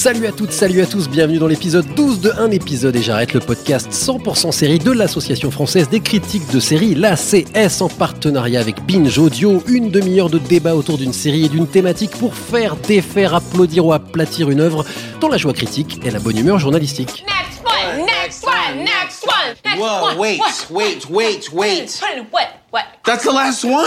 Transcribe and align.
Salut 0.00 0.26
à 0.26 0.32
toutes, 0.32 0.52
salut 0.52 0.80
à 0.80 0.86
tous, 0.86 1.10
bienvenue 1.10 1.38
dans 1.38 1.46
l'épisode 1.46 1.84
12 1.94 2.22
de 2.22 2.32
Un 2.38 2.50
épisode 2.52 2.96
et 2.96 3.02
j'arrête 3.02 3.34
le 3.34 3.40
podcast 3.40 3.90
100% 3.90 4.50
série 4.50 4.78
de 4.78 4.90
l'Association 4.92 5.50
française 5.50 5.90
des 5.90 6.00
critiques 6.00 6.50
de 6.50 6.58
séries, 6.58 6.94
l'ACS, 6.94 7.82
en 7.82 7.90
partenariat 7.90 8.60
avec 8.60 8.82
Binge 8.86 9.18
Audio, 9.18 9.62
une 9.66 9.90
demi-heure 9.90 10.30
de 10.30 10.38
débat 10.38 10.74
autour 10.74 10.96
d'une 10.96 11.12
série 11.12 11.44
et 11.44 11.48
d'une 11.50 11.66
thématique 11.66 12.12
pour 12.12 12.34
faire, 12.34 12.76
défaire, 12.76 13.34
applaudir 13.34 13.84
ou 13.84 13.92
aplatir 13.92 14.48
une 14.48 14.60
œuvre 14.60 14.86
dans 15.20 15.28
la 15.28 15.36
joie 15.36 15.52
critique 15.52 16.00
et 16.02 16.10
la 16.10 16.18
bonne 16.18 16.38
humeur 16.38 16.58
journalistique. 16.58 17.26
Next 17.26 17.62
one, 17.62 18.06
next 18.06 18.46
one, 18.46 18.78
next 18.78 19.26
one, 19.26 19.54
next 19.66 19.78
Whoa, 19.78 20.04
one. 20.04 20.18
wait, 20.18 20.40
wait, 20.70 21.10
wait, 21.10 21.52
wait. 21.52 22.00
What? 22.32 22.48
What? 22.70 22.84
That's 23.04 23.24
the 23.24 23.32
last 23.32 23.64
one. 23.64 23.84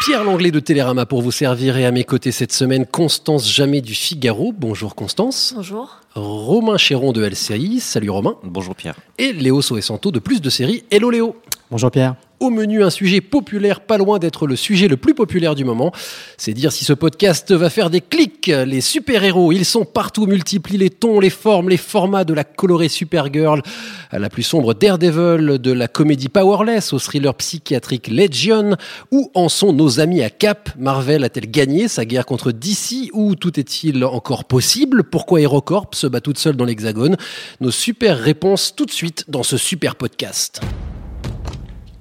Pierre 0.00 0.24
Langlais 0.24 0.50
de 0.50 0.60
Télérama 0.60 1.06
pour 1.06 1.22
vous 1.22 1.32
servir 1.32 1.76
et 1.78 1.86
à 1.86 1.90
mes 1.90 2.04
côtés 2.04 2.30
cette 2.30 2.52
semaine, 2.52 2.86
Constance 2.86 3.50
Jamais 3.50 3.80
du 3.80 3.94
Figaro. 3.94 4.52
Bonjour 4.56 4.94
Constance. 4.94 5.54
Bonjour. 5.56 6.00
Romain 6.14 6.76
Chéron 6.76 7.12
de 7.12 7.24
LCI. 7.24 7.80
Salut 7.80 8.10
Romain. 8.10 8.36
Bonjour 8.44 8.74
Pierre. 8.74 8.94
Et 9.18 9.32
Léo 9.32 9.62
Soesanto 9.62 10.10
de 10.10 10.18
Plus 10.18 10.40
de 10.40 10.50
séries. 10.50 10.84
Hello 10.90 11.10
Léo. 11.10 11.36
Bonjour 11.70 11.90
Pierre. 11.90 12.14
Au 12.38 12.50
menu, 12.50 12.84
un 12.84 12.90
sujet 12.90 13.22
populaire, 13.22 13.80
pas 13.80 13.96
loin 13.96 14.18
d'être 14.18 14.46
le 14.46 14.56
sujet 14.56 14.88
le 14.88 14.98
plus 14.98 15.14
populaire 15.14 15.54
du 15.54 15.64
moment. 15.64 15.90
C'est 16.36 16.52
dire 16.52 16.70
si 16.70 16.84
ce 16.84 16.92
podcast 16.92 17.50
va 17.50 17.70
faire 17.70 17.88
des 17.88 18.02
clics. 18.02 18.48
Les 18.48 18.82
super-héros, 18.82 19.52
ils 19.52 19.64
sont 19.64 19.86
partout, 19.86 20.26
multiplient 20.26 20.76
les 20.76 20.90
tons, 20.90 21.18
les 21.18 21.30
formes, 21.30 21.70
les 21.70 21.78
formats 21.78 22.24
de 22.24 22.34
la 22.34 22.44
colorée 22.44 22.90
Supergirl 22.90 23.62
à 24.10 24.18
la 24.18 24.28
plus 24.28 24.42
sombre 24.42 24.74
Daredevil, 24.74 25.58
de 25.58 25.72
la 25.72 25.88
comédie 25.88 26.28
Powerless 26.28 26.92
au 26.92 26.98
thriller 26.98 27.34
psychiatrique 27.34 28.08
Legion. 28.08 28.76
Où 29.10 29.30
en 29.34 29.48
sont 29.48 29.72
nos 29.72 29.98
amis 29.98 30.22
à 30.22 30.28
Cap? 30.28 30.68
Marvel 30.78 31.24
a-t-elle 31.24 31.50
gagné 31.50 31.88
sa 31.88 32.04
guerre 32.04 32.26
contre 32.26 32.52
DC 32.52 33.10
ou 33.14 33.34
tout 33.34 33.58
est-il 33.58 34.04
encore 34.04 34.44
possible? 34.44 35.04
Pourquoi 35.04 35.40
HeroCorp 35.40 35.94
se 35.94 36.06
bat 36.06 36.20
toute 36.20 36.38
seule 36.38 36.56
dans 36.56 36.66
l'hexagone? 36.66 37.16
Nos 37.62 37.70
super 37.70 38.18
réponses 38.18 38.74
tout 38.76 38.84
de 38.84 38.92
suite 38.92 39.24
dans 39.28 39.42
ce 39.42 39.56
super 39.56 39.96
podcast. 39.96 40.60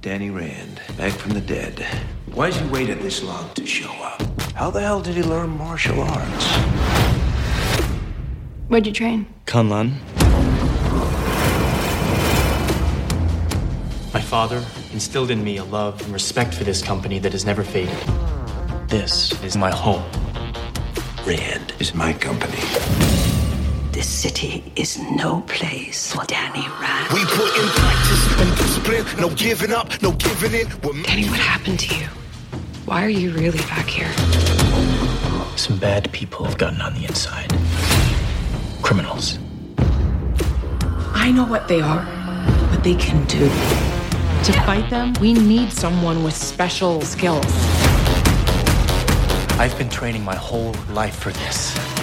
Danny 0.05 0.29
Rand, 0.29 0.79
back 0.97 1.13
from 1.13 1.31
the 1.31 1.41
dead. 1.41 1.79
Why'd 2.31 2.53
you 2.53 2.69
waited 2.69 2.99
this 2.99 3.23
long 3.23 3.51
to 3.55 3.65
show 3.65 3.89
up? 4.03 4.21
How 4.51 4.69
the 4.69 4.79
hell 4.79 5.01
did 5.01 5.15
he 5.15 5.23
learn 5.23 5.57
martial 5.57 5.99
arts? 5.99 6.45
Where'd 8.67 8.85
you 8.85 8.93
train? 8.93 9.25
Kunlun. 9.47 9.93
My 14.13 14.21
father 14.21 14.63
instilled 14.93 15.31
in 15.31 15.43
me 15.43 15.57
a 15.57 15.63
love 15.63 15.99
and 16.03 16.13
respect 16.13 16.53
for 16.53 16.63
this 16.63 16.83
company 16.83 17.17
that 17.17 17.31
has 17.31 17.43
never 17.43 17.63
faded. 17.63 17.97
This 18.87 19.43
is 19.43 19.57
my 19.57 19.71
home. 19.71 20.03
Rand 21.25 21.73
is 21.79 21.95
my 21.95 22.13
company. 22.13 23.24
This 23.95 24.09
city 24.09 24.61
is 24.75 24.99
no 24.99 25.39
place 25.47 26.11
for 26.11 26.25
Danny 26.25 26.67
Rand. 26.81 27.13
We 27.13 27.23
put 27.23 27.47
in 27.57 27.65
practice 27.69 28.41
and 28.41 28.57
discipline, 28.57 29.21
no 29.21 29.33
giving 29.33 29.71
up, 29.71 29.89
no 30.01 30.11
giving 30.11 30.53
in. 30.53 30.67
Danny, 31.03 31.29
what 31.29 31.39
happened 31.39 31.79
to 31.79 31.95
you? 31.95 32.06
Why 32.83 33.06
are 33.06 33.09
you 33.09 33.31
really 33.31 33.59
back 33.59 33.88
here? 33.88 34.11
Some 35.56 35.78
bad 35.78 36.11
people 36.11 36.44
have 36.44 36.57
gotten 36.57 36.81
on 36.81 36.94
the 36.94 37.06
inside. 37.06 37.50
Criminals. 38.81 39.39
I 41.13 41.31
know 41.31 41.45
what 41.45 41.69
they 41.69 41.79
are, 41.79 42.03
what 42.72 42.83
they 42.83 42.95
can 42.95 43.25
do. 43.27 43.47
To 43.47 44.51
fight 44.66 44.89
them, 44.89 45.13
we 45.22 45.33
need 45.35 45.72
someone 45.72 46.22
with 46.22 46.35
special 46.35 47.00
skills. 47.00 47.45
I've 49.57 49.77
been 49.77 49.89
training 49.89 50.25
my 50.25 50.35
whole 50.35 50.75
life 50.89 51.16
for 51.16 51.31
this. 51.31 51.94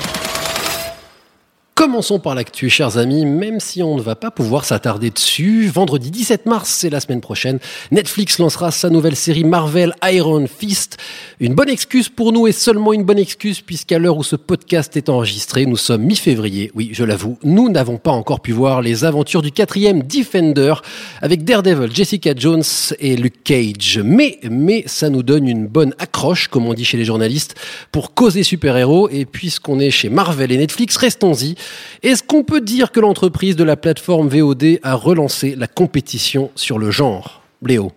Commençons 1.83 2.21
par 2.21 2.37
l'actu, 2.37 2.71
chers 2.71 2.97
amis, 2.97 3.27
même 3.27 3.59
si 3.59 3.83
on 3.83 3.97
ne 3.97 4.01
va 4.01 4.15
pas 4.15 4.31
pouvoir 4.31 4.65
s'attarder 4.65 5.11
dessus. 5.11 5.67
Vendredi 5.67 6.13
17 6.13 6.47
mars, 6.47 6.69
c'est 6.71 6.91
la 6.91 7.01
semaine 7.01 7.21
prochaine, 7.21 7.59
Netflix 7.91 8.39
lancera 8.39 8.71
sa 8.71 8.89
nouvelle 8.89 9.17
série 9.17 9.43
Marvel 9.43 9.93
Iron 10.05 10.47
Fist. 10.47 10.97
Une 11.41 11.55
bonne 11.55 11.69
excuse 11.69 12.09
pour 12.09 12.33
nous 12.33 12.47
et 12.47 12.53
seulement 12.53 12.93
une 12.93 13.03
bonne 13.03 13.19
excuse 13.19 13.63
puisqu'à 13.63 13.99
l'heure 13.99 14.17
où 14.17 14.23
ce 14.23 14.37
podcast 14.37 14.97
est 14.97 15.09
enregistré, 15.09 15.67
nous 15.67 15.77
sommes 15.77 16.05
mi-février. 16.05 16.71
Oui, 16.77 16.91
je 16.93 17.03
l'avoue, 17.03 17.37
nous 17.43 17.69
n'avons 17.69 17.99
pas 17.99 18.13
encore 18.13 18.43
pu 18.43 18.53
voir 18.53 18.81
les 18.81 19.05
aventures 19.05 19.43
du 19.43 19.51
quatrième 19.51 20.05
Defender 20.05 20.75
avec 21.21 21.43
Daredevil, 21.43 21.93
Jessica 21.93 22.33
Jones 22.37 22.63
et 23.01 23.17
Luke 23.17 23.43
Cage. 23.43 23.99
Mais, 24.05 24.39
mais 24.49 24.85
ça 24.87 25.11
nous 25.11 25.25
donne 25.25 25.49
une 25.49 25.67
bonne 25.67 25.97
accroche, 25.99 26.47
comme 26.47 26.69
on 26.69 26.75
dit 26.75 26.85
chez 26.85 26.97
les 26.97 27.05
journalistes, 27.05 27.57
pour 27.91 28.15
causer 28.15 28.45
super-héros. 28.45 29.09
Et 29.09 29.25
puisqu'on 29.25 29.81
est 29.81 29.91
chez 29.91 30.11
Marvel 30.11 30.53
et 30.53 30.59
Netflix, 30.59 30.97
restons-y. 30.97 31.57
Est-ce 32.03 32.23
qu'on 32.23 32.45
peut 32.45 32.61
dire 32.61 32.93
que 32.93 33.01
l'entreprise 33.01 33.57
de 33.57 33.65
la 33.65 33.77
plateforme 33.77 34.29
VOD 34.29 34.79
a 34.83 34.95
relancé 34.95 35.55
la 35.57 35.67
compétition 35.67 36.51
sur 36.55 36.79
le 36.79 36.91
genre? 36.91 37.43
Léo 37.65 37.93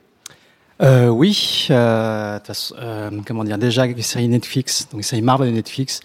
Euh, 0.82 1.08
oui, 1.08 1.68
euh, 1.70 2.38
euh, 2.78 3.10
comment 3.26 3.46
dire, 3.46 3.58
déjà 3.58 3.86
les 3.86 4.02
séries 4.02 4.28
Netflix, 4.28 4.90
donc 4.92 5.00
les 5.00 5.04
séries 5.04 5.22
Marvel 5.22 5.48
et 5.48 5.54
Netflix 5.54 6.02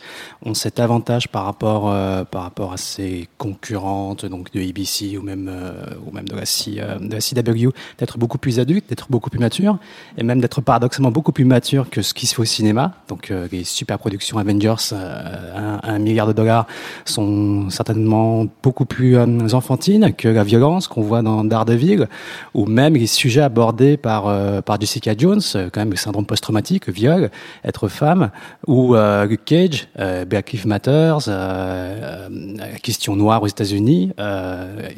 ont 0.46 0.54
cet 0.54 0.78
avantage 0.78 1.26
par 1.26 1.44
rapport 1.44 1.90
euh, 1.90 2.22
par 2.22 2.44
rapport 2.44 2.72
à 2.72 2.76
ses 2.76 3.28
concurrentes, 3.36 4.26
donc 4.26 4.52
de 4.52 4.60
ABC 4.60 5.18
ou 5.18 5.22
même 5.22 5.50
euh, 5.52 5.72
ou 6.06 6.12
même 6.12 6.28
de 6.28 6.36
la, 6.36 6.46
C, 6.46 6.76
de 7.00 7.12
la 7.12 7.20
CW, 7.20 7.70
d'être 7.98 8.16
beaucoup 8.16 8.38
plus 8.38 8.60
adulte, 8.60 8.88
d'être 8.88 9.08
beaucoup 9.10 9.28
plus 9.28 9.40
mature, 9.40 9.78
et 10.16 10.22
même 10.22 10.40
d'être 10.40 10.60
paradoxalement 10.60 11.10
beaucoup 11.10 11.32
plus 11.32 11.44
mature 11.44 11.90
que 11.90 12.00
ce 12.00 12.14
qui 12.14 12.26
se 12.26 12.36
fait 12.36 12.42
au 12.42 12.44
cinéma. 12.44 12.92
Donc 13.08 13.32
les 13.50 13.64
super 13.64 13.98
productions 13.98 14.38
Avengers 14.38 14.92
à 14.92 15.90
un 15.90 15.98
milliard 15.98 16.28
de 16.28 16.32
dollars 16.32 16.68
sont 17.04 17.70
certainement 17.70 18.46
beaucoup 18.62 18.84
plus 18.84 19.18
enfantines 19.52 20.14
que 20.14 20.28
la 20.28 20.44
violence 20.44 20.86
qu'on 20.86 21.02
voit 21.02 21.22
dans 21.22 21.42
Daredevil, 21.42 22.06
ou 22.54 22.66
même 22.66 22.94
les 22.94 23.08
sujets 23.08 23.40
abordés 23.40 23.96
par 23.96 24.28
par 24.62 24.80
Jessica 24.80 25.14
Jones, 25.16 25.40
euh, 25.56 25.68
quand 25.72 25.80
même 25.80 25.96
syndrome 25.96 26.26
post-traumatique, 26.26 26.88
viol, 26.88 27.30
être 27.64 27.88
femme, 27.88 28.30
ou 28.66 28.94
euh, 28.94 29.26
Luke 29.26 29.44
Cage, 29.44 29.88
euh, 29.98 30.24
Black 30.24 30.52
Lives 30.52 30.66
Matter, 30.66 30.90
euh, 30.90 31.28
euh, 31.28 32.28
la 32.58 32.78
question 32.78 33.16
noire 33.16 33.42
aux 33.42 33.46
États-Unis. 33.46 34.12
Euh, 34.18 34.88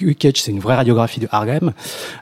Luke 0.00 0.18
Cage, 0.18 0.34
c'est 0.36 0.50
une 0.50 0.60
vraie 0.60 0.76
radiographie 0.76 1.20
de 1.20 1.28
Harlem. 1.30 1.72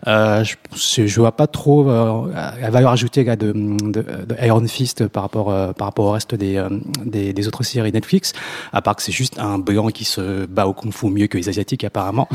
Euh, 0.06 0.44
je, 0.74 1.06
je 1.06 1.20
vois 1.20 1.32
pas 1.36 1.46
trop 1.46 1.88
euh, 1.88 2.32
la 2.60 2.70
valeur 2.70 2.90
ajoutée 2.90 3.24
là, 3.24 3.36
de, 3.36 3.52
de, 3.52 4.02
de 4.02 4.36
Iron 4.44 4.66
Fist 4.66 5.06
par 5.08 5.22
rapport 5.24 5.50
euh, 5.50 5.72
par 5.72 5.86
rapport 5.88 6.06
au 6.06 6.10
reste 6.12 6.34
des, 6.34 6.56
euh, 6.56 6.68
des, 7.04 7.32
des 7.32 7.48
autres 7.48 7.62
séries 7.62 7.92
Netflix, 7.92 8.32
à 8.72 8.82
part 8.82 8.96
que 8.96 9.02
c'est 9.02 9.12
juste 9.12 9.38
un 9.38 9.58
blanc 9.58 9.88
qui 9.88 10.04
se 10.04 10.46
bat 10.46 10.66
au 10.66 10.72
kung-fu 10.72 11.08
mieux 11.08 11.26
que 11.26 11.36
les 11.38 11.48
asiatiques 11.48 11.84
apparemment. 11.84 12.28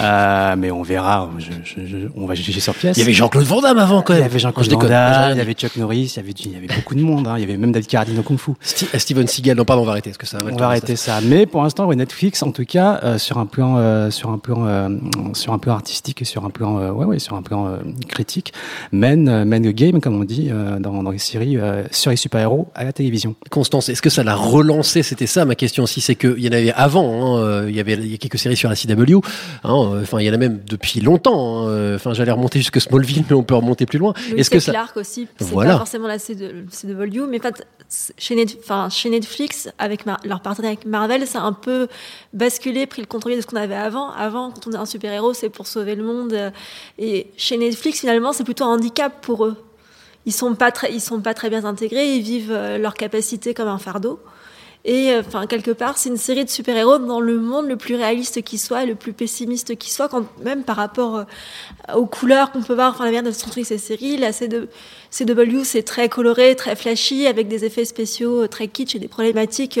Euh, 0.00 0.54
mais 0.56 0.70
on 0.70 0.82
verra. 0.82 1.28
Je, 1.38 1.50
je- 1.64 1.86
je- 1.86 2.08
on 2.16 2.26
va 2.26 2.34
juger 2.34 2.60
sur 2.60 2.74
pièce. 2.74 2.96
Il 2.96 3.00
y 3.00 3.02
avait 3.02 3.12
Jean-Claude 3.12 3.44
Van 3.52 3.60
Damme 3.60 3.78
avant 3.78 4.02
quand 4.02 4.14
Il 4.14 4.20
y 4.20 4.22
avait 4.22 4.38
Je 4.38 4.38
Jean-Claude 4.38 4.72
Van 4.72 4.78
Damme, 4.88 5.22
rien 5.24 5.32
il 5.32 5.38
y 5.38 5.40
avait 5.40 5.52
Chuck 5.54 5.76
Norris, 5.76 6.12
il 6.14 6.16
y 6.16 6.20
avait, 6.20 6.32
du- 6.32 6.42
il 6.46 6.52
y 6.52 6.56
avait 6.56 6.66
beaucoup 6.74 6.94
de 6.94 7.02
monde. 7.02 7.26
hein. 7.28 7.34
Il 7.36 7.40
y 7.40 7.44
avait 7.44 7.56
même 7.56 7.72
David 7.72 7.88
Carradine 7.88 8.18
au 8.18 8.22
Kung 8.22 8.38
Fu. 8.38 8.52
Sti- 8.64 8.86
euh, 8.94 8.98
Steven 8.98 9.26
Seagal, 9.26 9.56
non 9.56 9.64
pardon, 9.64 9.82
on 9.82 9.86
va 9.86 9.92
arrêter. 9.92 10.10
Parce 10.10 10.18
que 10.18 10.26
ça 10.26 10.38
va 10.38 10.50
On 10.52 10.56
va 10.56 10.66
arrêter 10.66 10.96
ça. 10.96 11.20
Mais 11.22 11.46
pour 11.46 11.62
l'instant, 11.62 11.86
ouais, 11.86 11.96
Netflix, 11.96 12.42
en 12.42 12.50
tout 12.52 12.64
cas, 12.64 13.00
euh, 13.04 13.18
sur 13.18 13.38
un 13.38 13.46
plan, 13.46 13.76
euh, 13.78 14.10
sur 14.10 14.30
un 14.30 14.38
plan, 14.38 14.66
euh, 14.66 14.88
sur 15.34 15.52
un 15.52 15.58
plan 15.58 15.74
artistique 15.74 16.22
et 16.22 16.24
sur 16.24 16.44
un 16.44 16.50
plan, 16.50 16.78
euh, 16.78 16.90
ouais, 16.90 17.04
ouais, 17.04 17.18
sur 17.18 17.36
un 17.36 17.42
plan 17.42 17.66
euh, 17.66 17.76
critique, 18.08 18.52
mène, 18.92 19.28
euh, 19.28 19.44
mène 19.44 19.64
le 19.64 19.72
game, 19.72 20.00
comme 20.00 20.20
on 20.20 20.24
dit 20.24 20.48
euh, 20.50 20.78
dans, 20.78 21.02
dans 21.02 21.10
les 21.10 21.18
séries 21.18 21.56
euh, 21.58 21.84
sur 21.90 22.10
les 22.10 22.16
super-héros 22.16 22.68
à 22.74 22.84
la 22.84 22.92
télévision. 22.92 23.34
Constance, 23.50 23.88
est-ce 23.88 24.02
que 24.02 24.10
ça 24.10 24.22
l'a 24.24 24.34
relancé? 24.34 25.02
C'était 25.02 25.26
ça 25.26 25.44
ma 25.44 25.54
question 25.54 25.82
aussi, 25.84 26.00
c'est 26.00 26.14
qu'il 26.14 26.38
y 26.40 26.48
en 26.48 26.52
avait 26.52 26.72
avant, 26.72 27.36
hein, 27.36 27.66
il 27.68 27.74
y 27.74 27.80
avait 27.80 27.94
il 27.94 28.10
y 28.10 28.14
a 28.14 28.18
quelques 28.18 28.38
séries 28.38 28.56
sur 28.56 28.68
la 28.68 28.76
CW, 28.76 29.16
hein, 29.64 29.70
euh, 29.94 30.02
enfin 30.02 30.18
il 30.20 30.26
y 30.26 30.30
en 30.30 30.34
a 30.34 30.38
même 30.38 30.60
depuis 30.68 31.00
longtemps, 31.00 31.66
hein, 31.68 31.94
enfin 31.96 32.12
j'allais 32.14 32.30
remonter 32.32 32.58
jusque 32.58 32.80
Smallville, 32.80 33.24
mais 33.28 33.36
on 33.36 33.41
peut 33.44 33.54
remonter 33.54 33.86
plus 33.86 33.98
loin. 33.98 34.14
Est-ce 34.36 34.50
que 34.50 34.58
ça... 34.60 34.72
Clark 34.72 34.96
aussi, 34.96 35.28
c'est 35.38 35.44
Voilà. 35.48 35.72
pas 35.72 35.78
forcément 35.78 36.06
la 36.08 36.18
CW, 36.18 37.26
mais 37.28 37.40
c'est- 37.88 38.14
chez, 38.18 38.34
Net- 38.34 38.56
enfin, 38.60 38.88
chez 38.88 39.10
Netflix, 39.10 39.68
avec 39.78 40.06
Mar- 40.06 40.20
leur 40.24 40.40
partenariat 40.40 40.76
avec 40.76 40.86
Marvel, 40.86 41.26
ça 41.26 41.40
a 41.40 41.42
un 41.42 41.52
peu 41.52 41.88
basculé, 42.32 42.86
pris 42.86 43.02
le 43.02 43.06
contre 43.06 43.30
de 43.30 43.40
ce 43.40 43.46
qu'on 43.46 43.56
avait 43.56 43.74
avant. 43.74 44.10
Avant, 44.12 44.50
quand 44.50 44.66
on 44.66 44.72
est 44.72 44.76
un 44.76 44.86
super-héros, 44.86 45.34
c'est 45.34 45.48
pour 45.50 45.66
sauver 45.66 45.94
le 45.94 46.02
monde. 46.04 46.52
Et 46.98 47.28
chez 47.36 47.56
Netflix, 47.56 48.00
finalement, 48.00 48.32
c'est 48.32 48.44
plutôt 48.44 48.64
un 48.64 48.74
handicap 48.74 49.20
pour 49.20 49.44
eux. 49.44 49.56
Ils 50.24 50.32
sont 50.32 50.54
pas 50.54 50.70
très, 50.70 50.92
ils 50.92 51.00
sont 51.00 51.20
pas 51.20 51.34
très 51.34 51.50
bien 51.50 51.64
intégrés, 51.64 52.14
ils 52.16 52.22
vivent 52.22 52.52
euh, 52.52 52.78
leur 52.78 52.94
capacité 52.94 53.54
comme 53.54 53.68
un 53.68 53.78
fardeau. 53.78 54.20
Et 54.84 55.12
euh, 55.12 55.22
enfin, 55.24 55.46
quelque 55.46 55.70
part, 55.70 55.96
c'est 55.96 56.08
une 56.08 56.16
série 56.16 56.44
de 56.44 56.50
super-héros 56.50 56.98
dans 56.98 57.20
le 57.20 57.38
monde 57.38 57.68
le 57.68 57.76
plus 57.76 57.94
réaliste 57.94 58.42
qui 58.42 58.58
soit, 58.58 58.84
le 58.84 58.96
plus 58.96 59.12
pessimiste 59.12 59.76
qui 59.76 59.90
soit, 59.90 60.08
quand 60.08 60.24
même 60.42 60.64
par 60.64 60.74
rapport 60.74 61.18
euh, 61.18 61.24
aux 61.94 62.06
couleurs 62.06 62.50
qu'on 62.50 62.62
peut 62.62 62.74
voir, 62.74 62.90
enfin, 62.90 63.04
la 63.04 63.10
manière 63.12 63.22
de 63.22 63.30
construire 63.30 63.64
ces 63.64 63.78
séries. 63.78 64.16
La 64.16 64.32
C2, 64.32 64.66
CW, 65.12 65.62
c'est 65.62 65.84
très 65.84 66.08
coloré, 66.08 66.56
très 66.56 66.74
flashy, 66.74 67.28
avec 67.28 67.46
des 67.46 67.64
effets 67.64 67.84
spéciaux 67.84 68.42
euh, 68.42 68.48
très 68.48 68.66
kitsch 68.66 68.96
et 68.96 68.98
des 68.98 69.06
problématiques. 69.06 69.78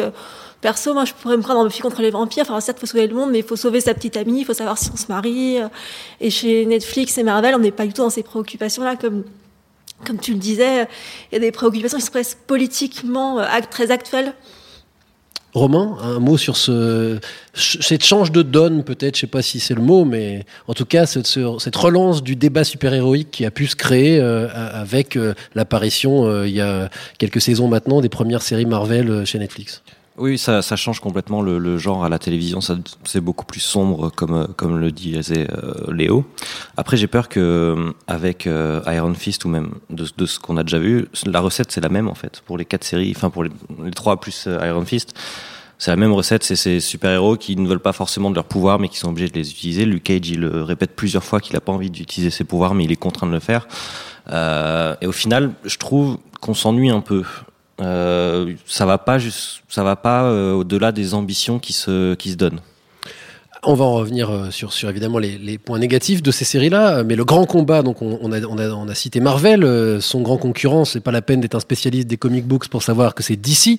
Perso, 0.60 0.94
moi, 0.94 1.04
je 1.04 1.14
pourrais 1.14 1.36
me 1.36 1.42
prendre 1.42 1.58
en 1.58 1.64
Buffy 1.64 1.80
contre 1.80 2.00
les 2.00 2.10
vampires. 2.10 2.44
Enfin, 2.44 2.60
certes, 2.60 2.78
il 2.78 2.82
faut 2.82 2.86
sauver 2.86 3.08
le 3.08 3.16
monde, 3.16 3.32
mais 3.32 3.40
il 3.40 3.44
faut 3.44 3.56
sauver 3.56 3.80
sa 3.80 3.94
petite 3.94 4.16
amie, 4.16 4.40
il 4.40 4.44
faut 4.44 4.54
savoir 4.54 4.78
si 4.78 4.88
on 4.92 4.96
se 4.96 5.06
marie. 5.08 5.58
Et 6.20 6.30
chez 6.30 6.64
Netflix 6.64 7.18
et 7.18 7.24
Marvel, 7.24 7.56
on 7.56 7.58
n'est 7.58 7.72
pas 7.72 7.86
du 7.86 7.92
tout 7.92 8.02
dans 8.02 8.10
ces 8.10 8.22
préoccupations-là, 8.22 8.94
comme 8.96 9.24
comme 10.04 10.18
tu 10.18 10.32
le 10.32 10.38
disais, 10.38 10.88
il 11.30 11.34
y 11.34 11.36
a 11.36 11.38
des 11.38 11.52
préoccupations 11.52 11.96
qui 11.96 12.04
sont 12.04 12.10
presque 12.10 12.38
politiquement 12.48 13.40
très 13.70 13.92
actuelles. 13.92 14.34
Romain, 15.54 15.96
un 16.02 16.18
mot 16.18 16.38
sur 16.38 16.56
ce, 16.56 17.18
cette 17.54 18.04
change 18.04 18.32
de 18.32 18.40
donne, 18.42 18.84
peut-être, 18.84 19.16
je 19.16 19.20
sais 19.20 19.26
pas 19.26 19.42
si 19.42 19.60
c'est 19.60 19.74
le 19.74 19.82
mot, 19.82 20.04
mais 20.06 20.46
en 20.66 20.72
tout 20.72 20.86
cas, 20.86 21.04
cette, 21.04 21.26
ce- 21.26 21.58
cette 21.58 21.76
relance 21.76 22.22
du 22.22 22.36
débat 22.36 22.64
super-héroïque 22.64 23.30
qui 23.30 23.44
a 23.44 23.50
pu 23.50 23.66
se 23.66 23.76
créer 23.76 24.18
euh, 24.18 24.48
avec 24.54 25.16
euh, 25.16 25.34
l'apparition, 25.54 26.26
euh, 26.26 26.48
il 26.48 26.54
y 26.54 26.60
a 26.62 26.88
quelques 27.18 27.40
saisons 27.42 27.68
maintenant, 27.68 28.00
des 28.00 28.08
premières 28.08 28.40
séries 28.42 28.64
Marvel 28.66 29.26
chez 29.26 29.38
Netflix. 29.38 29.82
Oui, 30.18 30.36
ça, 30.36 30.60
ça 30.60 30.76
change 30.76 31.00
complètement 31.00 31.40
le, 31.40 31.58
le 31.58 31.78
genre 31.78 32.04
à 32.04 32.10
la 32.10 32.18
télévision. 32.18 32.60
C'est 32.60 33.20
beaucoup 33.20 33.46
plus 33.46 33.60
sombre, 33.60 34.10
comme 34.10 34.34
euh, 34.34 34.46
comme 34.56 34.76
le 34.76 34.92
disait 34.92 35.48
euh, 35.50 35.90
Léo. 35.90 36.26
Après, 36.76 36.98
j'ai 36.98 37.06
peur 37.06 37.30
que 37.30 37.40
euh, 37.40 37.92
avec 38.06 38.46
euh, 38.46 38.82
Iron 38.88 39.14
Fist 39.14 39.46
ou 39.46 39.48
même 39.48 39.70
de, 39.88 40.06
de 40.16 40.26
ce 40.26 40.38
qu'on 40.38 40.58
a 40.58 40.64
déjà 40.64 40.78
vu, 40.78 41.08
la 41.24 41.40
recette 41.40 41.72
c'est 41.72 41.80
la 41.80 41.88
même 41.88 42.08
en 42.08 42.14
fait 42.14 42.42
pour 42.44 42.58
les 42.58 42.66
quatre 42.66 42.84
séries. 42.84 43.14
Enfin 43.16 43.30
pour 43.30 43.42
les, 43.42 43.50
trois 43.94 44.20
plus 44.20 44.44
euh, 44.46 44.58
Iron 44.66 44.84
Fist. 44.84 45.14
C'est 45.78 45.90
la 45.90 45.96
même 45.96 46.12
recette, 46.12 46.44
c'est 46.44 46.56
ces 46.56 46.78
super-héros 46.78 47.36
qui 47.36 47.56
ne 47.56 47.66
veulent 47.66 47.80
pas 47.80 47.94
forcément 47.94 48.30
de 48.30 48.36
leurs 48.36 48.44
pouvoirs, 48.44 48.78
mais 48.78 48.88
qui 48.88 48.98
sont 48.98 49.08
obligés 49.08 49.30
de 49.30 49.34
les 49.34 49.50
utiliser. 49.50 49.84
Luke 49.86 50.04
Cage, 50.04 50.28
il 50.28 50.40
le 50.40 50.62
répète 50.62 50.94
plusieurs 50.94 51.24
fois 51.24 51.40
qu'il 51.40 51.56
a 51.56 51.60
pas 51.60 51.72
envie 51.72 51.90
d'utiliser 51.90 52.30
ses 52.30 52.44
pouvoirs, 52.44 52.74
mais 52.74 52.84
il 52.84 52.92
est 52.92 52.96
contraint 52.96 53.26
de 53.26 53.32
le 53.32 53.40
faire. 53.40 53.66
Et 54.30 55.06
au 55.08 55.12
final, 55.12 55.52
je 55.64 55.76
trouve 55.78 56.18
qu'on 56.40 56.54
s'ennuie 56.54 56.90
un 56.90 57.00
peu. 57.00 57.24
Euh, 57.80 58.54
ça 58.66 58.86
va 58.86 58.98
pas 58.98 59.18
ça 59.68 59.82
va 59.82 59.96
pas 59.96 60.24
euh, 60.24 60.52
au-delà 60.52 60.92
des 60.92 61.14
ambitions 61.14 61.58
qui 61.58 61.72
se 61.72 62.14
qui 62.14 62.32
se 62.32 62.36
donnent. 62.36 62.60
On 63.64 63.74
va 63.74 63.84
en 63.84 63.92
revenir 63.92 64.28
euh, 64.28 64.50
sur, 64.50 64.72
sur 64.72 64.88
évidemment 64.88 65.18
les, 65.18 65.38
les 65.38 65.56
points 65.56 65.78
négatifs 65.78 66.20
de 66.20 66.32
ces 66.32 66.44
séries-là, 66.44 66.96
euh, 66.96 67.04
mais 67.06 67.14
le 67.14 67.24
grand 67.24 67.46
combat, 67.46 67.84
donc 67.84 68.02
on, 68.02 68.18
on 68.20 68.32
a, 68.32 68.40
on, 68.40 68.58
a, 68.58 68.68
on 68.70 68.88
a 68.88 68.94
cité 68.96 69.20
Marvel, 69.20 69.62
euh, 69.62 70.00
son 70.00 70.20
grand 70.20 70.36
concurrent, 70.36 70.84
c'est 70.84 70.98
pas 70.98 71.12
la 71.12 71.22
peine 71.22 71.40
d'être 71.40 71.54
un 71.54 71.60
spécialiste 71.60 72.08
des 72.08 72.16
comic 72.16 72.44
books 72.44 72.66
pour 72.66 72.82
savoir 72.82 73.14
que 73.14 73.22
c'est 73.22 73.36
DC, 73.36 73.78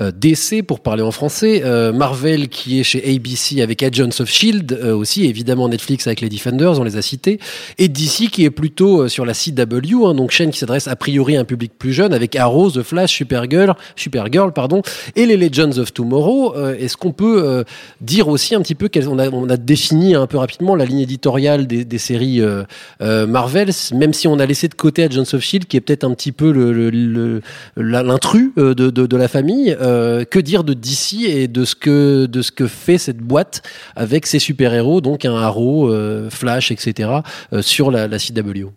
DC 0.00 0.66
pour 0.66 0.80
parler 0.80 1.04
en 1.04 1.12
français, 1.12 1.62
Marvel 1.94 2.48
qui 2.48 2.80
est 2.80 2.82
chez 2.82 3.14
ABC 3.14 3.62
avec 3.62 3.84
Agents 3.84 4.08
of 4.18 4.28
Shield 4.28 4.72
aussi, 4.72 5.26
évidemment 5.26 5.68
Netflix 5.68 6.06
avec 6.08 6.20
les 6.20 6.28
Defenders, 6.28 6.80
on 6.80 6.82
les 6.82 6.96
a 6.96 7.02
cités, 7.02 7.38
et 7.78 7.88
DC 7.88 8.30
qui 8.30 8.44
est 8.44 8.50
plutôt 8.50 9.06
sur 9.08 9.24
la 9.24 9.34
CW, 9.34 10.06
hein, 10.06 10.14
donc 10.14 10.32
chaîne 10.32 10.50
qui 10.50 10.58
s'adresse 10.58 10.88
a 10.88 10.96
priori 10.96 11.36
à 11.36 11.40
un 11.40 11.44
public 11.44 11.72
plus 11.78 11.92
jeune 11.92 12.12
avec 12.12 12.34
Arrow, 12.34 12.70
The 12.70 12.82
Flash, 12.82 13.12
Supergirl, 13.12 13.74
Supergirl 13.94 14.52
pardon, 14.52 14.82
et 15.14 15.26
les 15.26 15.36
Legends 15.36 15.78
of 15.78 15.92
Tomorrow. 15.92 16.56
Est-ce 16.72 16.96
qu'on 16.96 17.12
peut 17.12 17.64
dire 18.00 18.26
aussi 18.26 18.54
un 18.56 18.62
petit 18.62 18.74
peu 18.74 18.88
quelles 18.88 19.08
on 19.12 19.18
a, 19.18 19.28
on 19.30 19.48
a 19.48 19.56
défini 19.56 20.14
un 20.14 20.26
peu 20.26 20.38
rapidement 20.38 20.74
la 20.74 20.84
ligne 20.84 21.00
éditoriale 21.00 21.66
des, 21.66 21.84
des 21.84 21.98
séries 21.98 22.40
euh, 22.40 22.64
euh, 23.00 23.26
Marvel, 23.26 23.70
même 23.94 24.12
si 24.12 24.26
on 24.26 24.38
a 24.38 24.46
laissé 24.46 24.68
de 24.68 24.74
côté 24.74 25.04
Agents 25.04 25.22
of 25.34 25.40
Shield, 25.40 25.66
qui 25.66 25.76
est 25.76 25.80
peut-être 25.80 26.04
un 26.04 26.12
petit 26.14 26.32
peu 26.32 26.50
le- 26.52 26.72
le- 26.72 26.90
le- 26.90 27.42
l'intrus 27.76 28.50
euh, 28.58 28.74
de, 28.74 28.90
de, 28.90 29.06
de 29.06 29.16
la 29.16 29.28
famille. 29.28 29.76
Euh, 29.80 30.24
que 30.24 30.38
dire 30.38 30.64
de 30.64 30.74
DC 30.74 31.24
et 31.24 31.48
de 31.48 31.64
ce 31.64 31.74
que 31.74 32.26
de 32.26 32.42
ce 32.42 32.50
que 32.52 32.66
fait 32.66 32.98
cette 32.98 33.18
boîte 33.18 33.62
avec 33.96 34.26
ses 34.26 34.38
super 34.38 34.72
héros, 34.74 35.00
donc 35.00 35.24
un 35.24 35.34
Arrow, 35.36 35.92
Flash, 36.30 36.70
etc. 36.72 37.10
sur 37.60 37.90
la, 37.90 38.08
la 38.08 38.18
CW. 38.18 38.68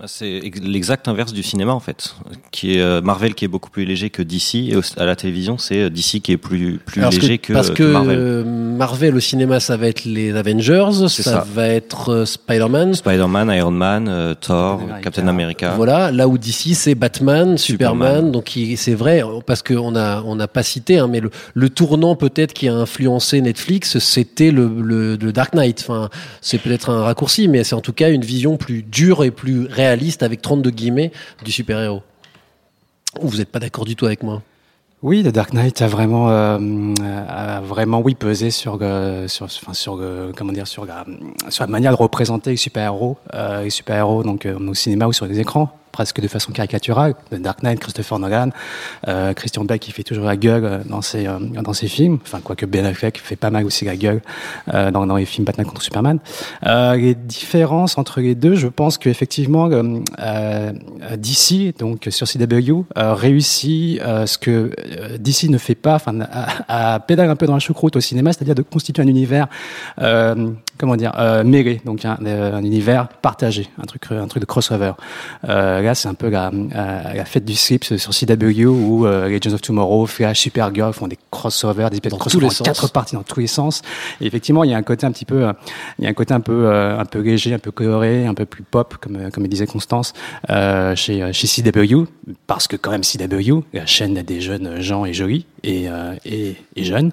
Bah, 0.00 0.06
C'est 0.08 0.38
ex- 0.42 0.60
l'exact 0.62 1.08
inverse 1.08 1.34
du 1.34 1.42
cinéma 1.42 1.72
en 1.74 1.80
fait, 1.80 2.14
qui 2.52 2.76
est 2.76 2.80
euh, 2.80 3.02
Marvel 3.02 3.34
qui 3.34 3.44
est 3.44 3.48
beaucoup 3.48 3.68
plus 3.68 3.84
léger 3.84 4.08
que 4.08 4.22
DC 4.22 4.54
et 4.54 4.74
à 4.96 5.04
la 5.04 5.14
télévision 5.14 5.58
c'est 5.58 5.82
euh, 5.82 5.90
DC 5.90 6.20
qui 6.22 6.32
est 6.32 6.38
plus 6.38 6.78
plus 6.78 7.00
Alors, 7.00 7.10
parce 7.10 7.20
léger 7.22 7.36
que, 7.36 7.48
que, 7.48 7.52
parce 7.52 7.68
que 7.68 7.74
que 7.74 7.92
Marvel. 7.92 8.16
euh, 8.18 8.44
Marvel 8.44 9.14
au 9.14 9.20
cinéma, 9.20 9.60
ça 9.60 9.76
va 9.76 9.88
être 9.88 10.06
les 10.06 10.34
Avengers, 10.34 10.88
ça, 11.08 11.44
va 11.52 11.66
être 11.68 12.24
Spider-Man. 12.24 12.94
Spider-Man, 12.94 13.50
Iron 13.54 13.70
Man, 13.72 14.08
euh, 14.08 14.32
Thor, 14.34 14.80
Captain 15.02 15.28
America. 15.28 15.74
Voilà, 15.76 16.10
là 16.10 16.28
où 16.28 16.38
d'ici 16.38 16.74
c'est 16.74 16.94
Batman, 16.94 17.58
Superman, 17.58 18.08
Superman. 18.08 18.32
donc 18.32 18.58
c'est 18.76 18.94
vrai 18.94 19.22
parce 19.46 19.62
qu'on 19.62 19.94
a 19.96 20.22
on 20.22 20.34
n'a 20.36 20.48
pas 20.48 20.62
cité, 20.62 20.96
hein, 20.98 21.08
mais 21.08 21.20
le, 21.20 21.30
le 21.52 21.68
tournant 21.68 22.16
peut-être 22.16 22.54
qui 22.54 22.68
a 22.68 22.74
influencé 22.74 23.42
Netflix, 23.42 23.98
c'était 23.98 24.50
le, 24.50 24.66
le, 24.80 25.16
le 25.16 25.32
Dark 25.32 25.52
Knight. 25.54 25.80
Enfin, 25.86 26.08
c'est 26.40 26.56
peut-être 26.58 26.88
un 26.88 27.02
raccourci, 27.02 27.48
mais 27.48 27.64
c'est 27.64 27.74
en 27.74 27.80
tout 27.82 27.92
cas 27.92 28.08
une 28.10 28.22
vision 28.24 28.56
plus 28.56 28.82
dure 28.82 29.24
et 29.24 29.30
plus 29.30 29.66
réaliste 29.90 30.22
avec 30.22 30.40
32 30.40 30.70
guillemets 30.70 31.10
du 31.44 31.50
super 31.50 31.80
héros. 31.80 32.02
Ou 33.20 33.28
vous 33.28 33.38
n'êtes 33.38 33.50
pas 33.50 33.58
d'accord 33.58 33.84
du 33.84 33.96
tout 33.96 34.06
avec 34.06 34.22
moi? 34.22 34.42
Oui, 35.02 35.22
The 35.24 35.28
Dark 35.28 35.54
Knight 35.54 35.80
a 35.80 35.88
vraiment, 35.88 36.28
euh, 36.28 36.58
a 37.26 37.60
vraiment 37.60 38.00
oui 38.00 38.14
pesé 38.14 38.50
sur, 38.50 38.78
euh, 38.82 39.26
sur, 39.28 39.46
enfin, 39.46 39.72
sur, 39.72 39.96
euh, 39.98 40.30
comment 40.36 40.52
dire, 40.52 40.66
sur 40.68 40.84
la, 40.84 41.06
sur 41.48 41.64
la 41.64 41.70
manière 41.70 41.92
de 41.92 41.96
représenter 41.96 42.50
les 42.50 42.56
super-héros, 42.56 43.16
les 43.62 43.70
super-héros 43.70 44.22
donc 44.22 44.46
au 44.46 44.74
cinéma 44.74 45.06
ou 45.06 45.12
sur 45.12 45.26
les 45.26 45.40
écrans, 45.40 45.70
presque 45.92 46.20
de 46.20 46.28
façon 46.28 46.52
caricaturale. 46.52 47.14
Dark 47.32 47.62
Knight, 47.62 47.80
Christopher 47.80 48.18
Nolan, 48.18 48.50
euh, 49.08 49.32
Christian 49.34 49.64
Bale 49.64 49.78
qui 49.78 49.92
fait 49.92 50.02
toujours 50.02 50.24
la 50.24 50.36
gueule 50.36 50.64
euh, 50.64 50.78
dans 50.86 51.02
ses 51.02 51.26
euh, 51.26 51.38
dans 51.38 51.72
ses 51.72 51.88
films, 51.88 52.18
enfin 52.22 52.40
quoique 52.42 52.66
Ben 52.66 52.86
Affleck 52.86 53.18
fait 53.18 53.36
pas 53.36 53.50
mal 53.50 53.64
aussi 53.64 53.84
la 53.84 53.96
gueule 53.96 54.22
dans, 54.72 55.06
dans 55.06 55.16
les 55.16 55.24
films 55.24 55.44
Batman 55.44 55.66
contre 55.66 55.82
Superman. 55.82 56.18
Les 56.62 57.14
différences 57.14 57.98
entre 57.98 58.20
les 58.20 58.34
deux, 58.34 58.54
je 58.54 58.68
pense 58.68 58.98
qu'effectivement 58.98 59.68
DC 59.68 61.76
donc 61.78 62.08
sur 62.10 62.26
CW 62.26 62.84
réussit 62.96 64.00
ce 64.00 64.38
que 64.38 64.70
DC 65.18 65.50
ne 65.50 65.58
fait 65.58 65.74
pas, 65.74 65.94
enfin 65.94 66.18
à, 66.68 66.94
à 66.94 67.00
pédale 67.00 67.30
un 67.30 67.36
peu 67.36 67.46
dans 67.46 67.54
la 67.54 67.60
choucroute 67.60 67.96
au 67.96 68.00
cinéma, 68.00 68.32
c'est-à-dire 68.32 68.54
de 68.54 68.62
constituer 68.62 69.02
un 69.02 69.08
univers 69.08 69.48
comment 69.96 70.96
dire 70.96 71.12
mêlé, 71.44 71.80
donc 71.84 72.04
un, 72.04 72.18
un 72.24 72.64
univers 72.64 73.08
partagé, 73.08 73.68
un 73.78 73.84
truc 73.84 74.04
un 74.10 74.28
truc 74.28 74.40
de 74.40 74.46
crossover. 74.46 74.92
Là, 75.82 75.94
c'est 75.94 76.08
un 76.08 76.14
peu 76.14 76.28
la, 76.28 76.50
la 77.14 77.24
fête 77.24 77.44
du 77.44 77.54
slip 77.54 77.84
sur 77.84 78.10
CW 78.12 78.64
où 78.66 79.06
euh, 79.06 79.28
Legends 79.28 79.54
of 79.54 79.62
Tomorrow, 79.62 80.06
Flash, 80.06 80.40
Supergirl 80.40 80.92
font 80.92 81.06
des 81.08 81.18
crossovers, 81.30 81.90
des 81.90 82.00
de 82.00 82.08
Dans 82.08 82.16
tous 82.18 82.40
les 82.40 82.48
quatre 82.64 82.90
parties 82.92 83.14
dans 83.16 83.22
tous 83.22 83.40
les 83.40 83.46
sens. 83.46 83.82
Et 84.20 84.26
effectivement, 84.26 84.64
il 84.64 84.70
y 84.70 84.74
a 84.74 84.76
un 84.76 84.82
côté 84.82 85.06
un 85.06 85.12
petit 85.12 85.24
peu, 85.24 85.44
euh, 85.46 85.52
il 85.98 86.04
y 86.04 86.06
a 86.06 86.10
un 86.10 86.14
côté 86.14 86.34
un 86.34 86.40
peu, 86.40 86.66
euh, 86.66 86.98
un 86.98 87.04
peu 87.04 87.20
léger, 87.20 87.54
un 87.54 87.58
peu 87.58 87.70
coloré, 87.70 88.26
un 88.26 88.34
peu 88.34 88.46
plus 88.46 88.62
pop, 88.62 88.96
comme 89.00 89.30
comme 89.30 89.46
disait 89.48 89.66
Constance, 89.66 90.12
chez 90.94 91.32
chez 91.32 91.62
CW, 91.62 92.04
parce 92.46 92.66
que 92.68 92.76
quand 92.76 92.90
même 92.90 93.02
CW, 93.02 93.60
la 93.72 93.86
chaîne 93.86 94.14
des 94.14 94.40
jeunes 94.40 94.80
gens 94.80 95.04
est 95.04 95.12
jolie 95.12 95.46
et 95.62 95.88
euh, 95.88 96.14
et, 96.24 96.56
et 96.76 96.84
jeune. 96.84 97.10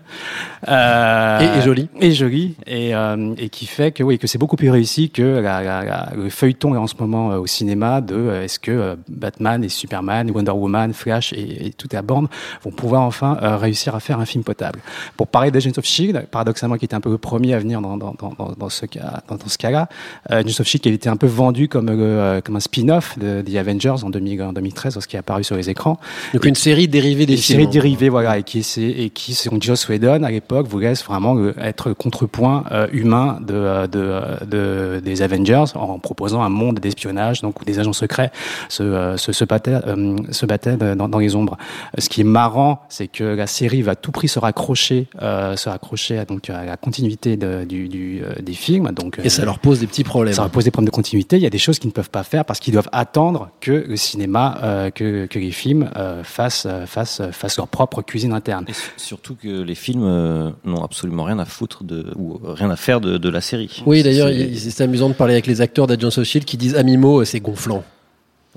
Euh, 0.67 1.39
Et- 1.39 1.57
et 1.57 2.11
jolie. 2.11 2.55
et 2.67 2.91
et, 2.91 2.93
et 3.37 3.49
qui 3.49 3.65
fait 3.65 3.91
que 3.91 4.03
oui 4.03 4.17
que 4.17 4.27
c'est 4.27 4.37
beaucoup 4.37 4.55
plus 4.55 4.69
réussi 4.69 5.09
que 5.09 5.21
la, 5.21 5.61
la- 5.61 5.83
la- 5.83 6.09
le 6.15 6.29
feuilleton 6.29 6.75
en 6.75 6.87
ce 6.87 6.95
moment 6.99 7.27
au 7.37 7.45
cinéma 7.47 8.01
de 8.01 8.45
est-ce 8.57 8.59
que 8.59 8.71
euh, 8.71 8.95
Batman 9.07 9.63
et 9.63 9.69
Superman, 9.69 10.31
Wonder 10.31 10.51
Woman, 10.51 10.91
Flash 10.93 11.31
et, 11.33 11.67
et 11.67 11.71
toute 11.73 11.93
la 11.93 12.01
bande 12.01 12.27
vont 12.63 12.71
pouvoir 12.71 13.03
enfin 13.03 13.37
euh, 13.43 13.55
réussir 13.57 13.93
à 13.93 13.99
faire 13.99 14.19
un 14.19 14.25
film 14.25 14.43
potable. 14.43 14.79
Pour 15.15 15.27
parler 15.27 15.51
d'Agents 15.51 15.77
of 15.77 15.85
Shield, 15.85 16.25
paradoxalement 16.31 16.75
qui 16.77 16.85
était 16.85 16.95
un 16.95 17.01
peu 17.01 17.11
le 17.11 17.17
premier 17.19 17.53
à 17.53 17.59
venir 17.59 17.81
dans, 17.81 17.97
dans, 17.97 18.15
dans, 18.17 18.33
dans- 18.57 18.69
ce 18.69 18.85
cas 18.87 19.21
dans, 19.29 19.37
ce 19.45 19.57
cas-là, 19.59 19.87
euh, 20.31 20.39
Agents 20.39 20.59
of 20.61 20.65
Shield 20.67 20.81
qui 20.81 20.89
été 20.89 21.07
un 21.09 21.17
peu 21.17 21.27
vendu 21.27 21.67
comme 21.67 21.87
le, 21.87 22.41
comme 22.43 22.55
un 22.55 22.59
spin-off 22.59 23.17
de 23.19 23.41
The 23.41 23.55
Avengers 23.55 24.03
en, 24.03 24.09
2000 24.09 24.41
en 24.41 24.53
2013 24.53 24.95
lorsqu'il 24.95 25.17
est 25.17 25.19
apparu 25.19 25.43
sur 25.43 25.55
les 25.55 25.69
écrans. 25.69 25.99
Donc 26.33 26.45
une 26.45 26.55
série 26.55 26.87
dérivée 26.87 27.25
des 27.27 27.33
Une 27.33 27.39
films. 27.39 27.59
série 27.59 27.67
dérivée, 27.71 28.09
voilà, 28.09 28.37
et 28.39 28.43
qui, 28.43 28.63
c'est- 28.63 28.81
et 28.81 29.09
qui, 29.11 29.35
selon 29.35 29.59
Joss 29.61 29.87
Whedon, 29.87 30.23
à 30.23 30.31
l'époque, 30.31 30.67
voulait 30.67 30.93
vraiment 31.07 31.37
être 31.61 31.89
le 31.89 31.93
contrepoint 31.93 32.63
euh, 32.71 32.87
humain 32.91 33.39
de, 33.41 33.85
de, 33.87 34.45
de- 34.45 35.01
des 35.03 35.21
Avengers 35.21 35.65
en 35.75 35.99
proposant 35.99 36.41
un 36.41 36.49
monde 36.49 36.79
d'espionnage, 36.79 37.41
donc 37.41 37.61
où 37.61 37.65
des 37.65 37.79
agents 37.79 37.93
secrets 37.93 38.31
se, 38.69 38.83
euh, 38.83 39.17
se, 39.17 39.31
se 39.31 39.45
battaient, 39.45 39.79
euh, 39.87 40.15
se 40.31 40.45
battaient 40.45 40.77
dans, 40.77 41.07
dans 41.09 41.19
les 41.19 41.35
ombres. 41.35 41.57
Euh, 41.97 42.01
Ce 42.01 42.09
qui 42.09 42.21
est 42.21 42.25
marrant, 42.25 42.81
c'est 42.89 43.07
que 43.07 43.23
la 43.23 43.47
série 43.47 43.81
va 43.81 43.91
à 43.91 43.95
tout 43.95 44.11
prix 44.11 44.27
se 44.27 44.39
raccrocher, 44.39 45.07
euh, 45.21 45.55
se 45.55 45.69
raccrocher 45.69 46.17
à, 46.19 46.25
donc, 46.25 46.49
à 46.49 46.63
la 46.65 46.77
continuité 46.77 47.37
de- 47.37 47.63
du, 47.63 47.87
du, 47.89 48.21
euh, 48.23 48.33
des 48.41 48.53
films. 48.53 48.91
Donc, 48.91 49.19
Et 49.23 49.29
ça 49.29 49.45
leur 49.45 49.59
pose 49.59 49.79
des 49.79 49.87
petits 49.87 50.03
problèmes. 50.03 50.33
ça 50.33 50.41
leur 50.43 50.51
pose 50.51 50.63
des 50.65 50.71
problèmes 50.71 50.89
de 50.89 50.95
continuité. 50.95 51.37
Il 51.37 51.41
y 51.43 51.45
a 51.45 51.49
des 51.49 51.57
choses 51.57 51.79
qu'ils 51.79 51.87
ne 51.89 51.93
peuvent 51.93 52.09
pas 52.09 52.23
faire 52.23 52.45
parce 52.45 52.59
qu'ils 52.59 52.73
doivent 52.73 52.89
attendre 52.91 53.49
que 53.61 53.71
le 53.87 53.95
cinéma, 53.95 54.57
euh, 54.63 54.89
que, 54.89 55.25
que 55.25 55.39
les 55.39 55.51
films 55.51 55.89
euh, 55.95 56.23
fassent, 56.23 56.65
euh, 56.69 56.85
fassent, 56.85 57.21
euh, 57.21 57.31
fassent 57.31 57.57
leur 57.57 57.67
propre 57.67 58.01
cuisine 58.01 58.33
interne. 58.33 58.65
Et 58.67 58.73
surtout 58.97 59.35
que 59.35 59.61
les 59.63 59.75
films 59.75 60.03
euh, 60.03 60.49
n'ont 60.65 60.83
absolument 60.83 61.23
rien 61.23 61.39
à 61.39 61.45
foutre 61.45 61.83
de 61.83 62.11
ou 62.15 62.39
rien 62.43 62.69
à 62.69 62.75
faire 62.75 63.01
de, 63.01 63.17
de 63.17 63.29
la 63.29 63.41
série. 63.41 63.83
Oui, 63.85 64.03
d'ailleurs, 64.03 64.29
C'est- 64.55 64.81
amusant 64.81 65.09
de 65.09 65.13
parler 65.13 65.33
avec 65.33 65.47
les 65.47 65.61
acteurs 65.61 65.87
d'Agents 65.87 66.07
of 66.17 66.23
Shield 66.23 66.45
qui 66.45 66.57
disent 66.57 66.75
à 66.75 66.83
mi-mot, 66.83 67.21
euh, 67.21 67.25
c'est 67.25 67.39
gonflant. 67.39 67.83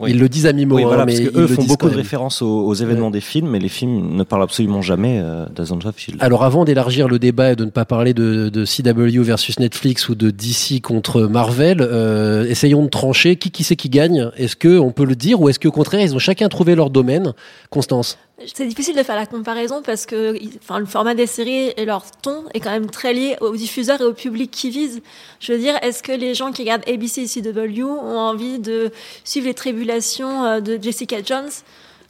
Oui. 0.00 0.12
Ils 0.12 0.18
le 0.18 0.28
disent 0.28 0.46
à 0.46 0.52
mi-mot, 0.52 0.76
Oui, 0.76 0.84
voilà, 0.84 1.02
hein, 1.02 1.06
mais 1.06 1.12
parce 1.12 1.24
ils 1.26 1.30
que 1.30 1.38
eux 1.38 1.46
font 1.46 1.64
beaucoup 1.64 1.90
de 1.90 1.94
références 1.94 2.40
aux, 2.40 2.64
aux 2.66 2.74
événements 2.74 3.10
des 3.10 3.20
films, 3.20 3.50
mais 3.50 3.58
les 3.58 3.68
films 3.68 4.14
ne 4.16 4.22
parlent 4.22 4.42
absolument 4.42 4.80
jamais 4.80 5.20
euh, 5.22 5.44
d'Agents 5.54 5.78
of 5.84 5.98
Shield. 5.98 6.18
Alors 6.22 6.42
avant 6.42 6.64
d'élargir 6.64 7.06
le 7.06 7.18
débat 7.18 7.52
et 7.52 7.56
de 7.56 7.64
ne 7.66 7.70
pas 7.70 7.84
parler 7.84 8.14
de, 8.14 8.48
de 8.48 8.64
CW 8.64 9.22
versus 9.22 9.58
Netflix 9.58 10.08
ou 10.08 10.14
de 10.14 10.30
DC 10.30 10.80
contre 10.82 11.22
Marvel, 11.22 11.78
euh, 11.80 12.46
essayons 12.46 12.82
de 12.82 12.88
trancher 12.88 13.36
qui 13.36 13.50
qui 13.50 13.62
c'est 13.62 13.76
qui 13.76 13.90
gagne? 13.90 14.30
Est-ce 14.36 14.56
que 14.56 14.78
on 14.78 14.90
peut 14.90 15.04
le 15.04 15.16
dire 15.16 15.40
ou 15.40 15.48
est-ce 15.48 15.58
qu'au 15.58 15.70
contraire 15.70 16.00
ils 16.00 16.14
ont 16.14 16.18
chacun 16.18 16.48
trouvé 16.48 16.74
leur 16.74 16.90
domaine? 16.90 17.34
Constance? 17.68 18.18
C'est 18.46 18.66
difficile 18.66 18.96
de 18.96 19.02
faire 19.02 19.16
la 19.16 19.26
comparaison 19.26 19.82
parce 19.82 20.06
que 20.06 20.32
le 20.34 20.86
format 20.86 21.14
des 21.14 21.26
séries 21.26 21.74
et 21.76 21.84
leur 21.84 22.10
ton 22.22 22.44
est 22.54 22.60
quand 22.60 22.70
même 22.70 22.88
très 22.88 23.12
lié 23.12 23.36
aux 23.42 23.54
diffuseurs 23.54 24.00
et 24.00 24.04
au 24.04 24.14
public 24.14 24.50
qui 24.50 24.70
visent. 24.70 25.02
Je 25.40 25.52
veux 25.52 25.58
dire, 25.58 25.74
est-ce 25.82 26.02
que 26.02 26.12
les 26.12 26.34
gens 26.34 26.50
qui 26.50 26.62
regardent 26.62 26.88
ABC 26.88 27.22
et 27.22 27.26
CW 27.26 27.82
ont 27.82 28.18
envie 28.18 28.58
de 28.58 28.90
suivre 29.24 29.46
les 29.46 29.52
tribulations 29.54 30.44
euh, 30.44 30.60
de 30.60 30.82
Jessica 30.82 31.22
Jones? 31.22 31.50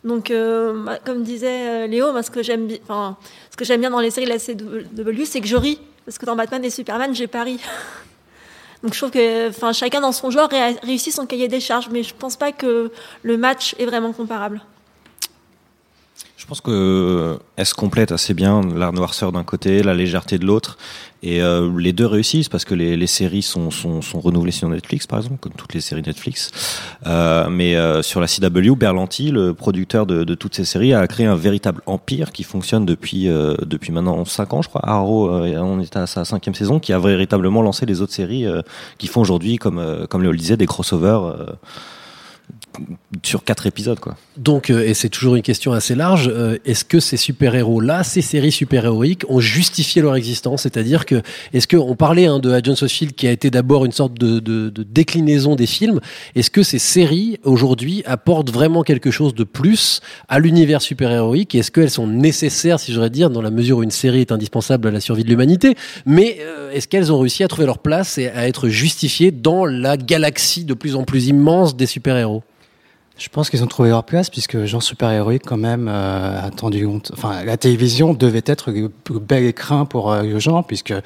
Donc, 0.04 0.30
euh, 0.30 0.96
comme 1.04 1.24
disait 1.24 1.68
euh, 1.68 1.86
Léo, 1.88 2.12
moi, 2.12 2.22
ce 2.22 2.30
que 2.30 2.42
j'aime, 2.44 2.68
bien 2.68 3.90
dans 3.90 3.98
les 3.98 4.10
séries 4.12 4.26
de 4.26 4.30
la 4.30 4.38
CW, 4.38 5.24
c'est 5.24 5.40
que 5.40 5.48
je 5.48 5.56
ris 5.56 5.80
parce 6.04 6.16
que 6.16 6.26
dans 6.26 6.36
Batman 6.36 6.64
et 6.64 6.70
Superman, 6.70 7.12
j'ai 7.12 7.26
pas 7.26 7.42
ri. 7.42 7.58
Donc, 8.84 8.94
je 8.94 8.98
trouve 8.98 9.10
que, 9.10 9.50
chacun 9.72 10.00
dans 10.00 10.12
son 10.12 10.30
genre 10.30 10.48
ré- 10.48 10.76
réussit 10.84 11.12
son 11.12 11.26
cahier 11.26 11.48
des 11.48 11.60
charges, 11.60 11.88
mais 11.90 12.04
je 12.04 12.14
pense 12.14 12.36
pas 12.36 12.52
que 12.52 12.92
le 13.22 13.36
match 13.36 13.74
est 13.80 13.84
vraiment 13.84 14.12
comparable. 14.12 14.62
Je 16.50 16.54
pense 16.54 16.62
que 16.62 17.38
euh, 17.60 17.64
se 17.64 17.74
complètent 17.74 18.10
assez 18.10 18.34
bien, 18.34 18.60
la 18.74 18.90
noirceur 18.90 19.30
d'un 19.30 19.44
côté, 19.44 19.84
la 19.84 19.94
légèreté 19.94 20.36
de 20.36 20.44
l'autre, 20.44 20.78
et 21.22 21.40
euh, 21.40 21.70
les 21.78 21.92
deux 21.92 22.06
réussissent 22.06 22.48
parce 22.48 22.64
que 22.64 22.74
les, 22.74 23.06
séries 23.06 23.42
sont, 23.42 23.70
sont, 23.70 24.02
sont 24.02 24.18
renouvelées 24.18 24.50
sur 24.50 24.68
Netflix, 24.68 25.06
par 25.06 25.20
exemple, 25.20 25.36
comme 25.38 25.52
toutes 25.52 25.74
les 25.74 25.80
séries 25.80 26.02
Netflix. 26.02 26.50
Euh, 27.06 27.48
mais 27.48 27.76
sur 28.02 28.20
la 28.20 28.26
CW, 28.26 28.74
Berlanti, 28.74 29.30
le 29.30 29.54
producteur 29.54 30.06
de, 30.06 30.34
toutes 30.34 30.56
ces 30.56 30.64
séries, 30.64 30.92
a 30.92 31.06
créé 31.06 31.26
un 31.26 31.36
véritable 31.36 31.82
empire 31.86 32.32
qui 32.32 32.42
fonctionne 32.42 32.84
depuis 32.84 33.28
depuis 33.28 33.92
maintenant 33.92 34.24
5 34.24 34.52
ans, 34.52 34.62
je 34.62 34.68
crois. 34.68 34.82
Arrow, 34.84 35.30
on 35.30 35.78
est 35.78 35.94
à 35.94 36.08
sa 36.08 36.24
cinquième 36.24 36.56
saison, 36.56 36.80
qui 36.80 36.92
a 36.92 36.98
véritablement 36.98 37.62
lancé 37.62 37.86
les 37.86 38.00
autres 38.00 38.12
séries 38.12 38.46
qui 38.98 39.06
font 39.06 39.20
aujourd'hui, 39.20 39.56
comme 39.56 40.04
comme 40.08 40.22
Léo 40.22 40.32
le 40.32 40.38
disait, 40.38 40.56
des 40.56 40.66
crossovers. 40.66 41.36
Sur 43.22 43.44
quatre 43.44 43.66
épisodes 43.66 44.00
quoi. 44.00 44.16
Donc, 44.40 44.70
euh, 44.70 44.86
et 44.86 44.94
c'est 44.94 45.10
toujours 45.10 45.36
une 45.36 45.42
question 45.42 45.72
assez 45.72 45.94
large, 45.94 46.30
euh, 46.32 46.56
est-ce 46.64 46.84
que 46.84 46.98
ces 46.98 47.18
super-héros-là, 47.18 48.04
ces 48.04 48.22
séries 48.22 48.52
super-héroïques, 48.52 49.24
ont 49.28 49.40
justifié 49.40 50.00
leur 50.00 50.16
existence? 50.16 50.62
C'est-à-dire 50.62 51.04
que, 51.04 51.20
est-ce 51.52 51.68
qu'on 51.68 51.94
parlait 51.94 52.26
hein, 52.26 52.38
de 52.38 52.50
Agents 52.50 52.82
of 52.82 52.88
Shield 52.88 53.14
qui 53.14 53.26
a 53.26 53.32
été 53.32 53.50
d'abord 53.50 53.84
une 53.84 53.92
sorte 53.92 54.14
de, 54.14 54.70
déclinaison 54.70 55.56
des 55.56 55.66
films, 55.66 56.00
est-ce 56.34 56.50
que 56.50 56.62
ces 56.62 56.78
séries, 56.78 57.38
aujourd'hui, 57.44 58.02
apportent 58.06 58.50
vraiment 58.50 58.82
quelque 58.82 59.10
chose 59.10 59.34
de 59.34 59.44
plus 59.44 60.00
à 60.28 60.38
l'univers 60.38 60.80
super-héroïque? 60.80 61.54
Est-ce 61.54 61.70
qu'elles 61.70 61.90
sont 61.90 62.06
nécessaires, 62.06 62.80
si 62.80 62.92
j'aurais 62.92 63.10
dire, 63.10 63.28
dans 63.28 63.42
la 63.42 63.50
mesure 63.50 63.78
où 63.78 63.82
une 63.82 63.90
série 63.90 64.20
est 64.20 64.32
indispensable 64.32 64.88
à 64.88 64.90
la 64.90 65.00
survie 65.00 65.24
de 65.24 65.28
l'humanité? 65.28 65.74
Mais 66.06 66.38
euh, 66.40 66.70
est-ce 66.72 66.88
qu'elles 66.88 67.12
ont 67.12 67.18
réussi 67.18 67.44
à 67.44 67.48
trouver 67.48 67.66
leur 67.66 67.78
place 67.80 68.16
et 68.16 68.28
à 68.28 68.48
être 68.48 68.68
justifiées 68.68 69.32
dans 69.32 69.66
la 69.66 69.96
galaxie 69.98 70.64
de 70.64 70.74
plus 70.74 70.96
en 70.96 71.04
plus 71.04 71.26
immense 71.26 71.76
des 71.76 71.86
super-héros? 71.86 72.39
Je 73.20 73.28
pense 73.28 73.50
qu'ils 73.50 73.62
ont 73.62 73.66
trouvé 73.66 73.90
leur 73.90 74.04
place 74.04 74.30
puisque 74.30 74.64
genre 74.64 74.82
super-héroïque 74.82 75.42
quand 75.46 75.58
même 75.58 75.88
euh, 75.88 76.46
a 76.46 76.50
tendu. 76.50 76.88
Enfin, 77.12 77.44
la 77.44 77.58
télévision 77.58 78.14
devait 78.14 78.42
être 78.46 78.70
le 78.70 78.90
le 79.12 79.18
bel 79.18 79.44
écrin 79.44 79.84
pour 79.84 80.10
euh, 80.10 80.22
le 80.22 80.38
genre 80.38 80.64
puisque 80.66 80.92
euh, 80.92 81.02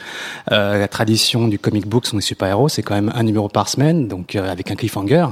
la 0.79 0.89
tradition 0.89 1.49
du 1.49 1.59
comic 1.59 1.87
book 1.87 2.07
sur 2.07 2.17
les 2.17 2.23
super-héros 2.23 2.69
c'est 2.69 2.83
quand 2.83 2.95
même 2.95 3.13
un 3.15 3.23
numéro 3.23 3.49
par 3.49 3.69
semaine, 3.69 4.09
donc 4.09 4.37
euh, 4.37 4.51
avec 4.51 4.71
un 4.71 4.77
cliffhanger. 4.77 5.27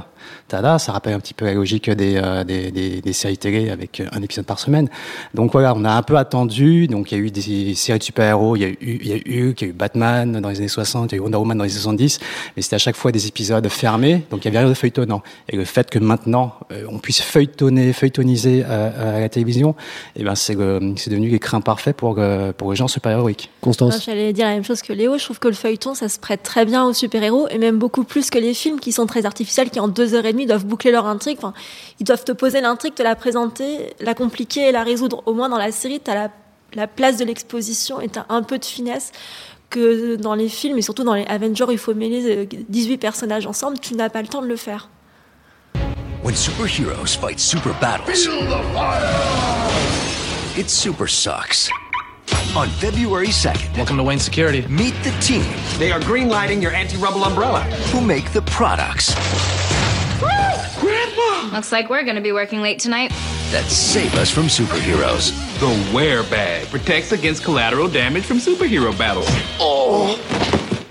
Tada, 0.48 0.78
ça 0.78 0.92
rappelle 0.92 1.14
un 1.14 1.20
petit 1.20 1.34
peu 1.34 1.44
la 1.44 1.54
logique 1.54 1.90
des, 1.90 2.16
euh, 2.16 2.44
des, 2.44 2.70
des, 2.70 3.00
des 3.00 3.12
séries 3.12 3.38
télé 3.38 3.70
avec 3.70 4.00
euh, 4.00 4.06
un 4.12 4.22
épisode 4.22 4.46
par 4.46 4.58
semaine. 4.58 4.88
Donc 5.34 5.52
voilà, 5.52 5.74
on 5.76 5.84
a 5.84 5.92
un 5.92 6.02
peu 6.02 6.16
attendu. 6.16 6.86
Donc 6.88 7.12
il 7.12 7.18
y 7.18 7.20
a 7.20 7.24
eu 7.24 7.30
des 7.30 7.74
séries 7.74 7.98
de 7.98 8.04
super-héros, 8.04 8.56
il 8.56 8.60
y 8.60 8.64
a 8.64 8.68
eu, 8.68 8.76
il 8.80 9.08
y 9.08 9.12
a 9.12 9.16
eu 9.16 9.48
Hulk, 9.48 9.60
il 9.60 9.64
y 9.64 9.68
a 9.68 9.70
eu 9.70 9.72
Batman 9.72 10.40
dans 10.40 10.48
les 10.48 10.58
années 10.58 10.68
60, 10.68 11.12
il 11.12 11.14
y 11.14 11.18
a 11.18 11.18
eu 11.18 11.20
Wonder 11.20 11.38
Woman 11.38 11.58
dans 11.58 11.64
les 11.64 11.70
années 11.70 11.80
70, 11.80 12.18
mais 12.56 12.62
c'était 12.62 12.76
à 12.76 12.78
chaque 12.78 12.96
fois 12.96 13.12
des 13.12 13.26
épisodes 13.26 13.66
fermés, 13.68 14.24
donc 14.30 14.44
il 14.44 14.46
y 14.46 14.48
avait 14.48 14.58
rien 14.58 14.68
de 14.68 14.74
feuilletonnant. 14.74 15.22
Et 15.48 15.56
le 15.56 15.64
fait 15.64 15.90
que 15.90 15.98
maintenant 15.98 16.54
euh, 16.72 16.84
on 16.88 16.98
puisse 16.98 17.20
feuilletonner, 17.20 17.92
feuilletoniser 17.92 18.64
euh, 18.66 19.16
à 19.16 19.20
la 19.20 19.28
télévision, 19.28 19.74
eh 20.16 20.24
ben 20.24 20.34
c'est 20.34 20.54
devenu 20.54 21.28
l'écrin 21.28 21.60
parfait 21.60 21.92
pour 21.92 22.14
le, 22.14 22.52
pour 22.52 22.70
le 22.70 22.76
genre 22.76 22.90
super-héroïque. 22.90 23.50
Constance 23.60 24.04
J'allais 24.04 24.32
dire 24.32 24.46
la 24.46 24.54
même 24.54 24.64
chose 24.64 24.82
que 24.82 24.92
Léo. 24.92 25.18
Je 25.18 25.24
trouve 25.24 25.38
que 25.38 25.48
le 25.48 25.54
feuilleton, 25.54 25.94
ça 25.94 26.08
se 26.08 26.18
prête 26.18 26.42
très 26.42 26.64
bien 26.64 26.84
aux 26.84 26.92
super-héros 26.92 27.48
et 27.48 27.58
même 27.58 27.78
beaucoup 27.78 28.04
plus 28.04 28.30
que 28.30 28.38
les 28.38 28.54
films 28.54 28.80
qui 28.80 28.92
sont 28.92 29.06
très 29.06 29.26
artificiels, 29.26 29.70
qui 29.70 29.80
en 29.80 29.88
deux 29.88 30.11
heures 30.14 30.24
et 30.26 30.32
demie 30.32 30.46
doivent 30.46 30.64
boucler 30.66 30.90
leur 30.90 31.06
intrigue. 31.06 31.38
Enfin, 31.38 31.52
ils 32.00 32.04
doivent 32.04 32.24
te 32.24 32.32
poser 32.32 32.60
l'intrigue, 32.60 32.94
te 32.94 33.02
la 33.02 33.14
présenter, 33.16 33.94
la 34.00 34.14
compliquer 34.14 34.68
et 34.68 34.72
la 34.72 34.82
résoudre. 34.82 35.22
Au 35.26 35.34
moins 35.34 35.48
dans 35.48 35.58
la 35.58 35.72
série, 35.72 36.00
t'as 36.00 36.14
la, 36.14 36.28
la 36.74 36.86
place 36.86 37.16
de 37.16 37.24
l'exposition 37.24 38.00
et 38.00 38.08
t'as 38.08 38.24
un 38.28 38.42
peu 38.42 38.58
de 38.58 38.64
finesse 38.64 39.12
que 39.70 40.16
dans 40.16 40.34
les 40.34 40.48
films 40.48 40.76
et 40.78 40.82
surtout 40.82 41.02
dans 41.04 41.14
les 41.14 41.24
Avengers, 41.26 41.64
où 41.64 41.70
il 41.70 41.78
faut 41.78 41.94
mêler 41.94 42.22
euh, 42.26 42.46
18 42.68 42.98
personnages 42.98 43.46
ensemble. 43.46 43.78
Tu 43.78 43.94
n'as 43.94 44.10
pas 44.10 44.20
le 44.22 44.28
temps 44.28 44.42
de 44.42 44.46
le 44.46 44.56
faire. 44.56 44.88
When 46.22 46.34
superheroes 46.36 47.16
fight 47.20 47.40
super 47.40 47.72
battles, 47.80 48.28
it 50.56 50.68
super 50.70 51.08
sucks. 51.08 51.68
On 52.54 52.68
February 52.80 53.28
2nd, 53.28 53.76
Welcome 53.76 53.96
to 53.96 54.02
Wayne 54.04 54.18
Security. 54.20 54.62
meet 54.68 54.94
the 55.02 55.10
team 55.20 55.42
They 55.78 55.90
are 55.90 56.00
greenlighting 56.00 56.60
your 56.62 56.72
anti-rubble 56.74 57.24
umbrella. 57.24 57.60
who 57.92 58.00
make 58.02 58.30
the 58.32 58.42
products 58.42 59.14
Looks 61.52 61.70
like 61.70 61.90
we're 61.90 62.02
gonna 62.04 62.20
be 62.20 62.32
working 62.32 62.62
late 62.62 62.78
tonight. 62.78 63.12
that 63.50 63.64
save 63.70 64.14
us 64.14 64.30
from 64.30 64.44
superheroes. 64.44 65.30
The 65.60 65.94
wear 65.94 66.22
bag 66.22 66.68
protects 66.68 67.12
against 67.12 67.44
collateral 67.44 67.86
damage 67.86 68.24
from 68.24 68.38
superhero 68.38 68.96
battles. 68.96 69.26
Oh! 69.60 70.18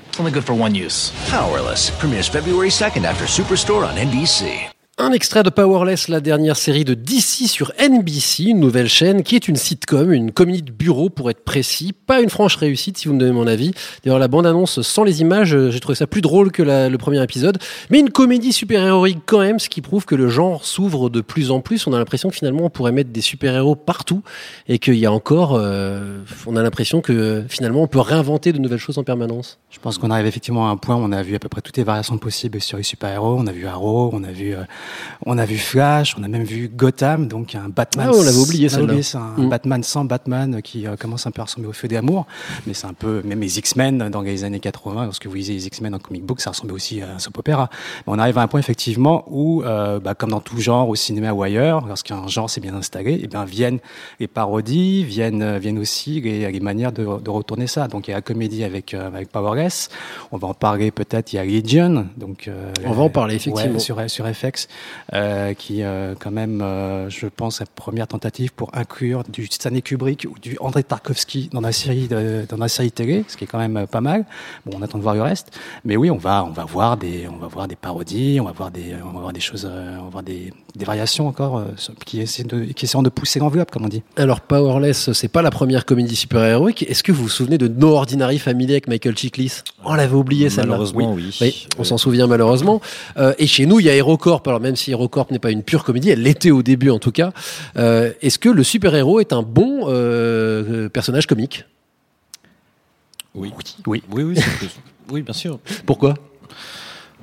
It's 0.09 0.19
only 0.19 0.31
good 0.31 0.43
for 0.45 0.53
one 0.53 0.75
use. 0.75 1.11
Powerless 1.29 1.89
premieres 1.99 2.27
February 2.27 2.69
2nd 2.69 3.03
after 3.03 3.25
Superstore 3.25 3.87
on 3.87 3.95
NBC. 3.95 4.69
Un 4.97 5.13
extrait 5.13 5.41
de 5.41 5.49
Powerless, 5.49 6.09
la 6.09 6.19
dernière 6.19 6.57
série 6.57 6.83
de 6.83 6.93
DC 6.93 7.47
sur 7.47 7.71
NBC, 7.79 8.43
une 8.43 8.59
nouvelle 8.59 8.89
chaîne 8.89 9.23
qui 9.23 9.37
est 9.37 9.47
une 9.47 9.55
sitcom, 9.55 10.11
une 10.11 10.31
comédie 10.31 10.61
de 10.61 10.71
bureau 10.71 11.09
pour 11.09 11.29
être 11.29 11.43
précis, 11.45 11.93
pas 11.93 12.21
une 12.21 12.29
franche 12.29 12.57
réussite 12.57 12.97
si 12.97 13.07
vous 13.07 13.13
me 13.13 13.19
donnez 13.19 13.31
mon 13.31 13.47
avis. 13.47 13.71
D'ailleurs 14.03 14.19
la 14.19 14.27
bande-annonce 14.27 14.81
sans 14.81 15.05
les 15.05 15.21
images, 15.21 15.55
euh, 15.55 15.71
j'ai 15.71 15.79
trouvé 15.79 15.95
ça 15.95 16.07
plus 16.07 16.21
drôle 16.21 16.51
que 16.51 16.61
le 16.61 16.95
premier 16.97 17.23
épisode, 17.23 17.57
mais 17.89 17.99
une 17.99 18.11
comédie 18.11 18.51
super-héroïque 18.51 19.21
quand 19.25 19.39
même, 19.39 19.59
ce 19.59 19.69
qui 19.69 19.81
prouve 19.81 20.05
que 20.05 20.13
le 20.13 20.27
genre 20.27 20.65
s'ouvre 20.65 21.09
de 21.09 21.21
plus 21.21 21.51
en 21.51 21.61
plus. 21.61 21.87
On 21.87 21.93
a 21.93 21.97
l'impression 21.97 22.29
que 22.29 22.35
finalement 22.35 22.65
on 22.65 22.69
pourrait 22.69 22.91
mettre 22.91 23.11
des 23.11 23.21
super-héros 23.21 23.75
partout 23.75 24.21
et 24.67 24.77
qu'il 24.77 24.95
y 24.95 25.05
a 25.05 25.11
encore, 25.11 25.55
euh, 25.55 26.19
on 26.45 26.57
a 26.57 26.61
l'impression 26.61 26.99
que 26.99 27.43
finalement 27.47 27.81
on 27.81 27.87
peut 27.87 28.01
réinventer 28.01 28.51
de 28.51 28.59
nouvelles 28.59 28.77
choses 28.77 28.97
en 28.97 29.03
permanence. 29.03 29.57
Je 29.71 29.79
pense 29.79 29.97
qu'on 29.97 30.11
arrive 30.11 30.27
effectivement 30.27 30.67
à 30.67 30.71
un 30.71 30.77
point 30.77 30.95
où 30.95 30.99
on 30.99 31.13
a 31.13 31.23
vu 31.23 31.33
à 31.33 31.39
peu 31.39 31.49
près 31.49 31.61
toutes 31.61 31.77
les 31.77 31.85
variations 31.85 32.17
possibles 32.17 32.59
sur 32.61 32.77
les 32.77 32.83
super-héros. 32.83 33.37
On 33.39 33.47
a 33.47 33.53
vu 33.53 33.65
Arrow, 33.65 34.11
on 34.13 34.23
a 34.23 34.31
vu, 34.31 34.53
euh, 34.53 34.63
on 35.25 35.37
a 35.37 35.45
vu 35.45 35.57
Flash, 35.57 36.15
on 36.17 36.23
a 36.23 36.27
même 36.27 36.43
vu 36.43 36.69
Gotham, 36.73 37.27
donc 37.27 37.55
un 37.55 37.69
Batman. 37.69 38.09
Ah, 38.11 38.15
on 38.15 38.23
l'avait 38.23 38.37
oublié, 38.37 38.69
ça, 38.69 38.79
un 39.19 39.41
Mm. 39.41 39.49
Batman 39.49 39.83
sans 39.83 40.05
Batman 40.05 40.61
qui 40.61 40.87
euh, 40.87 40.95
commence 40.95 41.25
un 41.27 41.31
peu 41.31 41.41
à 41.41 41.45
ressembler 41.45 41.69
au 41.69 41.73
feu 41.73 41.87
d'amour. 41.87 42.25
Mais 42.67 42.73
c'est 42.73 42.87
un 42.87 42.93
peu, 42.93 43.21
même 43.23 43.39
les 43.41 43.59
X-Men 43.59 44.09
dans 44.09 44.21
les 44.21 44.43
années 44.43 44.59
80, 44.59 45.05
lorsque 45.05 45.25
vous 45.27 45.33
lisez 45.35 45.53
les 45.53 45.67
X-Men 45.67 45.95
en 45.95 45.99
comic 45.99 46.23
book, 46.23 46.41
ça 46.41 46.51
ressemblait 46.51 46.73
aussi 46.73 47.01
à 47.01 47.13
un 47.15 47.19
soap. 47.19 47.37
Mais 47.47 47.53
on 48.07 48.19
arrive 48.19 48.37
à 48.37 48.41
un 48.41 48.47
point 48.47 48.59
effectivement 48.59 49.23
où, 49.27 49.63
euh, 49.63 49.99
bah, 49.99 50.15
comme 50.15 50.29
dans 50.31 50.39
tout 50.39 50.59
genre, 50.59 50.89
au 50.89 50.95
cinéma 50.95 51.31
ou 51.33 51.43
ailleurs, 51.43 51.85
lorsqu'un 51.87 52.27
genre 52.27 52.49
s'est 52.49 52.61
bien 52.61 52.75
installé, 52.75 53.19
eh 53.23 53.27
bien 53.27 53.45
viennent 53.45 53.79
les 54.19 54.27
parodies, 54.27 55.03
viennent, 55.03 55.41
euh, 55.41 55.59
viennent 55.59 55.79
aussi 55.79 56.21
les, 56.21 56.51
les 56.51 56.59
manières 56.59 56.91
de, 56.91 57.03
de 57.03 57.29
retourner 57.29 57.67
ça. 57.67 57.87
Donc 57.87 58.07
il 58.07 58.11
y 58.11 58.13
a 58.13 58.17
la 58.17 58.21
comédie 58.21 58.63
avec, 58.63 58.93
euh, 58.93 59.07
avec 59.07 59.29
Powerless. 59.31 59.89
On 60.31 60.37
va 60.37 60.47
en 60.47 60.53
parler 60.53 60.91
peut-être. 60.91 61.33
Il 61.33 61.37
y 61.37 61.39
a 61.39 61.45
Legion, 61.45 62.07
donc 62.17 62.49
On 62.85 62.91
va 62.91 63.03
en 63.03 63.09
parler, 63.09 63.35
effectivement. 63.35 63.73
ouais, 63.73 63.79
sur 63.79 64.01
sur 64.09 64.27
FX, 64.27 64.67
euh, 65.13 65.53
qui 65.53 65.83
euh, 65.83 66.15
quand 66.19 66.31
même, 66.31 66.61
euh, 66.61 67.09
je 67.09 67.27
pense, 67.27 67.59
la 67.59 67.65
première 67.65 68.07
tentative 68.07 68.53
pour 68.53 68.69
inclure 68.73 69.23
du 69.23 69.47
Stanley 69.47 69.81
Kubrick 69.81 70.27
ou 70.29 70.37
du 70.39 70.57
André 70.59 70.83
Tarkovsky 70.83 71.49
dans 71.51 71.61
la 71.61 71.71
série 71.71 72.07
de, 72.07 72.45
dans 72.49 72.57
la 72.57 72.67
série 72.67 72.91
télé, 72.91 73.25
ce 73.27 73.37
qui 73.37 73.43
est 73.43 73.47
quand 73.47 73.59
même 73.59 73.77
euh, 73.77 73.85
pas 73.85 74.01
mal. 74.01 74.25
Bon, 74.65 74.77
on 74.77 74.81
attend 74.81 74.97
de 74.97 75.03
voir 75.03 75.15
le 75.15 75.21
reste, 75.21 75.51
mais 75.85 75.97
oui, 75.97 76.09
on 76.09 76.17
va 76.17 76.43
on 76.43 76.51
va 76.51 76.65
voir 76.65 76.97
des 76.97 77.27
on 77.27 77.37
va 77.37 77.47
voir 77.47 77.67
des 77.67 77.75
parodies, 77.75 78.39
on 78.39 78.45
va 78.45 78.51
voir 78.51 78.71
des 78.71 78.95
on 79.03 79.11
va 79.11 79.19
voir 79.19 79.33
des 79.33 79.39
choses, 79.39 79.67
euh, 79.69 79.97
on 79.99 80.05
va 80.05 80.09
voir 80.09 80.23
des, 80.23 80.53
des 80.75 80.85
variations 80.85 81.27
encore 81.27 81.57
euh, 81.57 81.65
qui 82.05 82.21
essaient 82.21 82.43
de 82.43 82.63
qui 82.65 82.85
essaieront 82.85 83.03
de 83.03 83.09
pousser 83.09 83.39
l'enveloppe, 83.39 83.71
comme 83.71 83.85
on 83.85 83.89
dit. 83.89 84.03
Alors 84.15 84.41
Powerless, 84.41 85.11
c'est 85.13 85.27
pas 85.27 85.41
la 85.41 85.51
première 85.51 85.85
comédie 85.85 86.15
super-héroïque. 86.15 86.83
Est-ce 86.83 87.03
que 87.03 87.11
vous 87.11 87.23
vous 87.23 87.29
souvenez 87.29 87.57
de 87.57 87.67
No 87.67 87.89
Ordinary 87.95 88.39
Family 88.39 88.71
avec 88.73 88.87
Michael 88.87 89.17
Chiklis? 89.17 89.61
On 89.83 89.93
l'avait 89.93 90.15
oublié 90.15 90.49
celle-là. 90.49 90.71
Malheureusement, 90.71 91.13
oui. 91.13 91.67
on 91.77 91.83
s'en 91.83 91.97
souvient 91.97 92.27
malheureusement. 92.27 92.81
Euh, 93.17 93.33
et 93.39 93.47
chez 93.47 93.65
nous, 93.65 93.79
il 93.79 93.87
y 93.87 93.89
a 93.89 93.95
HeroCorp. 93.95 94.47
Alors 94.47 94.60
même 94.61 94.75
si 94.75 94.91
HeroCorp 94.91 95.31
n'est 95.31 95.39
pas 95.39 95.51
une 95.51 95.63
pure 95.63 95.83
comédie, 95.83 96.09
elle 96.09 96.21
l'était 96.21 96.51
au 96.51 96.63
début 96.63 96.89
en 96.89 96.99
tout 96.99 97.11
cas. 97.11 97.33
Euh, 97.77 98.13
Est-ce 98.21 98.39
que 98.39 98.49
le 98.49 98.63
super-héros 98.63 99.19
est 99.19 99.33
un 99.33 99.43
bon 99.43 99.85
euh, 99.87 100.87
personnage 100.89 101.27
comique? 101.27 101.65
Oui. 103.35 103.51
Oui. 103.87 104.03
Oui, 104.11 104.23
oui, 104.23 104.39
oui, 105.09 105.21
bien 105.21 105.33
sûr. 105.33 105.59
Pourquoi? 105.85 106.13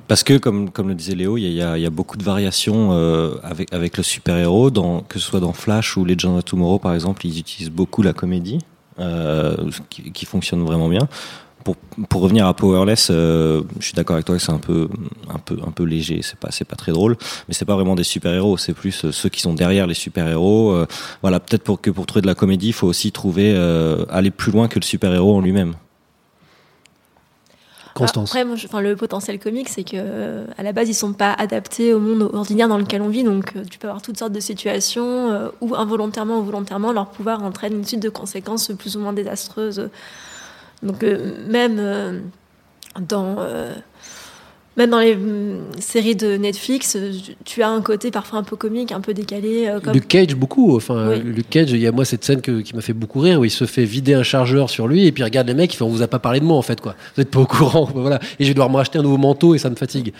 Parce 0.07 0.23
que, 0.23 0.37
comme, 0.39 0.71
comme 0.71 0.87
le 0.87 0.95
disait 0.95 1.13
Léo, 1.13 1.37
il 1.37 1.51
y 1.51 1.61
a, 1.61 1.77
il 1.77 1.83
y 1.83 1.85
a 1.85 1.91
beaucoup 1.91 2.17
de 2.17 2.23
variations 2.23 2.93
euh, 2.93 3.35
avec, 3.43 3.71
avec 3.71 3.95
le 3.95 4.01
super-héros, 4.01 4.71
dans, 4.71 5.01
que 5.01 5.19
ce 5.19 5.25
soit 5.25 5.39
dans 5.39 5.53
Flash 5.53 5.97
ou 5.97 6.03
Legends 6.03 6.35
of 6.35 6.45
Tomorrow, 6.45 6.79
par 6.79 6.95
exemple, 6.95 7.27
ils 7.27 7.37
utilisent 7.37 7.69
beaucoup 7.69 8.01
la 8.01 8.13
comédie, 8.13 8.57
euh, 8.97 9.55
qui, 9.91 10.11
qui 10.11 10.25
fonctionne 10.25 10.63
vraiment 10.63 10.89
bien. 10.89 11.07
Pour, 11.63 11.75
pour 12.07 12.21
revenir 12.21 12.47
à 12.47 12.53
Powerless, 12.53 13.09
euh, 13.11 13.63
je 13.79 13.85
suis 13.85 13.93
d'accord 13.93 14.15
avec 14.15 14.25
toi 14.25 14.35
que 14.37 14.41
c'est 14.41 14.51
un 14.51 14.59
peu, 14.59 14.87
un 15.29 15.39
peu, 15.39 15.57
un 15.65 15.71
peu 15.71 15.83
léger, 15.83 16.21
c'est 16.23 16.39
pas, 16.39 16.47
c'est 16.51 16.63
pas 16.65 16.77
très 16.77 16.93
drôle, 16.93 17.17
mais 17.47 17.53
c'est 17.53 17.65
pas 17.65 17.75
vraiment 17.75 17.95
des 17.95 18.05
super-héros, 18.05 18.57
c'est 18.57 18.73
plus 18.73 19.03
euh, 19.05 19.11
ceux 19.11 19.27
qui 19.29 19.41
sont 19.41 19.53
derrière 19.53 19.85
les 19.85 19.93
super-héros. 19.93 20.71
Euh, 20.71 20.87
voilà, 21.21 21.39
peut-être 21.41 21.63
pour 21.63 21.81
que 21.81 21.91
pour 21.91 22.05
trouver 22.05 22.21
de 22.21 22.27
la 22.27 22.35
comédie, 22.35 22.67
il 22.67 22.73
faut 22.73 22.87
aussi 22.87 23.11
trouver, 23.11 23.53
euh, 23.55 24.05
aller 24.09 24.31
plus 24.31 24.51
loin 24.53 24.67
que 24.69 24.79
le 24.79 24.85
super-héros 24.85 25.35
en 25.35 25.41
lui-même. 25.41 25.73
Constance. 27.93 28.29
Après, 28.29 28.45
moi, 28.45 28.55
je- 28.55 28.67
enfin, 28.67 28.79
le 28.81 28.95
potentiel 28.95 29.39
comique, 29.39 29.67
c'est 29.67 29.83
que 29.83 29.91
euh, 29.95 30.45
à 30.57 30.63
la 30.63 30.71
base, 30.71 30.87
ils 30.87 30.93
sont 30.93 31.11
pas 31.11 31.33
adaptés 31.33 31.93
au 31.93 31.99
monde 31.99 32.29
ordinaire 32.33 32.69
dans 32.69 32.77
lequel 32.77 33.01
on 33.01 33.09
vit. 33.09 33.23
Donc, 33.23 33.53
euh, 33.55 33.63
tu 33.69 33.77
peux 33.79 33.87
avoir 33.87 34.01
toutes 34.01 34.17
sortes 34.17 34.31
de 34.31 34.39
situations 34.39 35.31
euh, 35.31 35.49
où, 35.59 35.75
involontairement 35.75 36.39
ou 36.39 36.43
volontairement, 36.43 36.93
leur 36.93 37.07
pouvoir 37.07 37.43
entraîne 37.43 37.73
une 37.73 37.83
suite 37.83 37.99
de 38.01 38.09
conséquences 38.09 38.71
plus 38.77 38.95
ou 38.95 38.99
moins 39.01 39.11
désastreuses. 39.11 39.89
Donc, 40.81 41.03
euh, 41.03 41.33
même 41.47 41.77
euh, 41.79 42.19
dans 42.99 43.35
euh, 43.39 43.73
même 44.77 44.91
dans 44.91 44.99
les 44.99 45.13
hum, 45.13 45.59
séries 45.79 46.15
de 46.15 46.37
Netflix, 46.37 46.95
euh, 46.95 47.11
tu 47.43 47.61
as 47.63 47.69
un 47.69 47.81
côté 47.81 48.11
parfois 48.11 48.39
un 48.39 48.43
peu 48.43 48.55
comique, 48.55 48.91
un 48.93 49.01
peu 49.01 49.13
décalé. 49.13 49.67
euh, 49.67 49.79
comme... 49.81 49.93
Luke 49.93 50.07
Cage 50.07 50.35
beaucoup. 50.35 50.75
Enfin 50.77 51.09
Oui. 51.11 51.21
Luke 51.23 51.49
Cage 51.49 51.71
il 51.71 51.79
y 51.79 51.87
a 51.87 51.91
moi 51.91 52.05
cette 52.05 52.23
scène 52.23 52.39
que- 52.41 52.61
qui 52.61 52.75
m'a 52.75 52.81
fait 52.81 52.93
beaucoup 52.93 53.19
rire 53.19 53.39
où 53.41 53.45
il 53.45 53.49
se 53.51 53.65
fait 53.65 53.83
vider 53.83 54.13
un 54.13 54.23
chargeur 54.23 54.69
sur 54.69 54.87
lui 54.87 55.05
et 55.05 55.11
puis 55.11 55.21
il 55.21 55.25
regarde 55.25 55.47
les 55.47 55.53
mecs 55.53 55.73
il 55.73 55.77
fait 55.77 55.83
on 55.83 55.89
vous 55.89 56.01
a 56.01 56.07
pas 56.07 56.19
parlé 56.19 56.39
de 56.39 56.45
moi 56.45 56.55
en 56.55 56.61
fait 56.61 56.79
quoi. 56.79 56.95
Vous 57.15 57.21
êtes 57.21 57.29
pas 57.31 57.39
au 57.41 57.45
courant 57.45 57.89
voilà. 57.95 58.19
Et 58.39 58.43
je 58.45 58.49
vais 58.49 58.53
devoir 58.53 58.69
me 58.69 58.77
racheter 58.77 58.99
un 58.99 59.03
nouveau 59.03 59.17
manteau 59.17 59.53
et 59.53 59.57
ça 59.57 59.69
me 59.69 59.75
fatigue. 59.75 60.13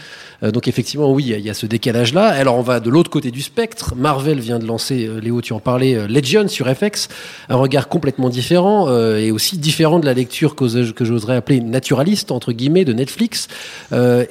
Euh, 0.43 0.51
donc 0.51 0.67
effectivement 0.67 1.11
oui 1.13 1.23
il 1.27 1.29
y 1.29 1.33
a- 1.33 1.37
il 1.37 1.45
y, 1.45 1.49
a 1.49 1.53
ce 1.53 1.65
décalage 1.65 2.13
là 2.13 2.25
alors 2.27 2.55
on 2.57 2.61
va 2.61 2.79
de 2.81 2.89
l'autre 2.89 3.09
côté 3.09 3.31
du 3.31 3.41
spectre. 3.41 3.93
Marvel 3.95 4.39
vient 4.39 4.59
de 4.59 4.65
lancer 4.65 5.07
euh, 5.07 5.21
Léo 5.21 5.41
tu 5.41 5.53
en 5.53 5.59
parlais 5.61 6.07
Legion 6.07 6.47
sur 6.49 6.67
FX 6.67 7.07
un 7.47 7.55
regard 7.55 7.87
complètement 7.87 8.27
différent 8.29 8.89
et 9.15 9.31
aussi 9.31 9.57
différent 9.57 9.99
de 9.99 10.05
la 10.05 10.13
lecture 10.13 10.55
que 10.55 10.67
j'oserais 11.05 11.35
appeler 11.37 11.61
naturaliste 11.61 12.31
entre 12.31 12.51
guillemets 12.51 12.83
de 12.85 12.93
Netflix. 12.93 13.47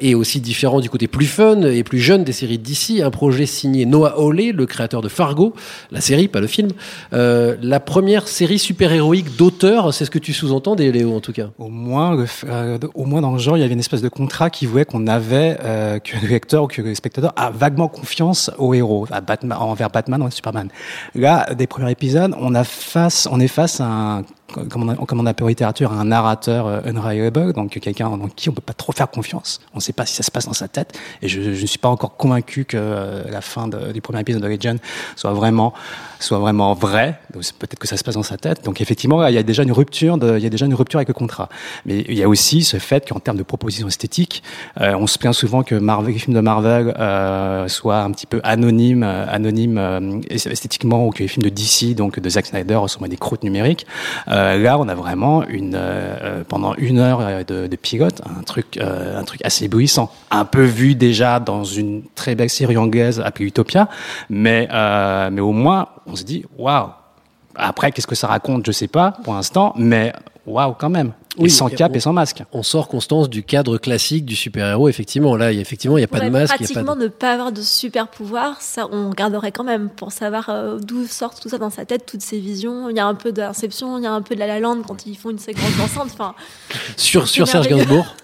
Et 0.00 0.14
aussi 0.18 0.40
différent 0.40 0.80
du 0.80 0.90
côté 0.90 1.06
plus 1.06 1.26
fun 1.26 1.62
et 1.62 1.82
plus 1.84 2.00
jeune 2.00 2.24
des 2.24 2.32
séries 2.32 2.58
d'ici. 2.58 3.02
Un 3.02 3.10
projet 3.10 3.46
signé 3.46 3.86
Noah 3.86 4.18
Hawley, 4.18 4.52
le 4.52 4.66
créateur 4.66 5.00
de 5.00 5.08
Fargo, 5.08 5.54
la 5.90 6.00
série, 6.00 6.28
pas 6.28 6.40
le 6.40 6.46
film. 6.46 6.70
Euh, 7.12 7.56
la 7.62 7.80
première 7.80 8.28
série 8.28 8.58
super-héroïque 8.58 9.36
d'auteur, 9.36 9.94
c'est 9.94 10.04
ce 10.04 10.10
que 10.10 10.18
tu 10.18 10.32
sous-entends, 10.32 10.74
Léo, 10.74 11.14
en 11.14 11.20
tout 11.20 11.32
cas. 11.32 11.48
Au 11.58 11.68
moins, 11.68 12.16
euh, 12.44 12.78
au 12.94 13.04
moins 13.04 13.20
dans 13.20 13.32
le 13.32 13.38
genre, 13.38 13.56
il 13.56 13.60
y 13.60 13.64
avait 13.64 13.74
une 13.74 13.80
espèce 13.80 14.02
de 14.02 14.08
contrat 14.08 14.50
qui 14.50 14.66
voulait 14.66 14.84
qu'on 14.84 15.06
avait, 15.06 15.58
euh, 15.64 15.98
que 15.98 16.16
le 16.20 16.28
lecteur 16.28 16.64
ou 16.64 16.66
que 16.66 16.82
le 16.82 16.94
spectateur 16.94 17.32
a 17.36 17.50
vaguement 17.50 17.88
confiance 17.88 18.50
au 18.58 18.74
héros, 18.74 19.06
à 19.10 19.20
Batman, 19.20 19.58
envers 19.58 19.90
Batman 19.90 20.22
ou 20.22 20.30
Superman. 20.30 20.68
Là, 21.14 21.54
des 21.54 21.66
premiers 21.66 21.90
épisodes, 21.90 22.34
on 22.40 22.54
a 22.54 22.64
face, 22.64 23.28
on 23.30 23.40
est 23.40 23.48
face 23.48 23.80
à 23.80 23.86
un, 23.86 24.24
comme 24.52 24.84
on, 24.84 24.88
a- 24.88 25.06
comme 25.06 25.26
appelle 25.26 25.44
en 25.44 25.48
littérature, 25.48 25.92
un 25.92 26.04
narrateur 26.04 26.66
euh, 26.66 26.80
unreliable, 26.86 27.52
donc 27.52 27.78
quelqu'un 27.78 28.06
en 28.06 28.28
qui 28.28 28.48
on 28.48 28.52
peut 28.52 28.60
pas 28.60 28.72
trop 28.72 28.92
faire 28.92 29.10
confiance. 29.10 29.60
On 29.74 29.76
ne 29.76 29.82
sait 29.82 29.92
pas 29.92 30.06
si 30.06 30.14
ça 30.14 30.22
se 30.22 30.30
passe 30.30 30.46
dans 30.46 30.52
sa 30.54 30.68
tête, 30.68 30.98
et 31.22 31.28
je, 31.28 31.40
ne 31.40 31.66
suis 31.66 31.78
pas 31.78 31.88
encore 31.88 32.16
convaincu 32.16 32.64
que 32.64 32.76
euh, 32.78 33.24
la 33.30 33.40
fin 33.40 33.68
du 33.68 34.00
premier 34.00 34.20
épisode 34.20 34.42
de 34.42 34.48
Legend 34.48 34.78
soit 35.16 35.32
vraiment, 35.32 35.74
soit 36.18 36.38
vraiment 36.38 36.74
vrai. 36.74 37.20
Donc, 37.32 37.44
c'est 37.44 37.58
Peut-être 37.58 37.78
que 37.78 37.88
ça 37.88 37.96
se 37.96 38.04
passe 38.04 38.14
dans 38.14 38.22
sa 38.22 38.36
tête. 38.36 38.64
Donc 38.64 38.80
effectivement, 38.80 39.26
il 39.26 39.34
y 39.34 39.38
a 39.38 39.42
déjà 39.42 39.64
une 39.64 39.72
rupture, 39.72 40.16
il 40.22 40.42
y 40.42 40.46
a 40.46 40.50
déjà 40.50 40.64
une 40.66 40.74
rupture 40.74 40.98
avec 40.98 41.08
le 41.08 41.14
contrat. 41.14 41.48
Mais 41.86 42.04
il 42.08 42.16
y 42.16 42.22
a 42.22 42.28
aussi 42.28 42.62
ce 42.62 42.76
fait 42.78 43.08
qu'en 43.08 43.18
termes 43.18 43.36
de 43.36 43.42
proposition 43.42 43.88
esthétique, 43.88 44.44
euh, 44.80 44.94
on 44.94 45.08
se 45.08 45.18
plaint 45.18 45.34
souvent 45.34 45.64
que 45.64 45.74
Marvel, 45.74 46.12
les 46.14 46.20
films 46.20 46.36
de 46.36 46.40
Marvel 46.40 46.94
soient 47.68 48.02
un 48.02 48.10
petit 48.12 48.26
peu 48.26 48.40
anonymes, 48.44 49.02
anonymes 49.02 50.22
esthétiquement, 50.30 51.06
ou 51.06 51.10
que 51.10 51.18
les 51.18 51.28
films 51.28 51.42
de 51.42 51.48
DC, 51.48 51.96
donc 51.96 52.20
de 52.20 52.28
Zack 52.28 52.46
Snyder, 52.46 52.76
ressemblent 52.76 53.06
à 53.06 53.08
des 53.08 53.16
croûtes 53.16 53.42
numériques. 53.42 53.86
Là, 54.58 54.78
on 54.78 54.88
a 54.88 54.94
vraiment 54.94 55.44
une 55.46 55.74
euh, 55.74 56.42
pendant 56.48 56.74
une 56.74 56.98
heure 56.98 57.20
euh, 57.22 57.44
de, 57.44 57.76
pilote, 57.76 58.20
un 58.38 58.42
truc, 58.42 58.78
euh, 58.78 59.18
un 59.18 59.24
truc 59.24 59.40
assez 59.44 59.66
éblouissant, 59.66 60.10
un 60.30 60.44
peu 60.44 60.62
vu 60.62 60.94
déjà 60.94 61.40
dans 61.40 61.64
une 61.64 62.02
très 62.14 62.34
belle 62.34 62.50
série 62.50 62.76
anglaise 62.76 63.20
appelée 63.20 63.46
Utopia, 63.46 63.88
mais 64.28 64.68
euh, 64.72 65.30
mais 65.30 65.40
au 65.40 65.52
moins 65.52 65.88
on 66.06 66.16
se 66.16 66.24
dit 66.24 66.44
waouh. 66.56 66.88
Après, 67.60 67.90
qu'est-ce 67.90 68.06
que 68.06 68.14
ça 68.14 68.28
raconte, 68.28 68.66
je 68.66 68.72
sais 68.72 68.86
pas 68.86 69.16
pour 69.24 69.34
l'instant, 69.34 69.72
mais 69.76 70.12
waouh 70.46 70.74
quand 70.78 70.90
même. 70.90 71.12
Et 71.46 71.48
sans 71.48 71.68
cap 71.68 71.92
on- 71.92 71.94
et 71.94 72.00
sans 72.00 72.12
masque. 72.12 72.42
On 72.52 72.62
sort 72.62 72.88
Constance 72.88 73.28
du 73.30 73.42
cadre 73.42 73.78
classique 73.78 74.24
du 74.24 74.36
super-héros. 74.36 74.88
Effectivement, 74.88 75.36
là, 75.36 75.52
il 75.52 75.56
y 75.56 75.58
a, 75.58 75.60
effectivement, 75.62 75.96
il 75.96 76.00
n'y 76.00 76.04
a 76.04 76.08
pas 76.08 76.20
de 76.20 76.28
masque. 76.30 76.54
il 76.58 76.62
y 76.62 76.64
a 76.64 76.68
pas 76.68 76.74
pratiquement 76.74 76.96
de... 76.96 77.02
ne 77.04 77.08
pas 77.08 77.32
avoir 77.32 77.52
de 77.52 77.60
super 77.62 78.08
pouvoir, 78.08 78.60
ça 78.60 78.86
on 78.92 79.10
regarderait 79.10 79.52
quand 79.52 79.64
même 79.64 79.88
pour 79.90 80.12
savoir 80.12 80.48
euh, 80.48 80.78
d'où 80.78 81.06
sort 81.06 81.38
tout 81.38 81.48
ça 81.48 81.58
dans 81.58 81.70
sa 81.70 81.84
tête, 81.84 82.06
toutes 82.06 82.22
ces 82.22 82.38
visions. 82.38 82.88
Il 82.90 82.96
y 82.96 83.00
a 83.00 83.06
un 83.06 83.14
peu 83.14 83.32
d'Inception, 83.32 83.98
il 83.98 84.04
y 84.04 84.06
a 84.06 84.12
un 84.12 84.22
peu 84.22 84.34
de 84.34 84.40
La 84.40 84.46
La 84.46 84.60
Land 84.60 84.82
quand 84.86 85.06
ils 85.06 85.16
font 85.16 85.30
une 85.30 85.38
séquence 85.38 85.76
d'enceinte. 85.76 86.10
Enfin, 86.12 86.34
Sur, 86.96 87.28
sur 87.28 87.46
Serge. 87.46 87.68
Gainsbourg. 87.68 88.14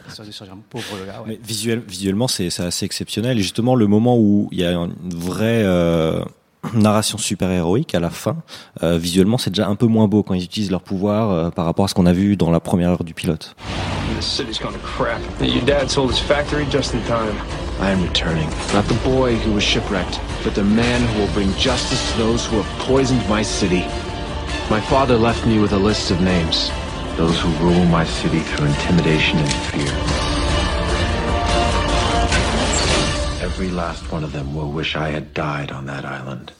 Pauvre 0.70 0.84
gars, 1.06 1.20
ouais. 1.20 1.24
Mais 1.28 1.40
visuel, 1.42 1.82
visuellement, 1.86 2.28
c'est 2.28 2.50
c'est 2.50 2.62
assez 2.62 2.84
exceptionnel. 2.84 3.38
Et 3.38 3.42
justement, 3.42 3.74
le 3.74 3.86
moment 3.86 4.18
où 4.18 4.48
il 4.52 4.60
y 4.60 4.64
a 4.64 4.72
une 4.72 4.92
vraie 5.14 5.62
euh, 5.64 6.20
narration 6.74 7.18
super-héroïque 7.18 7.94
à 7.94 8.00
la 8.00 8.10
fin, 8.10 8.36
euh, 8.82 8.98
visuellement, 8.98 9.38
c'est 9.38 9.50
déjà 9.50 9.68
un 9.68 9.74
peu 9.74 9.86
moins 9.86 10.08
beau 10.08 10.22
quand 10.22 10.34
ils 10.34 10.44
utilisent 10.44 10.70
leur 10.70 10.82
pouvoir 10.82 11.30
euh, 11.30 11.50
par 11.50 11.64
rapport 11.64 11.84
à 11.84 11.88
ce 11.88 11.94
qu'on 11.94 12.06
a 12.06 12.12
vu 12.12 12.36
dans 12.36 12.50
la 12.50 12.60
première 12.60 12.90
heure 12.90 13.04
du 13.04 13.14
pilote. 13.14 13.54
This 14.16 14.26
city's 14.26 14.58
gone 14.58 14.72
to 14.72 14.78
crap. 14.78 15.20
Your 15.40 15.64
dad 15.64 15.90
sold 15.90 16.10
his 16.10 16.20
factory 16.20 16.66
just 16.70 16.94
in 16.94 17.00
time. 17.02 17.34
I 17.80 17.90
am 17.90 18.02
returning. 18.02 18.48
Not 18.72 18.86
the 18.86 18.98
boy 19.04 19.34
who 19.36 19.52
was 19.52 19.64
shipwrecked, 19.64 20.20
but 20.44 20.54
the 20.54 20.62
man 20.62 21.02
who 21.02 21.20
will 21.20 21.32
bring 21.34 21.52
justice 21.56 22.12
to 22.12 22.18
those 22.18 22.46
who 22.46 22.60
have 22.62 22.78
poisoned 22.86 23.26
my 23.28 23.42
city. 23.42 23.84
My 24.70 24.80
father 24.80 25.16
left 25.16 25.46
me 25.46 25.58
with 25.58 25.72
a 25.72 25.78
list 25.78 26.10
of 26.10 26.20
names. 26.20 26.70
Those 27.16 27.38
who 27.40 27.48
rule 27.64 27.84
my 27.86 28.04
city 28.04 28.40
through 28.40 28.66
intimidation 28.66 29.38
and 29.38 29.52
fear. 29.52 30.33
Every 33.44 33.70
last 33.70 34.10
one 34.10 34.24
of 34.24 34.32
them 34.32 34.56
will 34.56 34.72
wish 34.72 34.96
I 34.96 35.14
had 35.14 35.34
died 35.34 35.70
on 35.70 35.84
that 35.84 36.04
island. 36.06 36.52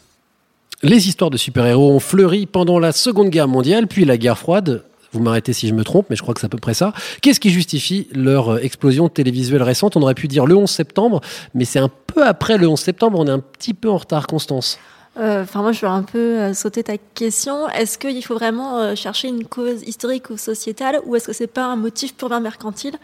Les 0.82 1.08
histoires 1.08 1.30
de 1.30 1.38
super-héros 1.38 1.92
ont 1.92 1.98
fleuri 1.98 2.44
pendant 2.44 2.78
la 2.78 2.92
Seconde 2.92 3.30
Guerre 3.30 3.48
mondiale, 3.48 3.86
puis 3.86 4.04
la 4.04 4.18
guerre 4.18 4.36
froide. 4.36 4.82
Vous 5.12 5.20
m'arrêtez 5.20 5.54
si 5.54 5.66
je 5.66 5.72
me 5.72 5.82
trompe, 5.82 6.08
mais 6.10 6.16
je 6.16 6.20
crois 6.20 6.34
que 6.34 6.40
c'est 6.40 6.46
à 6.46 6.50
peu 6.50 6.58
près 6.58 6.74
ça. 6.74 6.92
Qu'est-ce 7.22 7.40
qui 7.40 7.48
justifie 7.48 8.08
leur 8.12 8.50
euh, 8.50 8.58
explosion 8.58 9.08
télévisuelle 9.08 9.62
récente? 9.62 9.96
On 9.96 10.02
aurait 10.02 10.14
pu 10.14 10.28
dire 10.28 10.44
le 10.44 10.56
11 10.56 10.68
septembre, 10.68 11.22
mais 11.54 11.64
c'est 11.64 11.78
un 11.78 11.88
peu 11.88 12.26
après 12.26 12.58
le 12.58 12.68
11 12.68 12.78
septembre, 12.78 13.18
on 13.18 13.26
est 13.28 13.30
un 13.30 13.40
petit 13.40 13.72
peu 13.72 13.88
en 13.88 13.96
retard, 13.96 14.26
Constance. 14.26 14.78
Euh, 15.16 15.42
Enfin, 15.42 15.62
moi, 15.62 15.72
je 15.72 15.80
vais 15.80 15.86
un 15.86 16.02
peu 16.02 16.18
euh, 16.18 16.54
sauter 16.54 16.82
ta 16.82 16.98
question. 16.98 17.68
Est-ce 17.68 17.98
qu'il 17.98 18.24
faut 18.24 18.34
vraiment 18.34 18.78
euh, 18.78 18.94
chercher 18.94 19.28
une 19.28 19.44
cause 19.44 19.82
historique 19.86 20.30
ou 20.30 20.36
sociétale, 20.36 21.00
ou 21.06 21.14
est-ce 21.16 21.26
que 21.26 21.32
c'est 21.32 21.46
pas 21.46 21.64
un 21.66 21.76
motif 21.76 22.16
purement 22.16 22.40
mercantile? 22.40 22.96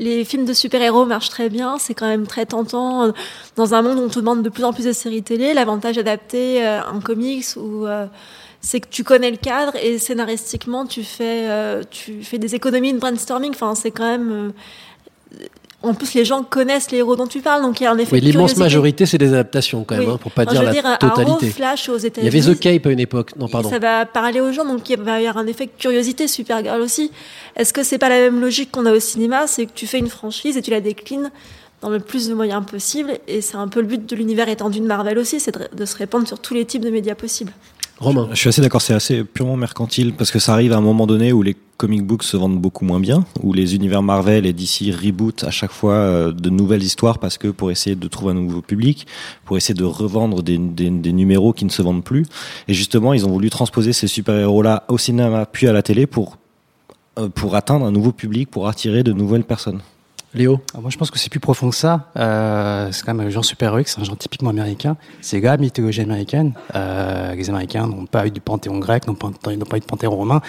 Les 0.00 0.24
films 0.24 0.44
de 0.44 0.52
super-héros 0.52 1.04
marchent 1.04 1.28
très 1.28 1.48
bien, 1.48 1.78
c'est 1.78 1.94
quand 1.94 2.08
même 2.08 2.26
très 2.26 2.46
tentant. 2.46 3.12
Dans 3.56 3.74
un 3.74 3.82
monde 3.82 3.98
où 3.98 4.02
on 4.02 4.08
te 4.08 4.18
demande 4.18 4.42
de 4.42 4.48
plus 4.48 4.64
en 4.64 4.72
plus 4.72 4.84
de 4.86 4.92
séries 4.92 5.22
télé, 5.22 5.54
l'avantage 5.54 5.96
d'adapter 5.96 6.64
un 6.66 7.00
comics 7.00 7.56
ou 7.56 7.86
c'est 8.60 8.80
que 8.80 8.88
tu 8.88 9.04
connais 9.04 9.30
le 9.30 9.36
cadre 9.36 9.76
et 9.76 9.98
scénaristiquement 9.98 10.86
tu 10.86 11.04
fais 11.04 11.48
tu 11.90 12.24
fais 12.24 12.38
des 12.38 12.56
économies 12.56 12.92
de 12.92 12.98
brainstorming. 12.98 13.52
Enfin, 13.54 13.76
c'est 13.76 13.92
quand 13.92 14.18
même 14.18 14.52
en 15.84 15.94
plus, 15.94 16.14
les 16.14 16.24
gens 16.24 16.42
connaissent 16.42 16.90
les 16.90 16.98
héros 16.98 17.14
dont 17.16 17.26
tu 17.26 17.40
parles, 17.40 17.62
donc 17.62 17.80
il 17.80 17.84
y 17.84 17.86
a 17.86 17.92
un 17.92 17.98
effet 17.98 18.12
Oui, 18.12 18.20
l'immense 18.20 18.56
majorité, 18.56 19.06
c'est 19.06 19.18
des 19.18 19.28
adaptations 19.28 19.84
quand 19.84 19.96
même, 19.96 20.06
Oui. 20.08 20.12
hein, 20.14 20.18
pour 20.20 20.32
pas 20.32 20.44
dire 20.46 20.62
la 20.62 20.72
dire, 20.72 20.84
Arrow, 20.86 20.98
totalité. 20.98 21.50
Flash 21.50 21.88
aux 21.88 21.98
Il 21.98 22.02
y 22.02 22.06
États-Unis. 22.06 22.28
avait 22.44 22.54
The 22.54 22.58
Cape 22.58 22.86
à 22.86 22.90
une 22.90 23.00
époque. 23.00 23.30
Non, 23.36 23.48
pardon. 23.48 23.70
Ça 23.70 23.78
va 23.78 24.06
parler 24.06 24.40
aux 24.40 24.52
gens, 24.52 24.64
donc 24.64 24.88
il 24.90 24.98
va 24.98 25.20
y 25.20 25.26
avoir 25.26 25.44
un 25.44 25.46
effet 25.46 25.66
de 25.66 25.70
curiosité, 25.78 26.26
Supergirl 26.28 26.80
aussi. 26.80 27.10
Est-ce 27.56 27.72
que 27.72 27.82
c'est 27.82 27.98
pas 27.98 28.08
la 28.08 28.18
même 28.20 28.40
logique 28.40 28.70
qu'on 28.72 28.86
a 28.86 28.92
au 28.92 29.00
cinéma? 29.00 29.46
C'est 29.46 29.66
que 29.66 29.72
tu 29.74 29.86
fais 29.86 29.98
une 29.98 30.08
franchise 30.08 30.56
et 30.56 30.62
tu 30.62 30.70
la 30.70 30.80
déclines 30.80 31.30
dans 31.82 31.90
le 31.90 32.00
plus 32.00 32.28
de 32.28 32.34
moyens 32.34 32.64
possible, 32.64 33.18
et 33.28 33.42
c'est 33.42 33.56
un 33.58 33.68
peu 33.68 33.80
le 33.80 33.86
but 33.86 34.06
de 34.08 34.16
l'univers 34.16 34.48
étendu 34.48 34.80
de 34.80 34.86
Marvel 34.86 35.18
aussi, 35.18 35.38
c'est 35.38 35.52
de, 35.52 35.68
de 35.76 35.84
se 35.84 35.94
répandre 35.98 36.26
sur 36.26 36.38
tous 36.38 36.54
les 36.54 36.64
types 36.64 36.80
de 36.82 36.88
médias 36.88 37.14
possibles. 37.14 37.52
Je 38.32 38.34
suis 38.34 38.48
assez 38.48 38.60
d'accord, 38.60 38.82
c'est 38.82 38.94
assez 38.94 39.22
purement 39.22 39.56
mercantile 39.56 40.12
parce 40.14 40.30
que 40.30 40.38
ça 40.38 40.52
arrive 40.52 40.72
à 40.72 40.76
un 40.76 40.80
moment 40.80 41.06
donné 41.06 41.32
où 41.32 41.42
les 41.42 41.56
comic 41.76 42.02
books 42.02 42.24
se 42.24 42.36
vendent 42.36 42.60
beaucoup 42.60 42.84
moins 42.84 43.00
bien, 43.00 43.24
où 43.42 43.52
les 43.52 43.74
univers 43.74 44.02
Marvel 44.02 44.46
et 44.46 44.52
DC 44.52 44.92
rebootent 44.92 45.44
à 45.44 45.50
chaque 45.50 45.70
fois 45.70 45.94
euh, 45.94 46.32
de 46.32 46.50
nouvelles 46.50 46.82
histoires 46.82 47.18
parce 47.18 47.38
que 47.38 47.48
pour 47.48 47.70
essayer 47.70 47.96
de 47.96 48.08
trouver 48.08 48.32
un 48.32 48.34
nouveau 48.34 48.62
public, 48.62 49.06
pour 49.44 49.56
essayer 49.56 49.74
de 49.74 49.84
revendre 49.84 50.42
des, 50.42 50.58
des, 50.58 50.90
des 50.90 51.12
numéros 51.12 51.52
qui 51.52 51.64
ne 51.64 51.70
se 51.70 51.82
vendent 51.82 52.04
plus. 52.04 52.26
Et 52.68 52.74
justement, 52.74 53.12
ils 53.12 53.26
ont 53.26 53.30
voulu 53.30 53.50
transposer 53.50 53.92
ces 53.92 54.06
super-héros-là 54.06 54.84
au 54.88 54.98
cinéma 54.98 55.46
puis 55.46 55.68
à 55.68 55.72
la 55.72 55.82
télé 55.82 56.06
pour, 56.06 56.38
euh, 57.18 57.28
pour 57.28 57.54
atteindre 57.54 57.86
un 57.86 57.92
nouveau 57.92 58.12
public, 58.12 58.50
pour 58.50 58.68
attirer 58.68 59.02
de 59.02 59.12
nouvelles 59.12 59.44
personnes. 59.44 59.80
Léo 60.34 60.60
Ah, 60.74 60.80
Moi, 60.80 60.90
je 60.90 60.98
pense 60.98 61.12
que 61.12 61.18
c'est 61.18 61.30
plus 61.30 61.38
profond 61.38 61.70
que 61.70 61.76
ça. 61.76 62.10
Euh, 62.16 62.88
c'est 62.90 63.04
quand 63.04 63.14
même 63.14 63.26
un 63.26 63.30
genre 63.30 63.44
super-héroïque, 63.44 63.88
c'est 63.88 64.00
un 64.00 64.04
genre 64.04 64.16
typiquement 64.16 64.50
américain. 64.50 64.96
C'est 65.20 65.40
gars 65.40 65.56
mythologie 65.56 66.00
américaine. 66.00 66.54
Euh, 66.74 67.34
les 67.34 67.50
Américains 67.50 67.86
n'ont 67.86 68.06
pas 68.06 68.26
eu 68.26 68.30
du 68.32 68.40
panthéon 68.40 68.78
grec, 68.78 69.06
n'ont 69.06 69.14
pas, 69.14 69.30
eu 69.52 69.56
de 69.56 69.84
panthéon 69.84 70.10
romain, 70.10 70.40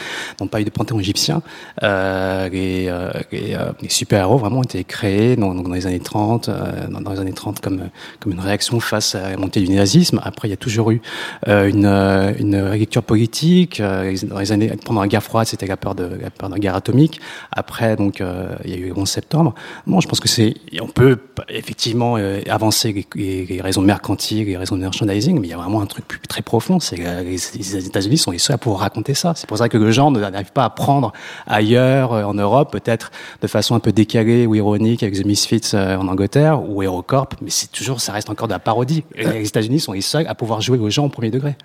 n'ont 0.41 0.47
pas 0.47 0.59
eu 0.59 0.63
de 0.63 0.71
panthéon 0.71 0.99
égyptien. 0.99 1.43
Euh, 1.83 2.49
les 2.49 2.87
euh, 2.87 3.11
les, 3.31 3.53
euh, 3.53 3.71
les 3.81 3.89
super-héros 3.89 4.37
vraiment 4.37 4.59
ont 4.59 4.63
été 4.63 4.83
créés 4.83 5.35
dans, 5.35 5.53
dans 5.53 5.73
les 5.73 5.85
années 5.85 5.99
30, 5.99 6.49
euh, 6.49 6.87
dans, 6.87 7.01
dans 7.01 7.11
les 7.11 7.19
années 7.19 7.33
30 7.33 7.59
comme, 7.59 7.89
comme 8.19 8.31
une 8.31 8.39
réaction 8.39 8.79
face 8.79 9.13
à 9.13 9.31
la 9.31 9.37
montée 9.37 9.61
du 9.61 9.69
nazisme. 9.69 10.19
Après, 10.23 10.47
il 10.47 10.51
y 10.51 10.55
a 10.55 10.57
toujours 10.57 10.91
eu 10.91 11.01
une, 11.47 11.85
une 11.85 12.71
lecture 12.71 13.03
politique. 13.03 13.81
Dans 13.81 14.39
les 14.39 14.51
années, 14.51 14.71
pendant 14.83 15.01
la 15.01 15.07
guerre 15.07 15.23
froide, 15.23 15.45
c'était 15.45 15.67
la 15.67 15.77
peur 15.77 15.93
de 15.93 16.05
la 16.05 16.29
peur 16.31 16.49
de 16.49 16.55
la 16.55 16.59
guerre 16.59 16.75
atomique. 16.75 17.19
Après, 17.51 17.95
donc, 17.95 18.23
il 18.63 18.71
y 18.71 18.73
a 18.73 18.77
eu 18.77 18.87
le 18.87 18.97
11 18.97 19.07
septembre. 19.07 19.53
Bon, 19.87 19.99
je 19.99 20.07
pense 20.07 20.19
que 20.19 20.27
c'est, 20.27 20.55
on 20.81 20.87
peut 20.87 21.17
effectivement 21.49 22.15
euh, 22.17 22.41
avancer 22.49 23.05
les, 23.15 23.61
raisons 23.61 23.81
mercantiles, 23.81 24.47
les 24.47 24.57
raisons 24.57 24.75
de 24.75 24.81
merchandising, 24.81 25.39
mais 25.39 25.47
il 25.47 25.49
y 25.51 25.53
a 25.53 25.57
vraiment 25.57 25.81
un 25.81 25.85
truc 25.85 26.05
très 26.27 26.41
profond. 26.41 26.79
C'est 26.79 26.97
les, 26.97 27.37
les 27.55 27.87
États-Unis 27.87 28.17
sont 28.17 28.31
les 28.31 28.37
seuls 28.37 28.55
à 28.55 28.57
pouvoir 28.57 28.81
raconter 28.81 29.13
ça. 29.13 29.33
C'est 29.35 29.47
pour 29.47 29.57
ça 29.57 29.69
que 29.69 29.77
le 29.77 29.91
genre 29.91 30.11
n'arrive 30.11 30.51
pas 30.51 30.65
à 30.65 30.69
prendre 30.69 31.13
ailleurs, 31.47 32.13
euh, 32.13 32.23
en 32.23 32.33
Europe, 32.33 32.71
peut-être 32.71 33.11
de 33.41 33.47
façon 33.47 33.75
un 33.75 33.79
peu 33.79 33.91
décalée 33.91 34.45
ou 34.45 34.55
ironique 34.55 35.03
avec 35.03 35.15
The 35.15 35.25
Misfits 35.25 35.71
euh, 35.73 35.97
en 35.97 36.07
Angleterre 36.07 36.67
ou 36.67 36.81
HeroCorp, 36.81 37.35
mais 37.41 37.49
c'est 37.49 37.71
toujours, 37.71 38.01
ça 38.01 38.13
reste 38.13 38.29
encore 38.29 38.47
de 38.47 38.53
la 38.53 38.59
parodie. 38.59 39.03
Les 39.15 39.47
États-Unis 39.47 39.79
sont 39.79 39.93
les 39.93 40.01
seuls 40.01 40.27
à 40.27 40.35
pouvoir 40.35 40.61
jouer 40.61 40.77
aux 40.77 40.89
gens 40.89 41.05
au 41.05 41.09
premier 41.09 41.31
degré. 41.31 41.55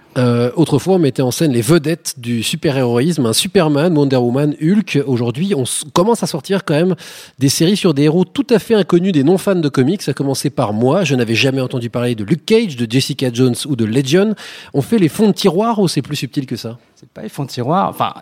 Autrefois, 0.56 0.94
on 0.94 0.98
mettait 0.98 1.22
en 1.22 1.30
scène 1.30 1.52
les 1.52 1.62
vedettes 1.62 2.14
du 2.18 2.42
super-héroïsme, 2.42 3.26
un 3.26 3.32
Superman, 3.32 3.96
Wonder 3.96 4.16
Woman, 4.16 4.54
Hulk. 4.60 5.02
Aujourd'hui, 5.06 5.54
on 5.54 5.64
commence 5.92 6.22
à 6.22 6.26
sortir 6.26 6.64
quand 6.64 6.74
même 6.74 6.94
des 7.38 7.48
séries 7.48 7.76
sur 7.76 7.94
des 7.94 7.99
héros 8.02 8.24
tout 8.24 8.46
à 8.50 8.58
fait 8.58 8.74
inconnus 8.74 9.12
des 9.12 9.24
non-fans 9.24 9.54
de 9.54 9.68
comics. 9.68 10.02
Ça 10.02 10.10
a 10.10 10.14
commencé 10.14 10.50
par 10.50 10.72
moi. 10.72 11.04
Je 11.04 11.14
n'avais 11.14 11.34
jamais 11.34 11.60
entendu 11.60 11.90
parler 11.90 12.14
de 12.14 12.24
Luke 12.24 12.44
Cage, 12.44 12.76
de 12.76 12.90
Jessica 12.90 13.32
Jones 13.32 13.54
ou 13.66 13.76
de 13.76 13.84
Legion. 13.84 14.34
On 14.74 14.82
fait 14.82 14.98
les 14.98 15.08
fonds 15.08 15.28
de 15.28 15.32
tiroir 15.32 15.78
ou 15.78 15.88
c'est 15.88 16.02
plus 16.02 16.16
subtil 16.16 16.46
que 16.46 16.56
ça? 16.56 16.78
C'est 16.96 17.08
pas 17.08 17.22
les 17.22 17.28
fonds 17.28 17.44
de 17.44 17.50
tiroir. 17.50 17.88
Enfin, 17.88 18.14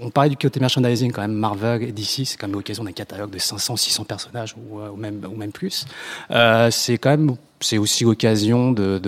on 0.00 0.10
parlait 0.10 0.30
du 0.30 0.36
côté 0.36 0.60
merchandising 0.60 1.12
quand 1.12 1.22
même. 1.22 1.32
Marvel 1.32 1.82
et 1.82 1.92
DC, 1.92 2.24
c'est 2.24 2.36
quand 2.36 2.46
même 2.46 2.56
l'occasion 2.56 2.84
d'un 2.84 2.92
catalogue 2.92 3.30
de 3.30 3.38
500, 3.38 3.76
600 3.76 4.04
personnages 4.04 4.54
ou, 4.56 4.80
euh, 4.80 4.90
ou 4.90 4.96
même, 4.96 5.20
ou 5.30 5.36
même 5.36 5.52
plus. 5.52 5.86
Euh, 6.30 6.70
c'est 6.70 6.98
quand 6.98 7.10
même, 7.10 7.36
c'est 7.60 7.78
aussi 7.78 8.04
l'occasion 8.04 8.72
de 8.72 8.98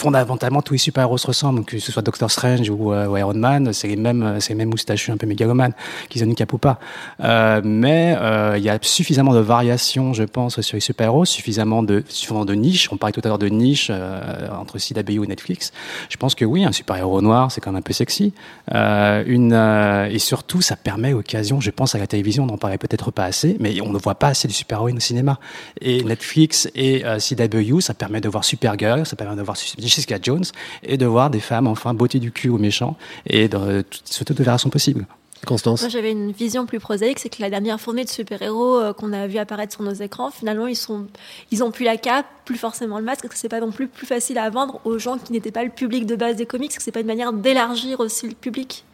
fondamentalement 0.00 0.62
tous 0.62 0.72
les 0.72 0.78
super-héros 0.78 1.18
se 1.18 1.26
ressemblent, 1.26 1.62
que 1.64 1.78
ce 1.78 1.92
soit 1.92 2.00
Doctor 2.00 2.30
Strange 2.30 2.70
ou, 2.70 2.92
euh, 2.92 3.18
Iron 3.18 3.34
Man, 3.34 3.72
c'est 3.74 3.86
les 3.86 3.96
mêmes, 3.96 4.22
euh, 4.22 4.40
c'est 4.40 4.54
les 4.54 4.54
mêmes 4.54 4.72
un 4.72 5.16
peu 5.16 5.26
mégalomanes 5.26 5.74
qu'ils 6.08 6.24
ont 6.24 6.26
une 6.26 6.34
cape 6.34 6.52
ou 6.54 6.58
pas. 6.58 6.78
Euh, 7.22 7.60
mais 7.62 8.16
il 8.56 8.62
y 8.62 8.70
a 8.70 8.78
suffisamment 8.80 9.34
de 9.34 9.40
variations, 9.40 10.14
je 10.14 10.24
pense, 10.24 10.60
sur 10.62 10.76
les 10.76 10.80
super-héros, 10.80 11.24
suffisamment 11.26 11.82
de, 11.82 12.02
suffisamment 12.08 12.46
de 12.46 12.54
niches. 12.54 12.88
On 12.92 12.96
parlait 12.96 13.12
tout 13.12 13.20
à 13.24 13.28
l'heure 13.28 13.38
de 13.38 13.48
niches 13.48 13.90
entre 13.90 14.78
CW 14.78 15.24
et 15.24 15.26
Netflix. 15.26 15.72
Je 16.08 16.16
pense 16.16 16.34
que 16.34 16.44
oui, 16.44 16.64
un 16.64 16.72
super-héros 16.72 17.20
noir, 17.20 17.52
c'est 17.52 17.60
quand 17.60 17.70
même 17.70 17.80
un 17.80 17.82
peu 17.82 17.92
sexy. 17.92 18.32
Et 18.72 20.18
surtout, 20.18 20.62
ça 20.62 20.76
permet 20.76 21.10
l'occasion, 21.10 21.60
je 21.60 21.70
pense 21.70 21.94
à 21.94 21.98
la 21.98 22.06
télévision, 22.06 22.44
on 22.44 22.46
n'en 22.46 22.58
parlait 22.58 22.78
peut-être 22.78 23.10
pas 23.10 23.24
assez, 23.24 23.56
mais 23.60 23.80
on 23.82 23.92
ne 23.92 23.98
voit 23.98 24.14
pas 24.14 24.28
assez 24.28 24.48
de 24.48 24.52
super-héroïnes 24.52 24.96
au 24.96 25.00
cinéma. 25.00 25.38
Et 25.80 26.02
Netflix 26.02 26.68
et 26.74 27.02
CW, 27.18 27.80
ça 27.80 27.94
permet 27.94 28.20
de 28.20 28.28
voir 28.28 28.44
Supergirl, 28.44 29.04
ça 29.04 29.16
permet 29.16 29.36
de 29.36 29.42
voir 29.42 29.56
Jessica 29.90 30.18
Jones 30.20 30.44
et 30.82 30.96
de 30.96 31.06
voir 31.06 31.30
des 31.30 31.40
femmes 31.40 31.66
enfin 31.66 31.94
beauté 31.94 32.18
du 32.18 32.32
cul 32.32 32.48
aux 32.48 32.58
méchants 32.58 32.96
et 33.26 33.48
de, 33.48 33.84
sur 34.04 34.24
toutes 34.24 34.38
les 34.38 34.44
versions 34.44 34.70
possibles. 34.70 35.06
Constance 35.46 35.80
Moi, 35.80 35.88
j'avais 35.88 36.12
une 36.12 36.32
vision 36.32 36.66
plus 36.66 36.80
prosaïque, 36.80 37.18
c'est 37.18 37.30
que 37.30 37.40
la 37.40 37.48
dernière 37.48 37.80
fournée 37.80 38.04
de 38.04 38.10
super-héros 38.10 38.78
euh, 38.78 38.92
qu'on 38.92 39.12
a 39.12 39.26
vu 39.26 39.38
apparaître 39.38 39.72
sur 39.72 39.82
nos 39.82 39.92
écrans, 39.92 40.30
finalement, 40.30 40.66
ils 40.66 40.76
sont, 40.76 41.06
ils 41.50 41.64
ont 41.64 41.70
plus 41.70 41.84
la 41.84 41.96
cape, 41.96 42.26
plus 42.44 42.58
forcément 42.58 42.98
le 42.98 43.04
masque, 43.04 43.26
que 43.26 43.36
c'est 43.36 43.48
pas 43.48 43.60
non 43.60 43.70
plus 43.70 43.88
plus 43.88 44.06
facile 44.06 44.36
à 44.38 44.50
vendre 44.50 44.80
aux 44.84 44.98
gens 44.98 45.16
qui 45.16 45.32
n'étaient 45.32 45.50
pas 45.50 45.64
le 45.64 45.70
public 45.70 46.04
de 46.04 46.14
base 46.14 46.36
des 46.36 46.46
comics, 46.46 46.76
que 46.76 46.82
c'est 46.82 46.92
pas 46.92 47.00
une 47.00 47.06
manière 47.06 47.32
d'élargir 47.32 48.00
aussi 48.00 48.28
le 48.28 48.34
public. 48.34 48.84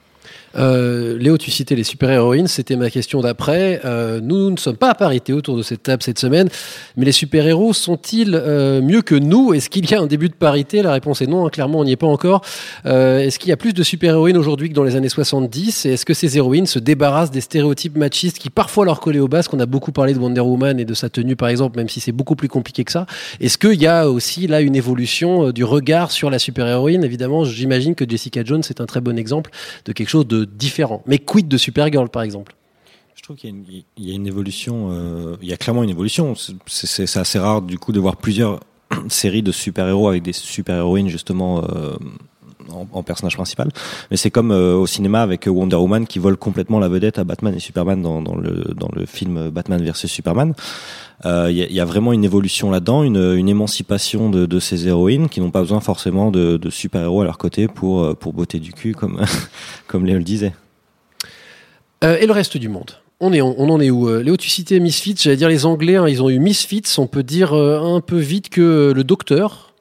Euh, 0.57 1.19
Léo, 1.19 1.38
tu 1.38 1.51
citais 1.51 1.75
les 1.75 1.85
super-héroïnes, 1.85 2.47
c'était 2.47 2.77
ma 2.77 2.90
question 2.90 3.21
d'après. 3.21 3.81
Euh, 3.85 4.21
nous 4.23 4.51
ne 4.51 4.57
sommes 4.57 4.77
pas 4.77 4.90
à 4.90 4.95
parité 4.95 5.33
autour 5.33 5.57
de 5.57 5.62
cette 5.62 5.83
table 5.83 6.03
cette 6.03 6.19
semaine, 6.19 6.49
mais 6.97 7.05
les 7.05 7.12
super-héros 7.12 7.73
sont-ils 7.73 8.35
euh, 8.35 8.81
mieux 8.81 9.03
que 9.03 9.14
nous? 9.14 9.53
Est-ce 9.53 9.69
qu'il 9.69 9.90
y 9.90 9.95
a 9.95 10.01
un 10.01 10.07
début 10.07 10.29
de 10.29 10.35
parité? 10.35 10.83
La 10.83 10.92
réponse 10.92 11.21
est 11.23 11.27
non, 11.27 11.47
hein, 11.47 11.51
clairement 11.51 11.81
on 11.81 11.85
n'y 11.85 11.92
est 11.92 11.97
pas 11.97 12.07
encore. 12.07 12.42
Euh, 12.87 13.19
est-ce 13.19 13.38
qu'il 13.38 13.51
y 13.51 13.53
a 13.53 13.57
plus 13.57 13.73
de 13.73 13.83
super-héroïnes 13.83 14.37
aujourd'hui 14.37 14.69
que 14.69 14.75
dans 14.75 14.85
les 14.85 14.97
années 14.97 15.09
70 15.09 15.87
Et 15.87 15.92
est-ce 15.92 16.07
que 16.07 16.14
ces 16.14 16.37
héroïnes 16.37 16.66
se 16.66 16.79
débarrassent 16.79 17.31
des 17.31 17.40
stéréotypes 17.40 17.97
machistes 17.97 18.38
qui 18.38 18.51
parfois 18.51 18.85
leur 18.85 19.01
collaient 19.01 19.19
au 19.19 19.29
basque? 19.29 19.53
On 19.55 19.61
a 19.61 19.66
beaucoup 19.66 19.92
parlé 19.92 20.14
de 20.14 20.19
Wonder 20.19 20.40
Woman 20.40 20.81
et 20.81 20.85
de 20.85 20.95
sa 20.95 21.09
tenue 21.09 21.37
par 21.37 21.49
exemple, 21.49 21.77
même 21.77 21.88
si 21.88 22.01
c'est 22.01 22.12
beaucoup 22.12 22.37
plus 22.37 22.49
compliqué 22.49 22.85
que 22.85 22.92
ça. 22.92 23.07
Est-ce 23.40 23.59
qu'il 23.59 23.81
y 23.81 23.87
a 23.87 24.09
aussi 24.09 24.47
là 24.47 24.61
une 24.61 24.77
évolution 24.77 25.49
euh, 25.49 25.53
du 25.53 25.64
regard 25.64 26.11
sur 26.11 26.31
la 26.31 26.38
super-héroïne? 26.38 27.05
Évidemment, 27.05 27.45
j'imagine 27.45 27.95
que 27.95 28.09
Jessica 28.09 28.42
Jones 28.45 28.62
est 28.71 28.81
un 28.81 28.87
très 28.87 29.01
bon 29.01 29.19
exemple 29.19 29.51
de 29.85 29.92
quelque 29.92 30.09
chose 30.09 30.27
de 30.27 30.46
différent. 30.47 31.03
Mais 31.07 31.19
quid 31.19 31.49
de 31.49 31.57
Supergirl, 31.57 32.09
par 32.09 32.23
exemple? 32.23 32.55
Je 33.15 33.23
trouve 33.23 33.37
qu'il 33.37 33.51
y 33.99 34.13
a 34.13 34.15
une, 34.15 34.27
évolution, 34.27 34.91
euh, 34.93 35.37
il 35.43 35.49
y 35.49 35.53
a 35.53 35.57
clairement 35.57 35.83
une 35.83 35.91
évolution. 35.91 36.35
C'est 36.67 37.17
assez 37.17 37.39
rare 37.39 37.63
du 37.63 37.79
coup 37.79 37.93
de 37.93 37.99
voir 37.99 38.17
plusieurs 38.17 38.61
séries 39.09 39.43
de 39.43 39.53
super-héros 39.53 40.09
avec 40.09 40.23
des 40.23 40.33
super-héroïnes 40.33 41.09
justement 41.09 41.65
euh, 41.65 41.97
en, 42.71 43.03
personnage 43.03 43.37
principal. 43.37 43.69
Mais 44.11 44.17
c'est 44.17 44.31
comme 44.31 44.51
euh, 44.51 44.75
au 44.75 44.87
cinéma 44.87 45.23
avec 45.23 45.47
Wonder 45.47 45.77
Woman 45.77 46.07
qui 46.07 46.19
vole 46.19 46.37
complètement 46.37 46.79
la 46.79 46.89
vedette 46.89 47.19
à 47.19 47.25
Batman 47.25 47.55
et 47.55 47.61
Superman 47.61 48.03
dans, 48.03 48.21
le, 48.37 49.07
film 49.07 49.51
Batman 49.51 49.83
vs 49.83 50.07
Superman. 50.07 50.55
Euh, 51.25 51.49
Il 51.51 51.57
y, 51.57 51.63
a, 51.63 51.67
il 51.67 51.75
y 51.75 51.81
a 51.81 51.85
vraiment 51.85 52.13
une 52.13 52.25
évolution 52.25 52.71
là-dedans, 52.71 53.03
une, 53.03 53.49
émancipation 53.49 54.31
de, 54.31 54.61
ces 54.61 54.89
héroïnes 54.89 55.29
qui 55.29 55.41
n'ont 55.41 55.51
pas 55.51 55.61
besoin 55.61 55.81
forcément 55.81 56.31
de, 56.31 56.71
super-héros 56.71 57.23
à 57.23 57.25
leur 57.25 57.39
côté 57.39 57.69
pour, 57.69 58.03
euh, 58.03 58.15
pour 58.15 58.33
botter 58.33 58.59
du 58.59 58.73
cul, 58.73 58.95
comme, 58.95 59.21
comme 59.87 60.05
Léo 60.05 60.19
le 60.19 60.25
disait. 60.25 60.53
Euh, 62.05 62.19
et 62.21 62.27
le 62.27 62.33
reste 62.33 62.57
du 62.57 62.69
monde? 62.69 62.93
On, 63.21 63.33
est, 63.33 63.41
on, 63.41 63.71
en 63.71 63.81
est 63.81 63.91
où 63.91 64.09
Euh, 64.09 64.23
Léo, 64.23 64.37
tu 64.37 64.51
citais 64.51 64.79
Misfits, 64.79 65.17
j'allais 65.19 65.37
dire 65.37 65.49
les 65.49 65.65
Anglais, 65.65 65.97
hein, 65.97 66.07
ils 66.07 66.23
ont 66.23 66.29
eu 66.29 66.39
Misfits, 66.39 66.99
on 66.99 67.07
peut 67.07 67.23
dire 67.23 67.55
euh, 67.55 67.81
un 67.81 68.01
peu 68.01 68.19
vite 68.19 68.51
que 68.51 68.93
le 68.95 69.05
docteur 69.05 69.73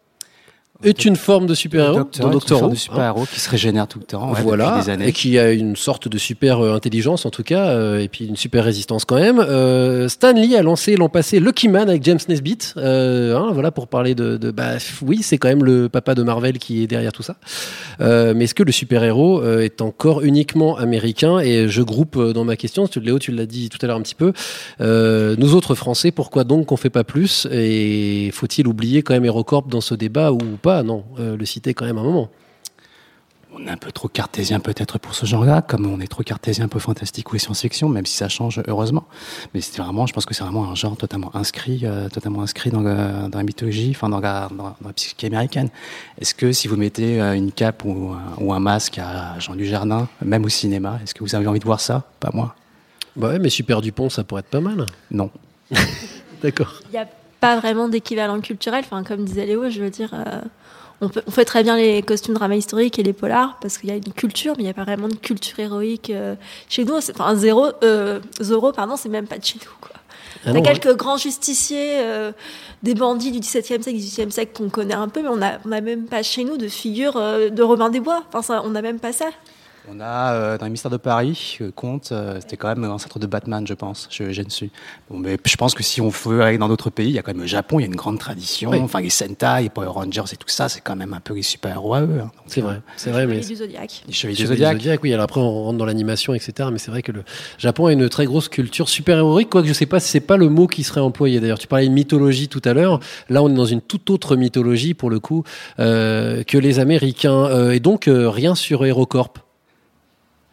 est 0.84 1.06
une 1.06 1.16
forme 1.16 1.48
de 1.48 1.54
super-héros. 1.56 1.98
Docteur, 2.00 2.26
dans 2.28 2.32
Doctor 2.34 2.64
Who, 2.64 2.70
de 2.70 2.76
super-héros 2.76 3.26
qui 3.32 3.40
se 3.40 3.50
régénère 3.50 3.88
tout 3.88 4.00
le 4.00 4.06
temps, 4.06 4.32
ouais, 4.34 4.42
voilà, 4.42 4.72
depuis 4.72 4.84
des 4.86 4.90
années. 4.92 5.08
et 5.08 5.12
qui 5.14 5.40
a 5.40 5.52
une 5.52 5.76
sorte 5.76 6.08
de 6.08 6.18
super 6.18 6.60
euh, 6.60 6.76
intelligence 6.76 7.26
en 7.26 7.30
tout 7.30 7.44
cas, 7.44 7.68
euh, 7.70 8.00
et 8.00 8.08
puis 8.08 8.26
une 8.26 8.36
super 8.36 8.64
résistance 8.66 9.06
quand 9.06 9.16
même. 9.16 9.40
Euh, 9.40 10.10
Stan 10.10 10.34
Lee 10.34 10.56
a 10.56 10.62
lancé 10.62 10.96
l'an 10.96 11.10
passé 11.10 11.40
Lucky 11.40 11.70
Man 11.70 11.90
avec 11.90 12.04
James 12.04 12.20
Nesbitt, 12.28 12.74
euh, 12.78 13.36
hein, 13.38 13.52
voilà 13.54 13.72
pour 13.72 13.88
parler 13.88 14.16
de, 14.16 14.38
de 14.38 14.52
bah 14.52 14.74
oui 15.02 15.20
c'est 15.24 15.38
quand 15.38 15.48
même 15.48 15.64
le 15.64 15.88
papa 15.90 16.14
de 16.14 16.24
Marvel 16.24 16.58
qui 16.60 16.84
est 16.84 16.88
derrière 16.88 17.12
tout 17.14 17.24
ça. 17.24 17.38
Euh, 18.02 18.34
mais 18.36 18.44
est-ce 18.44 18.54
que 18.56 18.64
le 18.64 18.72
super-héros 18.72 19.42
euh, 19.42 19.62
est 19.62 19.82
encore 19.82 20.22
uniquement 20.24 20.78
américain? 20.78 21.40
Et 21.40 21.68
je 21.70 21.82
groupe 21.82 22.18
euh, 22.18 22.34
dans 22.34 22.44
ma 22.44 22.56
question, 22.58 22.88
tu- 22.88 23.00
Léo 23.00 23.18
tu 23.20 23.32
l'as 23.32 23.46
dit 23.46 23.70
tout 23.70 23.78
à 23.82 23.88
l'heure 23.88 23.98
un 23.98 24.02
petit 24.02 24.16
peu, 24.16 24.34
euh, 24.82 25.36
nous 25.38 25.56
autres 25.56 25.76
Français, 25.76 26.12
pourquoi 26.12 26.44
donc 26.44 26.68
qu'on 26.68 26.78
fait 26.78 26.90
pas 26.90 27.04
plus? 27.04 27.48
Et 27.52 28.30
faut-il 28.34 28.68
oublier 28.68 29.02
quand 29.02 29.14
même 29.14 29.26
HeroCorp 29.26 29.68
dans 29.70 29.82
ce 29.82 29.96
débat 29.96 30.32
ou 30.32 30.38
pas? 30.62 30.75
Non, 30.84 31.04
euh, 31.20 31.36
le 31.38 31.46
citer 31.46 31.74
quand 31.74 31.86
même 31.86 31.98
un 31.98 32.04
moment. 32.04 32.30
On 33.58 33.66
est 33.68 33.70
un 33.70 33.78
peu 33.78 33.92
trop 33.94 34.10
cartésien 34.10 34.60
peut-être 34.60 34.98
pour 35.00 35.16
ce 35.16 35.26
genre-là, 35.26 35.62
comme 35.62 35.86
on 35.86 36.02
est 36.02 36.08
trop 36.08 36.24
cartésien 36.24 36.66
un 36.66 36.68
peu 36.68 36.80
fantastique 36.80 37.32
ou 37.32 37.38
science-fiction, 37.38 37.88
même 37.88 38.06
si 38.06 38.18
ça 38.18 38.28
change 38.28 38.62
heureusement. 38.68 39.06
Mais 39.54 39.62
c'est 39.62 39.82
vraiment, 39.82 40.06
je 40.06 40.12
pense 40.14 40.26
que 40.26 40.34
c'est 40.34 40.44
vraiment 40.44 40.70
un 40.70 40.76
genre 40.76 40.98
totalement 40.98 41.34
inscrit, 41.34 41.82
euh, 41.84 42.10
totalement 42.10 42.42
inscrit 42.42 42.70
dans, 42.70 42.82
le- 42.82 43.30
dans 43.30 43.38
la 43.38 43.44
mythologie, 43.46 43.92
enfin 43.96 44.10
dans 44.10 44.20
la, 44.20 44.50
dans, 44.50 44.76
dans 44.82 44.88
la 44.88 44.92
psyché 44.94 45.28
américaine. 45.28 45.70
Est-ce 46.20 46.36
que 46.36 46.52
si 46.52 46.68
vous 46.68 46.76
mettez 46.76 47.22
euh, 47.22 47.34
une 47.34 47.54
cape 47.54 47.86
ou 47.86 48.12
un, 48.12 48.44
ou 48.44 48.52
un 48.52 48.60
masque 48.60 48.98
à 48.98 49.40
Jean 49.40 49.56
Dujardin, 49.56 50.10
même 50.22 50.44
au 50.44 50.50
cinéma, 50.50 51.00
est-ce 51.02 51.14
que 51.14 51.24
vous 51.24 51.34
avez 51.34 51.48
envie 51.48 51.60
de 51.60 51.66
voir 51.66 51.80
ça? 51.80 52.04
Pas 52.20 52.32
moi. 52.34 52.56
Bah 53.16 53.30
ouais, 53.30 53.40
mais 53.40 53.50
Super 53.50 53.80
Dupont, 53.80 54.10
ça 54.10 54.26
pourrait 54.26 54.42
être 54.42 54.50
pas 54.50 54.60
mal. 54.60 54.86
Non. 55.12 55.30
D'accord. 56.44 56.82
Il 56.88 56.92
n'y 56.92 56.98
a 56.98 57.08
pas 57.46 57.60
vraiment 57.60 57.88
d'équivalent 57.88 58.40
culturel. 58.42 58.84
Enfin, 58.86 59.04
comme 59.04 59.26
disait 59.26 59.46
Léo, 59.46 59.70
je 59.70 59.82
veux 59.82 59.90
dire, 59.90 60.12
euh, 60.14 60.42
on, 61.02 61.10
peut, 61.10 61.22
on 61.28 61.32
fait 61.32 61.46
très 61.46 61.64
bien 61.64 61.78
les 61.78 62.02
costumes 62.02 62.34
drama 62.34 62.56
historiques 62.56 63.00
et 63.00 63.04
les 63.04 63.14
polars 63.14 63.58
parce 63.62 63.78
qu'il 63.78 63.90
y 63.90 63.94
a 63.94 63.96
une 63.96 64.14
culture, 64.14 64.54
mais 64.58 64.64
il 64.64 64.66
n'y 64.66 64.72
a 64.72 64.74
pas 64.74 64.84
vraiment 64.84 65.08
de 65.08 65.16
culture 65.16 65.60
héroïque 65.60 66.10
euh, 66.10 66.36
chez 66.70 66.86
nous. 66.86 66.96
Enfin, 66.96 67.36
zéro, 67.36 67.68
euh, 67.84 68.20
pardon, 68.76 68.96
c'est 68.96 69.10
même 69.10 69.28
pas 69.28 69.38
de 69.38 69.46
chez 69.46 69.60
nous. 69.60 69.72
Quoi. 69.82 69.96
Ah 70.46 70.52
on 70.52 70.52
a 70.52 70.54
non, 70.54 70.62
quelques 70.62 70.96
grands 70.96 71.18
justiciers, 71.18 72.00
euh, 72.00 72.32
des 72.84 72.94
bandits 72.94 73.32
du 73.32 73.40
XVIIe 73.40 73.64
siècle, 73.64 73.92
XVIIIe 73.92 74.32
siècle 74.32 74.52
qu'on 74.56 74.70
connaît 74.70 74.94
un 74.94 75.08
peu, 75.08 75.22
mais 75.22 75.30
on 75.30 75.38
n'a 75.38 75.60
on 75.66 75.72
a 75.72 75.82
même 75.82 76.06
pas 76.06 76.24
chez 76.24 76.44
nous 76.44 76.58
de 76.58 76.68
figure 76.68 77.18
euh, 77.18 77.50
de 77.50 77.64
Robin 77.64 77.90
des 77.90 78.00
Bois. 78.00 78.24
Enfin, 78.28 78.42
ça, 78.42 78.62
on 78.64 78.70
n'a 78.70 78.82
même 78.82 79.00
pas 79.00 79.12
ça. 79.12 79.30
On 79.88 80.00
a 80.00 80.34
euh, 80.34 80.58
dans 80.58 80.66
les 80.66 80.72
mystères 80.72 80.90
de 80.90 80.98
Paris, 80.98 81.58
euh, 81.62 81.72
Comte, 81.74 82.10
euh, 82.12 82.38
c'était 82.42 82.58
quand 82.58 82.68
même 82.76 82.90
ancêtre 82.90 83.20
de 83.20 83.28
Batman, 83.28 83.68
je 83.68 83.74
pense. 83.76 84.08
Je, 84.10 84.32
je 84.32 84.42
ne 84.42 84.50
suis. 84.50 84.72
Bon, 85.10 85.20
mais 85.20 85.38
je 85.46 85.56
pense 85.58 85.76
que 85.76 85.84
si 85.84 86.02
on 86.02 86.10
veut 86.10 86.42
aller 86.42 86.58
dans 86.58 86.68
d'autres 86.68 86.90
pays, 86.90 87.10
il 87.10 87.14
y 87.14 87.20
a 87.20 87.22
quand 87.22 87.34
même 87.34 87.42
le 87.42 87.48
Japon, 87.48 87.80
il 87.80 87.84
y 87.84 87.86
a 87.86 87.88
une 87.88 87.96
grande 87.96 88.18
tradition. 88.18 88.72
Oui. 88.72 88.80
Enfin, 88.80 89.00
les 89.02 89.12
Sentai, 89.12 89.62
les 89.64 89.70
Power 89.70 89.90
Rangers 89.90 90.24
et 90.34 90.38
tout 90.38 90.48
ça, 90.48 90.70
c'est 90.70 90.82
quand 90.82 90.96
même 90.96 91.14
un 91.14 91.20
peu 91.20 91.36
les 91.36 91.44
super-héros 91.44 91.94
à 91.94 92.02
eux. 92.02 92.20
hein. 92.24 92.32
C'est 92.48 92.62
vrai, 92.62 92.82
c'est 92.96 93.12
vrai, 93.12 93.28
mais 93.28 93.42
Chevalier 93.42 93.48
du 93.48 93.56
Zodiac. 93.56 94.04
Les 94.08 94.14
Chevaliers 94.14 94.38
Les 94.38 94.44
du 94.44 94.48
Zodiac. 94.48 95.04
oui. 95.04 95.14
Alors 95.14 95.26
après, 95.26 95.40
on 95.40 95.64
rentre 95.66 95.78
dans 95.78 95.86
l'animation, 95.86 96.34
etc. 96.34 96.70
Mais 96.72 96.80
c'est 96.80 96.90
vrai 96.90 97.04
que 97.04 97.12
le 97.12 97.24
Japon 97.60 97.86
a 97.86 97.94
une 97.94 98.10
très 98.10 98.26
grosse 98.26 98.50
culture 98.50 98.90
super-héroïque, 98.90 99.50
quoique 99.52 99.68
je 99.68 99.74
sais 99.74 99.86
pas 99.86 100.00
si 100.00 100.10
c'est 100.10 100.20
pas 100.20 100.38
le 100.38 100.50
mot 100.50 100.66
qui 100.66 100.84
serait 100.84 101.02
employé. 101.02 101.40
D'ailleurs, 101.40 101.60
tu 101.60 101.68
parlais 101.68 101.88
de 101.88 101.94
mythologie 101.94 102.48
tout 102.48 102.62
à 102.66 102.74
l'heure. 102.74 103.00
Là, 103.30 103.44
on 103.44 103.50
est 103.50 103.56
dans 103.56 103.66
une 103.66 103.82
toute 103.82 104.10
autre 104.10 104.36
mythologie, 104.36 104.96
pour 104.96 105.12
le 105.12 105.20
coup, 105.20 105.44
euh, 105.80 106.44
que 106.44 106.58
les 106.58 106.80
Américains. 106.80 107.46
Euh, 107.46 107.72
et 107.72 107.80
donc, 107.80 108.08
euh, 108.08 108.30
rien 108.32 108.56
sur 108.56 108.84
HeroCorp. 108.84 109.45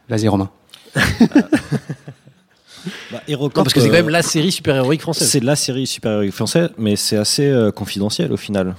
Vas-y, 0.08 0.28
Romain. 0.28 0.50
Bah, 3.12 3.20
Non, 3.28 3.48
parce 3.54 3.72
que 3.74 3.80
c'est 3.80 3.86
quand 3.86 3.92
même 3.92 4.08
euh, 4.08 4.10
la 4.10 4.22
série 4.22 4.50
super-héroïque 4.50 5.02
française. 5.02 5.28
C'est 5.28 5.38
la 5.44 5.54
série 5.54 5.86
super-héroïque 5.86 6.32
française, 6.32 6.70
mais 6.78 6.96
c'est 6.96 7.16
assez 7.16 7.46
euh, 7.46 7.70
confidentiel 7.70 8.32
au 8.32 8.36
final. 8.36 8.74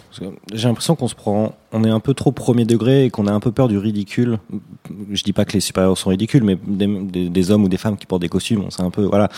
J'ai 0.54 0.68
l'impression 0.68 0.96
qu'on 0.98 1.08
se 1.08 1.16
prend, 1.16 1.56
on 1.72 1.86
est 1.86 1.90
un 1.90 2.02
peu 2.02 2.14
trop 2.14 2.34
premier 2.34 2.66
degré 2.66 3.06
et 3.06 3.10
qu'on 3.10 3.28
a 3.28 3.32
un 3.32 3.40
peu 3.40 3.54
peur 3.54 3.70
du 3.70 3.78
ridicule. 3.78 4.40
Je 5.10 5.24
dis 5.24 5.32
pas 5.32 5.46
que 5.46 5.54
les 5.54 5.62
super-héros 5.62 5.96
sont 5.96 6.10
ridicules, 6.10 6.44
mais 6.44 6.58
des, 6.68 6.86
des- 6.88 7.30
des 7.30 7.52
hommes 7.52 7.64
ou 7.64 7.70
des 7.70 7.78
femmes 7.78 7.96
qui 7.96 8.06
portent 8.06 8.24
des 8.24 8.28
costumes, 8.30 8.66
c'est 8.72 8.82
un 8.84 8.90
peu 8.90 9.04
voilà. 9.06 9.30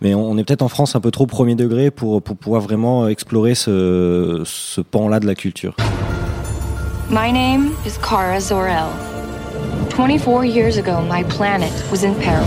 Mais 0.00 0.14
on, 0.14 0.30
on 0.30 0.38
est 0.38 0.44
peut-être 0.44 0.62
en 0.62 0.68
France 0.68 0.96
un 0.96 1.00
peu 1.00 1.10
trop 1.10 1.26
premier 1.26 1.54
degré 1.54 1.90
pour 1.90 2.22
pour 2.22 2.36
pouvoir 2.38 2.62
vraiment 2.62 3.06
explorer 3.08 3.54
ce 3.54 4.40
ce 4.46 4.80
pan-là 4.80 5.20
de 5.20 5.26
la 5.26 5.34
culture. 5.34 5.76
My 7.10 7.30
name 7.30 7.72
is 7.84 7.98
Kara 8.02 8.40
Zor-El. 8.40 9.13
24 9.90 10.44
years 10.44 10.76
ago, 10.76 11.00
my 11.02 11.22
planet 11.24 11.72
was 11.90 12.02
in 12.04 12.14
peril. 12.16 12.46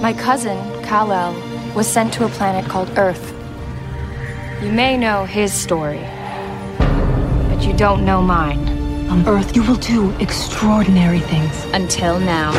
My 0.00 0.12
cousin, 0.12 0.58
Kal-El, 0.82 1.34
was 1.74 1.86
sent 1.86 2.12
to 2.14 2.24
a 2.24 2.28
planet 2.28 2.68
called 2.68 2.90
Earth. 2.98 3.32
You 4.62 4.72
may 4.72 4.96
know 4.96 5.24
his 5.24 5.52
story, 5.52 6.04
but 6.78 7.62
you 7.62 7.72
don't 7.72 8.04
know 8.04 8.20
mine. 8.20 8.68
On 9.08 9.26
Earth, 9.26 9.56
you 9.56 9.62
will 9.62 9.76
do 9.76 10.10
extraordinary 10.20 11.20
things. 11.20 11.64
Until 11.72 12.18
now. 12.20 12.52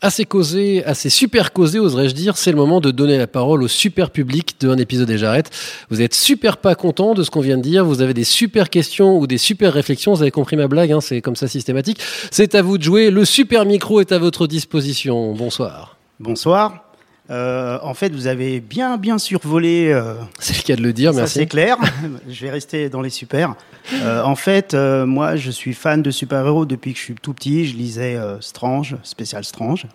Assez 0.00 0.26
causé, 0.26 0.84
assez 0.84 1.10
super 1.10 1.52
causé, 1.52 1.80
oserais-je 1.80 2.14
dire. 2.14 2.36
C'est 2.36 2.52
le 2.52 2.56
moment 2.56 2.80
de 2.80 2.92
donner 2.92 3.18
la 3.18 3.26
parole 3.26 3.64
au 3.64 3.68
super 3.68 4.10
public 4.10 4.54
de 4.60 4.68
un 4.68 4.76
épisode 4.76 5.10
et 5.10 5.18
j'arrête. 5.18 5.50
Vous 5.90 6.00
êtes 6.02 6.14
super 6.14 6.58
pas 6.58 6.76
content 6.76 7.14
de 7.14 7.24
ce 7.24 7.32
qu'on 7.32 7.40
vient 7.40 7.56
de 7.56 7.62
dire. 7.62 7.84
Vous 7.84 8.00
avez 8.00 8.14
des 8.14 8.22
super 8.22 8.70
questions 8.70 9.18
ou 9.18 9.26
des 9.26 9.38
super 9.38 9.72
réflexions. 9.72 10.14
Vous 10.14 10.22
avez 10.22 10.30
compris 10.30 10.54
ma 10.54 10.68
blague, 10.68 10.92
hein, 10.92 11.00
c'est 11.00 11.20
comme 11.20 11.34
ça 11.34 11.48
systématique. 11.48 12.00
C'est 12.30 12.54
à 12.54 12.62
vous 12.62 12.78
de 12.78 12.84
jouer. 12.84 13.10
Le 13.10 13.24
super 13.24 13.64
micro 13.64 14.00
est 14.00 14.12
à 14.12 14.18
votre 14.18 14.46
disposition. 14.46 15.34
Bonsoir. 15.34 15.96
Bonsoir. 16.20 16.87
Euh, 17.30 17.78
en 17.82 17.92
fait, 17.92 18.10
vous 18.10 18.26
avez 18.26 18.60
bien, 18.60 18.96
bien 18.96 19.18
survolé. 19.18 19.90
euh, 19.92 20.14
C'est 20.38 20.56
le 20.56 20.62
cas 20.62 20.76
de 20.76 20.82
le 20.82 20.92
dire, 20.94 21.12
ça, 21.12 21.20
merci. 21.20 21.40
c'est 21.40 21.46
clair. 21.46 21.76
je 22.28 22.44
vais 22.44 22.50
rester 22.50 22.88
dans 22.88 23.02
les 23.02 23.10
super. 23.10 23.54
Euh, 23.92 24.22
en 24.22 24.34
fait, 24.34 24.74
moi, 24.74 25.36
je 25.36 25.50
suis 25.50 25.74
fan 25.74 26.02
de 26.02 26.10
super-héros 26.10 26.64
depuis 26.64 26.92
que 26.92 26.98
je 26.98 27.04
suis 27.04 27.14
tout 27.14 27.34
petit. 27.34 27.66
Je 27.66 27.76
lisais 27.76 28.18
Strange, 28.40 28.96
spécial 29.02 29.44
Strange. 29.44 29.86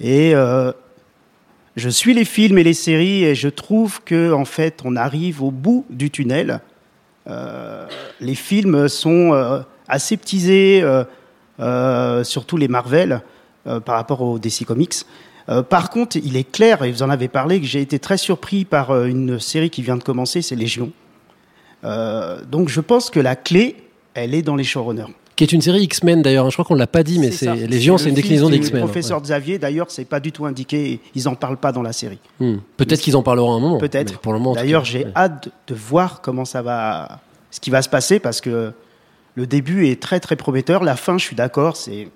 Et 0.00 0.34
je 1.76 1.88
suis 1.88 2.14
les 2.14 2.24
films 2.24 2.58
et 2.58 2.64
les 2.64 2.74
séries 2.74 3.24
et 3.24 3.34
je 3.34 3.48
trouve 3.48 4.02
que, 4.02 4.32
en 4.32 4.44
fait, 4.44 4.80
on 4.84 4.96
arrive 4.96 5.42
au 5.42 5.50
bout 5.52 5.86
du 5.88 6.10
tunnel. 6.10 6.60
Les 7.26 8.34
films 8.34 8.88
sont 8.88 9.64
aseptisés, 9.88 10.84
surtout 12.24 12.56
les 12.56 12.68
Marvel, 12.68 13.20
par 13.64 13.94
rapport 13.94 14.20
aux 14.22 14.38
DC 14.40 14.64
Comics. 14.66 15.04
Euh, 15.48 15.62
par 15.62 15.90
contre, 15.90 16.16
il 16.16 16.36
est 16.36 16.50
clair, 16.50 16.82
et 16.82 16.90
vous 16.90 17.02
en 17.02 17.10
avez 17.10 17.28
parlé, 17.28 17.60
que 17.60 17.66
j'ai 17.66 17.80
été 17.80 17.98
très 17.98 18.18
surpris 18.18 18.64
par 18.64 18.90
euh, 18.90 19.06
une 19.06 19.38
série 19.38 19.70
qui 19.70 19.82
vient 19.82 19.96
de 19.96 20.02
commencer, 20.02 20.42
c'est 20.42 20.56
Légion. 20.56 20.90
Euh, 21.84 22.40
donc 22.50 22.68
je 22.68 22.80
pense 22.80 23.10
que 23.10 23.20
la 23.20 23.36
clé, 23.36 23.76
elle 24.14 24.34
est 24.34 24.42
dans 24.42 24.56
les 24.56 24.64
showrunners. 24.64 25.14
Qui 25.36 25.44
est 25.44 25.52
une 25.52 25.60
série 25.60 25.82
X-Men 25.82 26.22
d'ailleurs. 26.22 26.48
Je 26.48 26.56
crois 26.56 26.64
qu'on 26.64 26.74
l'a 26.74 26.86
pas 26.86 27.02
dit, 27.02 27.18
mais 27.18 27.30
c'est 27.30 27.54
Légion, 27.54 27.98
c'est 27.98 28.08
une 28.08 28.14
déclinaison 28.14 28.48
d'X-Men. 28.48 28.80
Professeur 28.84 29.20
Xavier, 29.20 29.58
d'ailleurs, 29.58 29.90
c'est 29.90 30.06
pas 30.06 30.18
du 30.18 30.32
tout 30.32 30.46
indiqué. 30.46 30.98
Ils 31.14 31.28
en 31.28 31.34
parlent 31.34 31.58
pas 31.58 31.72
dans 31.72 31.82
la 31.82 31.92
série. 31.92 32.18
Hmm. 32.40 32.56
Peut-être 32.78 33.02
qu'ils 33.02 33.18
en 33.18 33.22
parleront 33.22 33.54
un 33.54 33.60
moment. 33.60 33.78
Peut-être. 33.78 34.18
Pour 34.18 34.32
le 34.32 34.38
moment. 34.38 34.54
D'ailleurs, 34.54 34.86
j'ai 34.86 35.04
ouais. 35.04 35.12
hâte 35.14 35.50
de 35.66 35.74
voir 35.74 36.22
comment 36.22 36.46
ça 36.46 36.62
va, 36.62 37.20
ce 37.50 37.60
qui 37.60 37.68
va 37.68 37.82
se 37.82 37.88
passer 37.90 38.18
parce 38.18 38.40
que 38.40 38.72
le 39.34 39.46
début 39.46 39.88
est 39.88 40.00
très 40.00 40.20
très 40.20 40.36
prometteur. 40.36 40.82
La 40.82 40.96
fin, 40.96 41.18
je 41.18 41.24
suis 41.24 41.36
d'accord, 41.36 41.76
c'est 41.76 42.08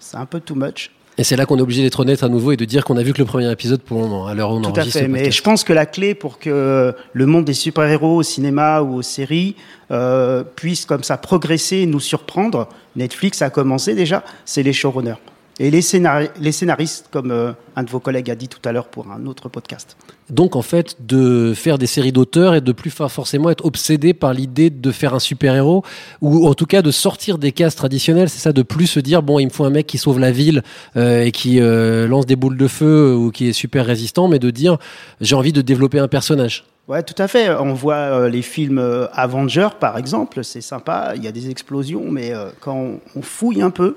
c'est 0.00 0.16
un 0.16 0.26
peu 0.26 0.40
too 0.40 0.56
much. 0.56 0.90
Et 1.20 1.24
c'est 1.24 1.34
là 1.34 1.46
qu'on 1.46 1.58
est 1.58 1.62
obligé 1.62 1.82
d'être 1.82 1.98
honnête 1.98 2.22
à 2.22 2.28
nouveau 2.28 2.52
et 2.52 2.56
de 2.56 2.64
dire 2.64 2.84
qu'on 2.84 2.96
a 2.96 3.02
vu 3.02 3.12
que 3.12 3.18
le 3.18 3.24
premier 3.24 3.50
épisode 3.50 3.80
pour 3.82 3.96
le 4.00 4.04
moment, 4.06 4.26
à 4.28 4.34
l'heure 4.34 4.52
où 4.52 4.54
on 4.54 4.60
Tout 4.62 4.68
à 4.68 4.70
enregistre. 4.70 5.00
fait. 5.00 5.06
le 5.06 5.12
Mais 5.12 5.18
podcast. 5.18 5.36
je 5.38 5.42
pense 5.42 5.64
que 5.64 5.72
la 5.72 5.84
clé 5.84 6.14
pour 6.14 6.38
que 6.38 6.94
le 7.12 7.26
monde 7.26 7.44
des 7.44 7.54
super-héros 7.54 8.16
au 8.18 8.22
cinéma 8.22 8.82
ou 8.82 8.94
aux 8.94 9.02
séries 9.02 9.56
euh, 9.90 10.44
puisse 10.54 10.86
comme 10.86 11.02
ça 11.02 11.16
progresser 11.16 11.78
et 11.78 11.86
nous 11.86 11.98
surprendre, 12.00 12.68
Netflix 12.94 13.42
a 13.42 13.50
commencé 13.50 13.94
déjà, 13.96 14.22
c'est 14.44 14.62
les 14.62 14.72
showrunners. 14.72 15.14
Et 15.60 15.70
les, 15.72 15.80
scénari- 15.80 16.30
les 16.40 16.52
scénaristes, 16.52 17.08
comme 17.10 17.32
euh, 17.32 17.52
un 17.74 17.82
de 17.82 17.90
vos 17.90 17.98
collègues 17.98 18.30
a 18.30 18.36
dit 18.36 18.46
tout 18.46 18.60
à 18.64 18.70
l'heure 18.70 18.86
pour 18.86 19.10
un 19.10 19.26
autre 19.26 19.48
podcast. 19.48 19.96
Donc 20.30 20.54
en 20.54 20.62
fait, 20.62 20.96
de 21.00 21.52
faire 21.52 21.78
des 21.78 21.88
séries 21.88 22.12
d'auteurs 22.12 22.54
et 22.54 22.60
de 22.60 22.72
plus 22.72 22.90
forcément 22.90 23.50
être 23.50 23.64
obsédé 23.64 24.14
par 24.14 24.32
l'idée 24.34 24.70
de 24.70 24.90
faire 24.92 25.14
un 25.14 25.18
super-héros, 25.18 25.82
ou 26.20 26.46
en 26.46 26.54
tout 26.54 26.66
cas 26.66 26.80
de 26.80 26.92
sortir 26.92 27.38
des 27.38 27.50
cases 27.50 27.74
traditionnelles, 27.74 28.28
c'est 28.28 28.38
ça, 28.38 28.52
de 28.52 28.62
plus 28.62 28.86
se 28.86 29.00
dire, 29.00 29.22
bon, 29.22 29.40
il 29.40 29.46
me 29.46 29.50
faut 29.50 29.64
un 29.64 29.70
mec 29.70 29.86
qui 29.88 29.98
sauve 29.98 30.20
la 30.20 30.30
ville 30.30 30.62
euh, 30.96 31.24
et 31.24 31.32
qui 31.32 31.60
euh, 31.60 32.06
lance 32.06 32.26
des 32.26 32.36
boules 32.36 32.56
de 32.56 32.68
feu 32.68 33.14
ou 33.16 33.32
qui 33.32 33.48
est 33.48 33.52
super 33.52 33.84
résistant, 33.84 34.28
mais 34.28 34.38
de 34.38 34.50
dire, 34.50 34.78
j'ai 35.20 35.34
envie 35.34 35.52
de 35.52 35.60
développer 35.60 35.98
un 35.98 36.08
personnage. 36.08 36.66
Ouais, 36.86 37.02
tout 37.02 37.20
à 37.20 37.26
fait. 37.26 37.50
On 37.50 37.74
voit 37.74 37.94
euh, 37.94 38.28
les 38.28 38.42
films 38.42 38.78
euh, 38.78 39.08
Avengers, 39.12 39.70
par 39.80 39.98
exemple, 39.98 40.44
c'est 40.44 40.60
sympa, 40.60 41.14
il 41.16 41.24
y 41.24 41.26
a 41.26 41.32
des 41.32 41.50
explosions, 41.50 42.04
mais 42.10 42.32
euh, 42.32 42.50
quand 42.60 42.76
on, 42.76 43.00
on 43.16 43.22
fouille 43.22 43.60
un 43.60 43.70
peu, 43.70 43.96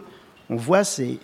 on 0.50 0.56
voit, 0.56 0.84
c'est, 0.84 1.18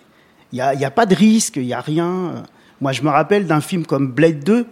il 0.52 0.62
n'y 0.76 0.84
a, 0.84 0.90
pas 0.90 1.06
de 1.06 1.14
risque, 1.14 1.56
il 1.56 1.66
n'y 1.66 1.74
a 1.74 1.80
rien. 1.80 2.44
Moi, 2.80 2.92
je 2.92 3.02
me 3.02 3.10
rappelle 3.10 3.46
d'un 3.46 3.60
film 3.60 3.84
comme 3.84 4.08
Blade 4.08 4.42
2, 4.44 4.66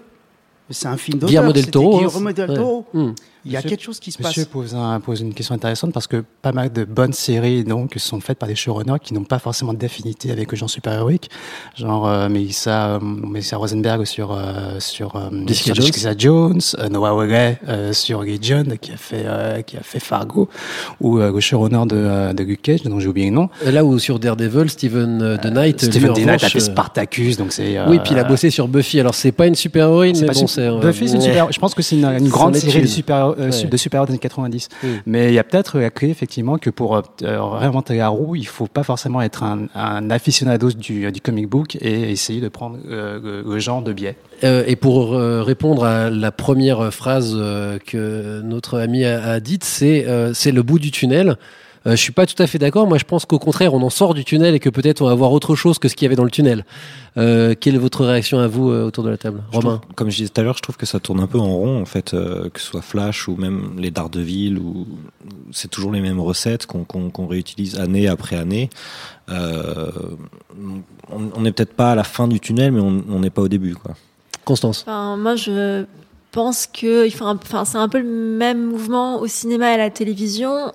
c'est 0.70 0.88
un 0.88 0.96
film 0.96 1.18
d'auteur. 1.18 1.28
Guillermo 1.28 1.52
del 1.52 1.70
Toro, 1.70 1.96
hein, 1.98 2.06
Guillermo 2.08 2.32
del 2.32 2.50
ouais. 2.50 2.56
Toro. 2.56 2.86
Hmm. 2.92 3.12
Il 3.48 3.52
y 3.52 3.54
a 3.54 3.58
Monsieur- 3.60 3.70
quelque 3.70 3.82
chose 3.84 4.00
qui 4.00 4.10
se 4.10 4.20
Monsieur 4.20 4.42
passe. 4.42 4.50
pose, 4.52 4.74
un- 4.74 4.98
pose 4.98 5.20
une 5.20 5.32
question 5.32 5.54
intéressante 5.54 5.92
parce 5.92 6.08
que 6.08 6.24
pas 6.42 6.50
mal 6.50 6.72
de 6.72 6.82
bonnes 6.84 7.12
séries 7.12 7.62
donc 7.62 7.92
sont 7.96 8.18
faites 8.18 8.38
par 8.40 8.48
des 8.48 8.56
showrunners 8.56 8.98
qui 9.00 9.14
n'ont 9.14 9.22
pas 9.22 9.38
forcément 9.38 9.72
d'affinité 9.72 10.32
avec 10.32 10.50
le 10.50 10.56
genre 10.58 10.68
super-héroïque, 10.68 11.30
genre 11.76 12.08
euh, 12.08 12.28
Melissa, 12.28 12.96
euh, 12.96 12.98
Melissa 13.00 13.56
Rosenberg 13.56 14.04
sur 14.04 14.32
euh, 14.32 14.80
sur, 14.80 15.14
euh, 15.14 15.30
Jessica 15.46 15.66
sur 15.66 15.74
Jones. 15.76 15.86
Jessica 15.86 16.14
Jones, 16.18 16.60
euh, 16.80 16.88
Noah 16.88 17.14
euh, 17.68 17.92
sur 17.92 18.22
Legion 18.24 18.64
qui 18.80 18.90
a 18.90 18.96
fait 18.96 19.22
euh, 19.24 19.62
qui 19.62 19.76
a 19.76 19.82
fait 19.84 20.00
Fargo 20.00 20.48
ou 21.00 21.20
euh, 21.20 21.30
le 21.30 21.38
showrunner 21.38 21.86
de, 21.86 21.94
euh, 21.96 22.32
de 22.32 22.42
Luke 22.42 22.62
Cage 22.62 22.82
dont 22.82 22.98
j'ai 22.98 23.06
oublié 23.06 23.28
le 23.30 23.36
nom. 23.36 23.48
Là 23.64 23.84
où 23.84 23.96
sur 24.00 24.18
Daredevil, 24.18 24.68
Steven 24.70 25.22
euh, 25.22 25.36
The 25.36 25.46
Knight, 25.52 25.82
lui, 25.82 25.88
Stephen 25.92 26.10
en 26.10 26.14
D. 26.14 26.24
Knight 26.24 26.42
a 26.42 26.48
fait 26.48 26.58
Spartacus 26.58 27.36
donc 27.36 27.52
c'est 27.52 27.78
Oui, 27.86 28.00
puis 28.02 28.14
il 28.14 28.18
a 28.18 28.24
bossé 28.24 28.50
sur 28.50 28.66
Buffy. 28.66 28.98
Alors 28.98 29.14
c'est 29.14 29.30
pas 29.30 29.46
une 29.46 29.54
super-héroïne, 29.54 30.16
mais 30.20 30.26
bon, 30.26 30.46
euh, 30.58 30.80
Buffy, 30.80 31.08
c'est 31.08 31.16
une 31.16 31.20
super. 31.20 31.52
Je 31.52 31.58
pense 31.58 31.74
que 31.74 31.82
c'est 31.82 31.96
une, 31.96 32.28
grande 32.28 32.56
série 32.56 32.82
de 32.82 32.86
super, 32.86 33.34
euh, 33.38 33.50
Ouais. 33.50 33.64
de 33.64 33.76
super 33.76 34.06
des 34.06 34.12
années 34.12 34.18
90. 34.18 34.68
Mm. 34.82 34.86
Mais 35.06 35.28
il 35.28 35.34
y 35.34 35.38
a 35.38 35.44
peut-être 35.44 35.78
la 35.78 35.90
clé 35.90 36.08
effectivement 36.10 36.58
que 36.58 36.70
pour 36.70 36.96
euh, 36.96 37.02
réinventer 37.22 37.96
la 37.96 38.08
roue, 38.08 38.36
il 38.36 38.46
faut 38.46 38.66
pas 38.66 38.82
forcément 38.82 39.22
être 39.22 39.42
un, 39.42 39.66
un 39.74 40.10
aficionado 40.10 40.70
du, 40.70 41.10
du 41.12 41.20
comic 41.20 41.48
book 41.48 41.76
et 41.80 42.10
essayer 42.10 42.40
de 42.40 42.48
prendre 42.48 42.78
euh, 42.88 43.42
le, 43.44 43.58
genre 43.58 43.82
de 43.82 43.92
biais. 43.92 44.16
Euh, 44.44 44.64
et 44.66 44.76
pour 44.76 45.14
euh, 45.14 45.42
répondre 45.42 45.84
à 45.84 46.10
la 46.10 46.32
première 46.32 46.92
phrase 46.92 47.34
euh, 47.36 47.78
que 47.84 48.40
notre 48.42 48.78
ami 48.78 49.04
a, 49.04 49.22
a 49.22 49.40
dite, 49.40 49.64
c'est 49.64 50.06
euh, 50.06 50.32
c'est 50.34 50.52
le 50.52 50.62
bout 50.62 50.78
du 50.78 50.90
tunnel. 50.90 51.36
Euh, 51.86 51.90
je 51.92 51.96
suis 51.96 52.12
pas 52.12 52.26
tout 52.26 52.40
à 52.42 52.46
fait 52.48 52.58
d'accord. 52.58 52.86
Moi, 52.88 52.98
je 52.98 53.04
pense 53.04 53.24
qu'au 53.26 53.38
contraire, 53.38 53.72
on 53.72 53.80
en 53.82 53.90
sort 53.90 54.12
du 54.14 54.24
tunnel 54.24 54.54
et 54.56 54.58
que 54.60 54.68
peut-être 54.68 55.02
on 55.02 55.06
va 55.06 55.14
voir 55.14 55.30
autre 55.32 55.54
chose 55.54 55.78
que 55.78 55.88
ce 55.88 55.94
qu'il 55.94 56.04
y 56.04 56.06
avait 56.06 56.16
dans 56.16 56.24
le 56.24 56.30
tunnel. 56.32 56.64
Euh, 57.16 57.54
quelle 57.58 57.76
est 57.76 57.78
votre 57.78 58.04
réaction 58.04 58.40
à 58.40 58.48
vous 58.48 58.70
euh, 58.70 58.84
autour 58.86 59.04
de 59.04 59.08
la 59.10 59.16
table, 59.16 59.42
Je 59.52 59.56
Romain? 59.58 59.76
trouve- 59.78 59.94
comme 59.94 60.10
je 60.10 60.16
disais 60.16 60.28
tout 60.28 60.40
à 60.40 60.44
l'heure, 60.44 60.56
je 60.56 60.62
trouve 60.62 60.76
que 60.76 60.84
ça 60.86 60.98
tourne 61.00 61.20
un 61.20 61.26
peu 61.28 61.38
en 61.38 61.46
rond, 61.54 61.80
en 61.80 61.84
fait, 61.84 62.12
euh, 62.14 62.48
que 62.50 62.60
ce 62.60 62.66
soit 62.66 62.82
Flash 62.82 63.28
ou 63.28 63.36
même 63.36 63.76
les 63.78 63.90
Daredevil, 63.92 64.58
ou 64.58 64.86
c'est 65.52 65.70
toujours 65.70 65.92
les 65.92 66.00
mêmes 66.00 66.20
recettes 66.20 66.66
qu'on 66.66 67.26
réutilise 67.26 67.78
année 67.78 68.08
après 68.08 68.36
année. 68.36 68.68
Euh, 69.30 69.90
on 71.10 71.40
n'est 71.40 71.52
peut-être 71.52 71.74
pas 71.74 71.92
à 71.92 71.94
la 71.94 72.04
fin 72.04 72.28
du 72.28 72.40
tunnel, 72.40 72.72
mais 72.72 72.80
on 72.80 73.02
on 73.08 73.20
n'est 73.20 73.30
pas 73.30 73.42
au 73.42 73.48
début, 73.48 73.74
quoi. 73.74 73.94
Constance? 74.44 74.82
Enfin, 74.86 75.16
moi, 75.16 75.36
je 75.36 75.84
pense 76.36 76.66
que 76.66 77.08
enfin, 77.08 77.64
c'est 77.64 77.78
un 77.78 77.88
peu 77.88 77.98
le 77.98 78.04
même 78.04 78.62
mouvement 78.62 79.20
au 79.20 79.26
cinéma 79.26 79.70
et 79.70 79.74
à 79.74 79.78
la 79.78 79.88
télévision. 79.88 80.70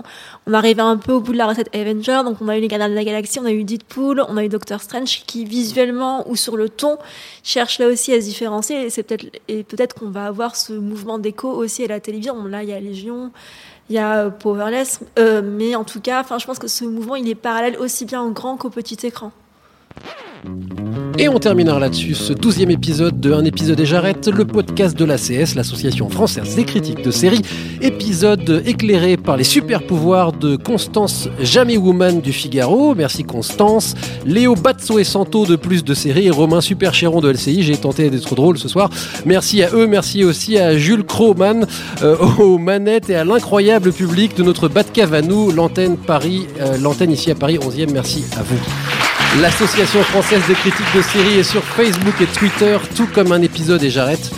On 0.47 0.54
arrivait 0.54 0.82
un 0.82 0.97
peu 0.97 1.12
au 1.12 1.19
bout 1.21 1.34
de 1.34 1.38
la 1.38 1.45
recette 1.45 1.69
Avenger, 1.76 2.24
donc 2.26 2.38
on 2.41 2.47
a 2.47 2.58
eu 2.58 2.62
les 2.62 2.67
Gardiens 2.67 2.89
de 2.89 2.95
la 2.95 3.04
Galaxie, 3.04 3.39
on 3.39 3.45
a 3.45 3.52
eu 3.52 3.63
Deadpool, 3.63 4.24
on 4.28 4.38
a 4.38 4.43
eu 4.43 4.50
Doctor 4.50 4.82
Strange, 4.82 5.21
qui 5.28 5.45
visuellement 5.45 6.28
ou 6.28 6.36
sur 6.36 6.58
le 6.58 6.67
ton 6.67 6.97
cherchent 7.43 7.78
là 7.78 7.89
aussi 7.89 8.12
à 8.12 8.19
se 8.19 8.26
différencier. 8.26 8.86
Et 8.86 8.89
c'est 8.89 9.04
peut-être 9.04 9.28
et 9.47 9.62
peut-être 9.62 9.93
qu'on 9.93 10.10
va 10.10 10.26
avoir 10.26 10.56
ce 10.56 10.74
mouvement 10.74 11.19
d'écho 11.19 11.50
aussi 11.52 11.84
à 11.84 11.88
la 11.88 12.00
télévision. 12.00 12.43
Là, 12.45 12.63
il 12.63 12.69
y 12.69 12.74
a 12.74 12.80
Légion, 12.80 13.32
il 13.91 13.97
y 13.97 14.00
a 14.00 14.17
euh, 14.17 14.30
Powerless, 14.32 15.02
euh, 15.19 15.43
mais 15.45 15.76
en 15.76 15.84
tout 15.84 16.02
cas, 16.02 16.21
enfin, 16.21 16.39
je 16.39 16.47
pense 16.47 16.58
que 16.58 16.67
ce 16.67 16.86
mouvement 16.86 17.15
il 17.15 17.30
est 17.30 17.36
parallèle 17.36 17.78
aussi 17.78 18.06
bien 18.06 18.24
au 18.24 18.32
grand 18.32 18.58
qu'au 18.58 18.71
petit 18.71 19.06
écran. 19.06 19.32
Et 21.17 21.30
on 21.30 21.38
terminera 21.38 21.80
là-dessus 21.80 22.15
ce 22.15 22.34
douzième 22.34 22.71
épisode 22.71 23.19
de 23.19 23.32
Un 23.32 23.45
épisode 23.45 23.80
et 23.80 23.86
j'arrête, 23.86 24.27
le 24.27 24.45
podcast 24.45 24.97
de 24.97 25.06
l'ACS, 25.06 25.56
l'Association 25.56 26.10
française 26.10 26.56
des 26.56 26.63
critiques 26.63 27.04
de 27.04 27.12
séries. 27.12 27.41
Épisode 27.82 28.63
éclairé 28.65 29.17
par 29.17 29.38
les 29.38 29.43
super 29.43 29.84
pouvoirs 29.84 30.32
de 30.32 30.56
Constance 30.56 31.30
Jamais 31.39 31.77
Woman 31.77 32.21
du 32.21 32.34
Figaro. 32.34 32.95
Merci 32.95 33.23
Constance. 33.23 33.93
Léo 34.25 34.56
Bazzo 34.56 34.97
et 34.97 35.04
Santo 35.04 35.45
de 35.45 35.56
Plus 35.56 35.84
de 35.84 35.93
séries 35.93 36.27
et 36.27 36.32
Romain 36.32 36.62
Superchéron 36.62 37.21
de 37.21 37.30
LCI. 37.30 37.62
J'ai 37.62 37.77
tenté 37.77 38.10
d'être 38.10 38.34
drôle 38.34 38.58
ce 38.58 38.67
soir. 38.67 38.89
Merci 39.25 39.62
à 39.62 39.69
eux. 39.73 39.86
Merci 39.86 40.23
aussi 40.23 40.58
à 40.58 40.77
Jules 40.77 41.04
Croman 41.04 41.67
euh, 42.01 42.17
aux 42.39 42.58
manettes 42.58 43.10
et 43.10 43.15
à 43.15 43.25
l'incroyable 43.25 43.91
public 43.91 44.36
de 44.36 44.43
notre 44.43 44.69
Batcave 44.69 45.13
à 45.13 45.21
nous, 45.21 45.51
l'antenne 45.51 45.97
Paris, 45.97 46.47
euh, 46.62 46.77
l'antenne 46.77 47.12
ici 47.12 47.30
à 47.30 47.36
Paris 47.36 47.58
11e. 47.58 47.91
Merci 47.91 48.23
à 48.38 48.41
vous. 48.41 49.01
L'Association 49.39 50.04
française 50.04 50.41
des 50.48 50.56
critiques 50.56 50.94
de 50.94 51.02
séries 51.02 51.39
est 51.39 51.44
sur 51.44 51.63
Facebook 51.63 52.15
et 52.20 52.26
Twitter, 52.26 52.78
tout 52.96 53.08
comme 53.08 53.32
un 53.32 53.41
épisode 53.41 53.82
et 53.82 53.89
j'arrête. 53.89 54.30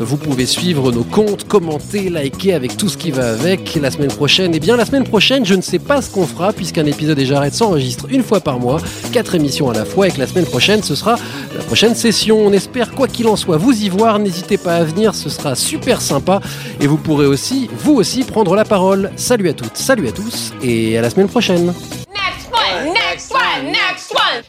Vous 0.00 0.16
pouvez 0.16 0.44
suivre 0.44 0.90
nos 0.90 1.04
comptes, 1.04 1.46
commenter, 1.46 2.10
liker 2.10 2.54
avec 2.54 2.76
tout 2.76 2.88
ce 2.88 2.96
qui 2.96 3.12
va 3.12 3.30
avec. 3.30 3.76
La 3.80 3.92
semaine 3.92 4.10
prochaine, 4.10 4.52
eh 4.52 4.58
bien 4.58 4.76
la 4.76 4.84
semaine 4.84 5.04
prochaine, 5.04 5.46
je 5.46 5.54
ne 5.54 5.60
sais 5.60 5.78
pas 5.78 6.02
ce 6.02 6.10
qu'on 6.10 6.26
fera 6.26 6.52
puisqu'un 6.52 6.84
épisode 6.86 7.18
et 7.20 7.26
j'arrête 7.26 7.54
s'enregistre 7.54 8.06
une 8.10 8.24
fois 8.24 8.40
par 8.40 8.58
mois, 8.58 8.80
quatre 9.12 9.36
émissions 9.36 9.70
à 9.70 9.74
la 9.74 9.84
fois 9.84 10.08
et 10.08 10.10
que 10.10 10.18
la 10.18 10.26
semaine 10.26 10.46
prochaine, 10.46 10.82
ce 10.82 10.96
sera 10.96 11.16
la 11.56 11.62
prochaine 11.62 11.94
session. 11.94 12.38
On 12.38 12.52
espère 12.52 12.90
quoi 12.92 13.06
qu'il 13.06 13.28
en 13.28 13.36
soit 13.36 13.56
vous 13.56 13.84
y 13.84 13.88
voir. 13.88 14.18
N'hésitez 14.18 14.58
pas 14.58 14.76
à 14.76 14.84
venir, 14.84 15.14
ce 15.14 15.28
sera 15.28 15.54
super 15.54 16.00
sympa 16.00 16.40
et 16.80 16.88
vous 16.88 16.96
pourrez 16.96 17.26
aussi, 17.26 17.70
vous 17.78 17.94
aussi, 17.94 18.24
prendre 18.24 18.56
la 18.56 18.64
parole. 18.64 19.12
Salut 19.14 19.48
à 19.48 19.52
toutes, 19.52 19.76
salut 19.76 20.08
à 20.08 20.12
tous 20.12 20.52
et 20.60 20.98
à 20.98 21.02
la 21.02 21.10
semaine 21.10 21.28
prochaine. 21.28 21.66
Next 21.66 22.48
one, 22.52 22.94
next 22.94 23.32
one, 23.32 23.66
next 23.66 23.89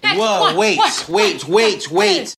Whoa, 0.03 0.55
wait, 0.57 0.79
wait, 1.09 1.47
wait, 1.47 1.91
wait. 1.91 2.35